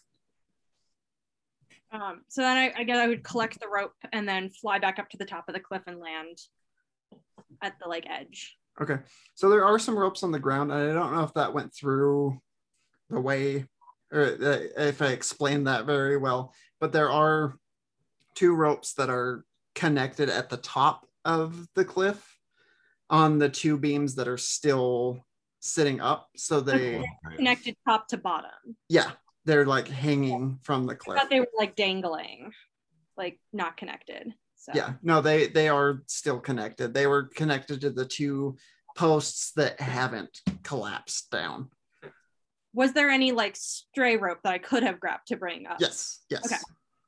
Um, 1.91 2.21
so 2.27 2.41
then 2.41 2.57
I, 2.57 2.73
I 2.75 2.83
guess 2.83 2.97
I 2.97 3.07
would 3.07 3.23
collect 3.23 3.59
the 3.59 3.69
rope 3.69 3.93
and 4.11 4.27
then 4.27 4.49
fly 4.49 4.79
back 4.79 4.99
up 4.99 5.09
to 5.09 5.17
the 5.17 5.25
top 5.25 5.45
of 5.47 5.53
the 5.53 5.59
cliff 5.59 5.83
and 5.87 5.99
land 5.99 6.37
at 7.61 7.73
the 7.81 7.87
like 7.87 8.05
edge. 8.09 8.57
Okay. 8.81 8.97
So 9.35 9.49
there 9.49 9.65
are 9.65 9.79
some 9.79 9.97
ropes 9.97 10.23
on 10.23 10.31
the 10.31 10.39
ground. 10.39 10.71
and 10.71 10.91
I 10.91 10.93
don't 10.93 11.13
know 11.13 11.23
if 11.23 11.33
that 11.35 11.53
went 11.53 11.73
through 11.73 12.39
the 13.09 13.21
way 13.21 13.67
or 14.13 14.21
uh, 14.21 14.59
if 14.77 15.01
I 15.01 15.07
explained 15.07 15.67
that 15.67 15.85
very 15.85 16.17
well, 16.17 16.53
but 16.79 16.91
there 16.91 17.09
are 17.11 17.57
two 18.35 18.53
ropes 18.53 18.93
that 18.93 19.09
are 19.09 19.43
connected 19.75 20.29
at 20.29 20.49
the 20.49 20.57
top 20.57 21.07
of 21.25 21.67
the 21.73 21.83
cliff 21.85 22.37
on 23.09 23.39
the 23.39 23.49
two 23.49 23.77
beams 23.77 24.15
that 24.15 24.27
are 24.27 24.37
still 24.37 25.25
sitting 25.59 25.99
up. 25.99 26.29
So 26.35 26.61
they, 26.61 27.03
Connected 27.35 27.75
top 27.87 28.07
to 28.09 28.17
bottom. 28.17 28.51
yeah, 28.89 29.11
they're 29.45 29.65
like 29.65 29.87
hanging 29.87 30.59
from 30.63 30.85
the 30.85 30.93
I 30.93 30.97
cliff. 30.97 31.19
thought 31.19 31.29
they 31.29 31.39
were 31.39 31.47
like 31.57 31.75
dangling, 31.75 32.51
like 33.17 33.39
not 33.51 33.77
connected. 33.77 34.33
So 34.57 34.71
Yeah, 34.75 34.93
no, 35.01 35.21
they 35.21 35.47
they 35.47 35.69
are 35.69 36.03
still 36.07 36.39
connected. 36.39 36.93
They 36.93 37.07
were 37.07 37.23
connected 37.23 37.81
to 37.81 37.89
the 37.89 38.05
two 38.05 38.57
posts 38.95 39.51
that 39.55 39.79
haven't 39.81 40.41
collapsed 40.63 41.31
down. 41.31 41.69
Was 42.73 42.93
there 42.93 43.09
any 43.09 43.31
like 43.31 43.55
stray 43.55 44.17
rope 44.17 44.39
that 44.43 44.53
I 44.53 44.57
could 44.57 44.83
have 44.83 44.99
grabbed 44.99 45.27
to 45.27 45.37
bring 45.37 45.67
up? 45.67 45.77
Yes, 45.79 46.21
yes. 46.29 46.45
Okay. 46.45 46.61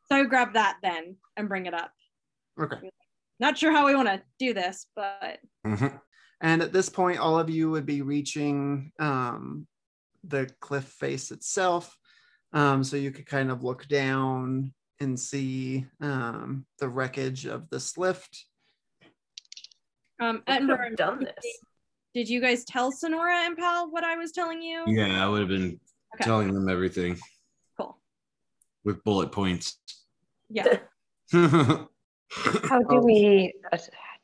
So 0.07 0.15
I 0.15 0.21
would 0.21 0.29
grab 0.29 0.53
that 0.53 0.77
then 0.83 1.17
and 1.35 1.49
bring 1.49 1.65
it 1.65 1.73
up. 1.73 1.91
Okay. 2.59 2.89
Not 3.39 3.57
sure 3.57 3.71
how 3.71 3.85
we 3.85 3.95
want 3.95 4.07
to 4.07 4.21
do 4.39 4.53
this, 4.53 4.87
but 4.95 5.39
Mhm. 5.65 5.99
And 6.41 6.61
at 6.61 6.73
this 6.73 6.89
point, 6.89 7.19
all 7.19 7.39
of 7.39 7.49
you 7.49 7.71
would 7.71 7.85
be 7.85 8.01
reaching 8.01 8.91
um, 8.99 9.67
the 10.23 10.49
cliff 10.59 10.83
face 10.83 11.31
itself. 11.31 11.95
Um, 12.53 12.83
so 12.83 12.97
you 12.97 13.11
could 13.11 13.25
kind 13.25 13.51
of 13.51 13.63
look 13.63 13.87
down 13.87 14.73
and 14.99 15.19
see 15.19 15.85
um, 16.01 16.65
the 16.79 16.89
wreckage 16.89 17.45
of 17.45 17.69
this 17.69 17.97
lift. 17.97 18.45
Um, 20.21 20.43
I 20.47 20.59
could 20.59 20.69
Edinburgh, 20.69 20.95
done 20.95 21.19
this. 21.19 21.57
Did 22.15 22.29
you 22.29 22.39
guys 22.39 22.63
tell 22.63 22.93
Sonora 22.93 23.39
and 23.39 23.57
Pal 23.57 23.91
what 23.91 24.05
I 24.05 24.15
was 24.15 24.31
telling 24.31 24.61
you? 24.61 24.85
Yeah, 24.87 25.23
I 25.23 25.27
would 25.27 25.41
have 25.41 25.49
been 25.49 25.77
Okay. 26.15 26.23
telling 26.23 26.53
them 26.53 26.69
everything 26.69 27.17
Cool. 27.77 27.97
with 28.85 29.03
bullet 29.03 29.33
points. 29.33 29.77
Yeah. 30.49 30.77
How 31.33 32.81
do 32.89 32.99
we 33.03 33.53
a- 33.73 33.79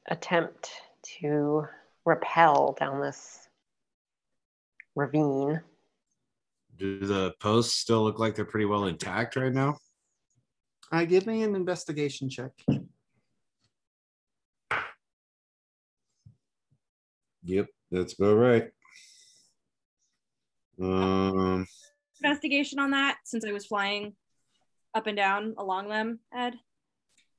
attempt 0.08 0.72
to 1.20 1.66
rappel 2.06 2.78
down 2.80 3.02
this 3.02 3.50
ravine? 4.96 5.60
Do 6.78 7.00
the 7.06 7.34
posts 7.42 7.76
still 7.76 8.04
look 8.04 8.20
like 8.20 8.36
they're 8.36 8.46
pretty 8.46 8.66
well 8.66 8.86
intact 8.86 9.36
right 9.36 9.52
now? 9.52 9.78
Uh, 10.94 11.04
give 11.04 11.28
me 11.28 11.44
an 11.44 11.56
investigation 11.56 12.30
check. 12.30 12.52
Yep, 17.44 17.68
that's 17.92 18.14
about 18.14 18.36
right. 18.36 18.72
Um, 20.82 21.68
Investigation 22.24 22.80
on 22.80 22.92
that 22.92 23.18
since 23.24 23.46
I 23.46 23.52
was 23.52 23.66
flying 23.66 24.14
up 24.94 25.08
and 25.08 25.18
down 25.18 25.56
along 25.58 25.90
them, 25.90 26.20
Ed. 26.34 26.56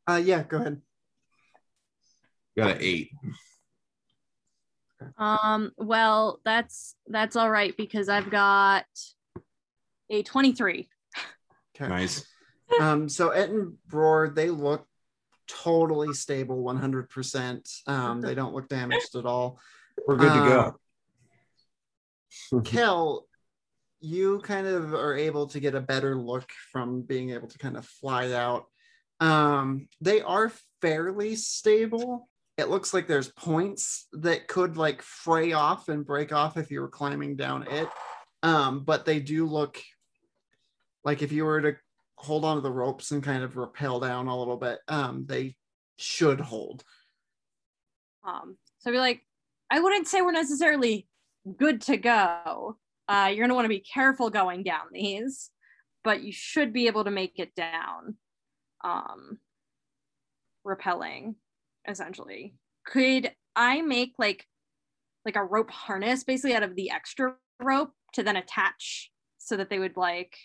Uh, 0.09 0.21
yeah, 0.23 0.43
go 0.43 0.59
ahead. 0.59 0.81
got 2.57 2.73
an 2.73 2.79
eight. 2.81 3.11
Um, 5.17 5.73
well, 5.77 6.41
that's 6.45 6.95
that's 7.09 7.37
all 7.37 7.51
right 7.51 7.77
because 7.77 8.09
I've 8.09 8.31
got 8.31 8.85
a 10.11 10.23
23. 10.23 10.89
Okay. 11.75 11.89
Nice. 11.89 12.25
Um, 12.81 13.09
so 13.09 13.31
Ed 13.31 13.51
and 13.51 13.73
Ettenbroar, 13.91 14.35
they 14.35 14.51
look 14.51 14.87
totally 15.49 16.13
stable, 16.15 16.63
100%. 16.63 17.89
Um, 17.89 18.21
they 18.21 18.35
don't 18.35 18.55
look 18.55 18.69
damaged 18.69 19.17
at 19.17 19.27
all. 19.27 19.59
We're 20.07 20.17
good 20.17 20.33
to 20.33 20.75
go. 22.53 22.61
Kel, 22.65 23.27
you 24.01 24.41
kind 24.41 24.67
of 24.67 24.95
are 24.95 25.17
able 25.17 25.47
to 25.49 25.61
get 25.61 25.75
a 25.75 25.81
better 25.81 26.17
look 26.17 26.51
from 26.73 27.03
being 27.03 27.31
able 27.31 27.49
to 27.49 27.59
kind 27.59 27.77
of 27.77 27.87
fly 27.87 28.33
out. 28.33 28.67
Um, 29.21 29.89
they 30.01 30.21
are 30.21 30.53
fairly 30.81 31.37
stable. 31.37 32.29
It 32.59 32.69
looks 32.69 32.93
like 32.93 33.07
there's 33.07 33.31
points 33.33 34.09
that 34.13 34.49
could 34.49 34.77
like 34.77 35.03
fray 35.03 35.53
off 35.53 35.89
and 35.89 36.05
break 36.05 36.33
off 36.33 36.57
if 36.57 36.71
you 36.71 36.81
were 36.81 36.89
climbing 36.89 37.37
down 37.37 37.67
it. 37.69 37.89
Um, 38.43 38.85
but 38.85 39.05
they 39.05 39.21
do 39.21 39.47
look 39.47 39.81
like 41.05 41.23
if 41.23 41.33
you 41.33 41.45
were 41.45 41.61
to 41.61 41.77
hold 42.17 42.45
onto 42.45 42.61
the 42.61 42.71
ropes 42.71 43.13
and 43.13 43.23
kind 43.23 43.43
of 43.43 43.57
rappel 43.57 44.01
down 44.01 44.27
a 44.27 44.37
little 44.37 44.57
bit, 44.57 44.81
um, 44.89 45.25
they 45.27 45.57
should 45.97 46.41
hold. 46.41 46.85
Um, 48.25 48.57
so 48.79 48.91
I'd 48.91 48.95
be 48.95 48.99
like, 48.99 49.23
I 49.73 49.81
wouldn't 49.81 50.07
say 50.07 50.21
we're 50.21 50.33
necessarily 50.33 51.09
good 51.57 51.81
to 51.83 51.97
go. 51.97 52.77
Uh, 53.09 53.33
you're 53.33 53.45
gonna 53.47 53.55
want 53.55 53.65
to 53.65 53.71
be 53.71 53.81
careful 53.81 54.29
going 54.29 54.63
down 54.63 54.83
these, 54.93 55.51
but 56.05 56.23
you 56.23 56.31
should 56.31 56.75
be 56.75 56.89
able 56.89 57.05
to 57.05 57.11
make 57.11 57.39
it 57.39 57.55
down. 57.55 58.17
Um, 58.85 59.39
rappelling, 60.67 61.37
essentially. 61.89 62.55
Could 62.85 63.33
I 63.57 63.81
make 63.81 64.13
like 64.19 64.47
like 65.25 65.37
a 65.37 65.45
rope 65.45 65.71
harness 65.71 66.23
basically 66.23 66.55
out 66.55 66.65
of 66.65 66.77
the 66.77 66.91
extra 66.91 67.37
rope 67.59 67.93
to 68.13 68.23
then 68.23 68.37
attach 68.37 69.11
so 69.39 69.57
that 69.57 69.71
they 69.71 69.79
would 69.79 69.97
like 69.97 70.37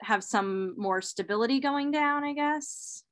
have 0.00 0.22
some 0.22 0.74
more 0.78 1.02
stability 1.02 1.58
going 1.58 1.90
down, 1.90 2.22
I 2.22 2.34
guess. 2.34 3.02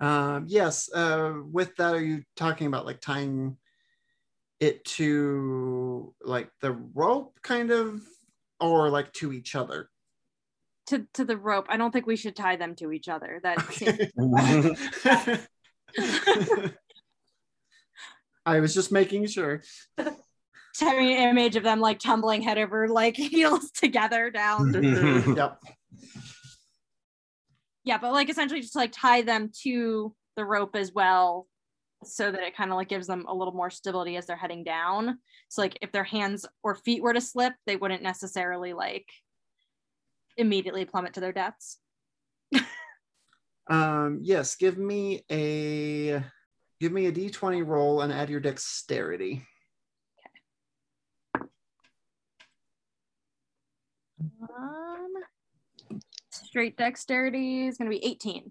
Um, 0.00 0.44
yes. 0.48 0.92
Uh, 0.92 1.34
with 1.50 1.74
that, 1.76 1.94
are 1.94 2.02
you 2.02 2.22
talking 2.36 2.66
about 2.66 2.86
like 2.86 3.00
tying 3.00 3.56
it 4.60 4.84
to 4.84 6.14
like 6.22 6.50
the 6.60 6.72
rope, 6.72 7.38
kind 7.42 7.70
of, 7.70 8.00
or 8.60 8.90
like 8.90 9.12
to 9.14 9.32
each 9.32 9.54
other? 9.54 9.88
To 10.88 11.06
to 11.14 11.24
the 11.24 11.36
rope. 11.36 11.66
I 11.68 11.76
don't 11.76 11.90
think 11.92 12.06
we 12.06 12.16
should 12.16 12.36
tie 12.36 12.56
them 12.56 12.74
to 12.76 12.92
each 12.92 13.08
other. 13.08 13.40
That 13.42 13.60
seems 13.72 14.00
Okay. 15.06 15.38
I 18.46 18.60
was 18.60 18.74
just 18.74 18.90
making 18.92 19.26
sure. 19.26 19.62
Just 20.74 20.90
having 20.90 21.08
an 21.08 21.30
image 21.30 21.56
of 21.56 21.64
them 21.64 21.80
like 21.80 21.98
tumbling 21.98 22.42
head 22.42 22.56
over 22.56 22.88
like 22.88 23.16
heels 23.16 23.70
together 23.72 24.30
down. 24.30 24.72
yep. 25.34 25.58
Yeah, 27.88 27.96
but 27.96 28.12
like 28.12 28.28
essentially 28.28 28.60
just 28.60 28.76
like 28.76 28.92
tie 28.92 29.22
them 29.22 29.50
to 29.62 30.14
the 30.36 30.44
rope 30.44 30.76
as 30.76 30.92
well 30.92 31.46
so 32.04 32.30
that 32.30 32.42
it 32.42 32.54
kind 32.54 32.70
of 32.70 32.76
like 32.76 32.90
gives 32.90 33.06
them 33.06 33.24
a 33.26 33.34
little 33.34 33.54
more 33.54 33.70
stability 33.70 34.16
as 34.16 34.26
they're 34.26 34.36
heading 34.36 34.62
down. 34.62 35.18
So 35.48 35.62
like 35.62 35.78
if 35.80 35.90
their 35.90 36.04
hands 36.04 36.44
or 36.62 36.74
feet 36.74 37.02
were 37.02 37.14
to 37.14 37.20
slip, 37.22 37.54
they 37.66 37.76
wouldn't 37.76 38.02
necessarily 38.02 38.74
like 38.74 39.06
immediately 40.36 40.84
plummet 40.84 41.14
to 41.14 41.20
their 41.20 41.32
deaths. 41.32 41.78
Um, 43.70 44.20
yes. 44.22 44.56
Give 44.56 44.78
me 44.78 45.24
a 45.30 46.24
give 46.80 46.90
me 46.90 47.04
a 47.06 47.12
d20 47.12 47.66
roll 47.66 48.00
and 48.00 48.10
add 48.10 48.30
your 48.30 48.40
dexterity. 48.40 49.46
Straight 56.48 56.78
dexterity 56.78 57.66
is 57.66 57.76
going 57.76 57.90
to 57.90 57.96
be 57.96 58.04
18. 58.04 58.50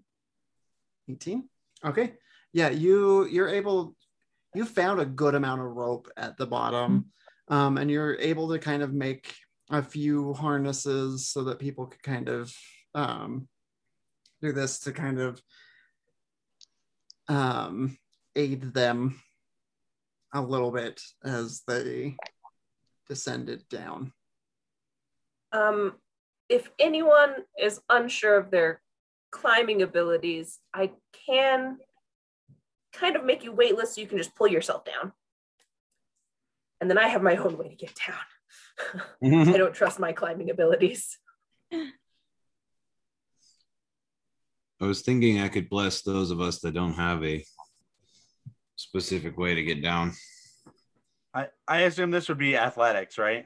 18 1.10 1.48
okay. 1.84 2.14
Yeah 2.52 2.70
you 2.70 3.26
you're 3.26 3.48
able 3.48 3.96
you 4.54 4.64
found 4.64 5.00
a 5.00 5.04
good 5.04 5.34
amount 5.34 5.60
of 5.60 5.66
rope 5.66 6.08
at 6.16 6.36
the 6.38 6.46
bottom 6.46 7.06
um, 7.48 7.76
and 7.76 7.90
you're 7.90 8.16
able 8.16 8.48
to 8.50 8.58
kind 8.58 8.82
of 8.82 8.94
make 8.94 9.34
a 9.70 9.82
few 9.82 10.32
harnesses 10.34 11.28
so 11.28 11.44
that 11.44 11.58
people 11.58 11.86
could 11.86 12.02
kind 12.02 12.28
of 12.28 12.52
um, 12.94 13.48
do 14.40 14.52
this 14.52 14.78
to 14.80 14.92
kind 14.92 15.20
of 15.20 15.42
um, 17.28 17.98
aid 18.36 18.62
them 18.72 19.20
a 20.32 20.40
little 20.40 20.70
bit 20.70 21.00
as 21.24 21.62
they 21.66 22.16
descended 23.08 23.68
down. 23.68 24.12
Um, 25.52 25.94
if 26.48 26.70
anyone 26.78 27.34
is 27.60 27.80
unsure 27.88 28.36
of 28.36 28.50
their 28.50 28.80
climbing 29.30 29.82
abilities, 29.82 30.58
I 30.72 30.92
can 31.26 31.78
kind 32.92 33.16
of 33.16 33.24
make 33.24 33.44
you 33.44 33.52
weightless 33.52 33.94
so 33.94 34.00
you 34.00 34.06
can 34.06 34.18
just 34.18 34.34
pull 34.34 34.48
yourself 34.48 34.84
down. 34.84 35.12
And 36.80 36.88
then 36.88 36.98
I 36.98 37.08
have 37.08 37.22
my 37.22 37.36
own 37.36 37.58
way 37.58 37.68
to 37.68 37.74
get 37.74 37.98
down. 38.06 39.02
I 39.22 39.26
mm-hmm. 39.26 39.52
don't 39.52 39.74
trust 39.74 39.98
my 39.98 40.12
climbing 40.12 40.50
abilities. 40.50 41.18
I 44.80 44.86
was 44.86 45.02
thinking 45.02 45.40
I 45.40 45.48
could 45.48 45.68
bless 45.68 46.02
those 46.02 46.30
of 46.30 46.40
us 46.40 46.60
that 46.60 46.72
don't 46.72 46.94
have 46.94 47.24
a 47.24 47.44
specific 48.76 49.36
way 49.36 49.56
to 49.56 49.62
get 49.62 49.82
down. 49.82 50.12
I, 51.34 51.48
I 51.66 51.80
assume 51.80 52.10
this 52.10 52.28
would 52.28 52.38
be 52.38 52.56
athletics, 52.56 53.18
right? 53.18 53.44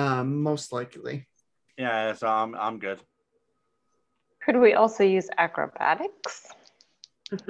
Um, 0.00 0.42
most 0.42 0.72
likely 0.72 1.26
Yeah, 1.76 2.14
so 2.14 2.26
I'm 2.26 2.54
I'm 2.54 2.78
good. 2.78 3.00
Could 4.44 4.56
we 4.56 4.74
also 4.74 5.04
use 5.04 5.28
acrobatics? 5.38 6.46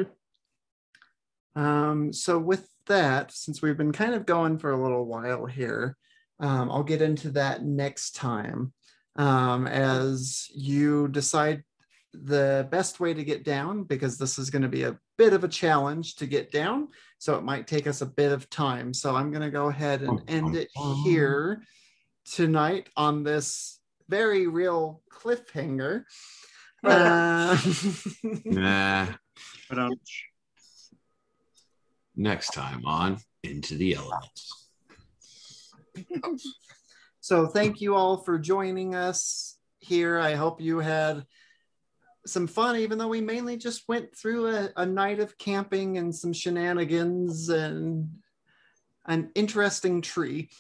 Um, 1.57 2.13
so 2.13 2.39
with 2.39 2.69
that, 2.87 3.33
since 3.33 3.61
we've 3.61 3.77
been 3.77 3.93
kind 3.93 4.15
of 4.15 4.27
going 4.27 4.59
for 4.59 4.71
a 4.71 4.81
little 4.81 5.05
while 5.05 5.47
here, 5.47 5.97
um, 6.39 6.71
I'll 6.71 6.85
get 6.85 7.03
into 7.03 7.31
that 7.33 7.65
next 7.65 8.15
time 8.15 8.73
um, 9.17 9.67
as 9.67 10.49
you 10.55 11.09
decide 11.09 11.65
the 12.13 12.67
best 12.71 12.99
way 12.99 13.15
to 13.15 13.23
get 13.23 13.45
down 13.45 13.85
because 13.85 14.19
this 14.19 14.39
is 14.39 14.51
going 14.51 14.63
to 14.63 14.69
be 14.69 14.85
a 14.85 14.99
bit 15.17 15.33
of 15.33 15.45
a 15.45 15.49
challenge 15.49 16.17
to 16.17 16.27
get 16.27 16.51
down. 16.51 16.89
So 17.19 17.37
it 17.37 17.45
might 17.45 17.67
take 17.67 17.87
us 17.87 18.01
a 18.01 18.07
bit 18.07 18.33
of 18.33 18.51
time. 18.51 18.93
So 18.95 19.15
I'm 19.15 19.31
going 19.31 19.43
to 19.43 19.51
go 19.51 19.69
ahead 19.69 20.03
and 20.03 20.21
end 20.29 20.57
it 20.57 20.69
here 21.05 21.63
tonight 22.25 22.89
on 22.97 23.23
this 23.23 23.81
very 24.09 24.47
real 24.47 25.03
cliffhanger. 25.13 26.05
Uh, 26.83 27.59
Nah. 28.47 29.07
But 29.69 29.79
um, 29.79 29.93
Next 32.17 32.55
time 32.55 32.87
on 32.87 33.19
Into 33.43 33.75
the 33.75 33.97
Elements. 33.97 34.67
So 37.23 37.47
thank 37.47 37.81
you 37.81 37.95
all 37.95 38.17
for 38.17 38.39
joining 38.39 38.95
us 38.95 39.59
here. 39.79 40.19
I 40.19 40.35
hope 40.35 40.61
you 40.61 40.79
had 40.79 41.25
some 42.27 42.47
fun, 42.47 42.77
even 42.77 42.99
though 42.99 43.09
we 43.09 43.21
mainly 43.21 43.57
just 43.57 43.87
went 43.89 44.17
through 44.17 44.49
a, 44.49 44.71
a 44.77 44.87
night 44.87 45.21
of 45.21 45.39
camping 45.39 45.99
and 45.99 46.15
some 46.15 46.33
shenanigans 46.33 47.49
and 47.49 48.09
an 49.07 49.31
interesting 49.35 50.01
tree. 50.01 50.51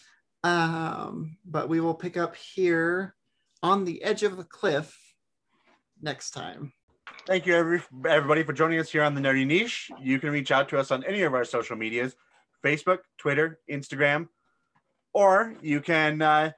Um, 0.43 1.36
but 1.45 1.68
we 1.68 1.80
will 1.80 1.95
pick 1.95 2.16
up 2.16 2.34
here 2.36 3.14
on 3.62 3.84
the 3.84 4.03
edge 4.03 4.22
of 4.22 4.36
the 4.36 4.45
cliff 4.45 4.97
next 6.01 6.30
time. 6.30 6.72
Thank 7.26 7.47
you, 7.47 7.55
every, 7.55 7.82
everybody, 8.09 8.43
for 8.43 8.53
joining 8.53 8.78
us 8.78 8.91
here 8.91 9.03
on 9.03 9.14
the 9.14 9.20
Nerdy 9.20 9.47
Niche. 9.47 9.91
You 10.01 10.18
can 10.18 10.30
reach 10.30 10.51
out 10.51 10.68
to 10.70 10.78
us 10.78 10.91
on 10.91 11.05
any 11.05 11.22
of 11.22 11.34
our 11.34 11.45
social 11.45 11.76
medias 11.76 12.16
Facebook, 12.64 12.99
Twitter, 13.18 13.59
Instagram, 13.70 14.28
or 15.12 15.55
you 15.62 15.80
can 15.80 16.20
uh, 16.22 16.53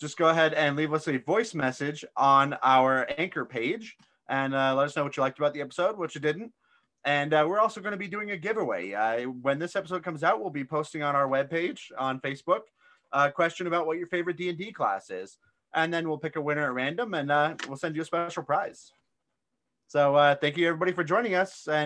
just 0.00 0.16
go 0.16 0.28
ahead 0.28 0.54
and 0.54 0.76
leave 0.76 0.92
us 0.92 1.08
a 1.08 1.18
voice 1.18 1.54
message 1.54 2.04
on 2.16 2.54
our 2.62 3.06
anchor 3.18 3.44
page 3.44 3.96
and 4.28 4.54
uh, 4.54 4.74
let 4.74 4.86
us 4.86 4.96
know 4.96 5.04
what 5.04 5.16
you 5.16 5.22
liked 5.22 5.38
about 5.38 5.54
the 5.54 5.60
episode, 5.60 5.98
what 5.98 6.14
you 6.14 6.20
didn't. 6.20 6.52
And 7.04 7.32
uh, 7.32 7.46
we're 7.48 7.60
also 7.60 7.80
going 7.80 7.92
to 7.92 7.98
be 7.98 8.08
doing 8.08 8.32
a 8.32 8.36
giveaway. 8.36 9.24
When 9.24 9.58
this 9.58 9.76
episode 9.76 10.02
comes 10.02 10.24
out, 10.24 10.40
we'll 10.40 10.50
be 10.50 10.64
posting 10.64 11.02
on 11.02 11.14
our 11.14 11.28
webpage 11.28 11.92
on 11.96 12.20
Facebook 12.20 12.62
a 13.12 13.30
question 13.30 13.66
about 13.66 13.86
what 13.86 13.98
your 13.98 14.06
favorite 14.08 14.36
D&D 14.36 14.72
class 14.72 15.10
is. 15.10 15.38
And 15.74 15.92
then 15.92 16.08
we'll 16.08 16.18
pick 16.18 16.36
a 16.36 16.40
winner 16.40 16.64
at 16.64 16.72
random 16.72 17.14
and 17.14 17.30
uh, 17.30 17.54
we'll 17.68 17.76
send 17.76 17.96
you 17.96 18.02
a 18.02 18.04
special 18.04 18.42
prize. 18.42 18.92
So 19.88 20.16
uh, 20.16 20.34
thank 20.34 20.56
you, 20.56 20.66
everybody, 20.66 20.92
for 20.92 21.04
joining 21.04 21.34
us. 21.34 21.66
And 21.66 21.74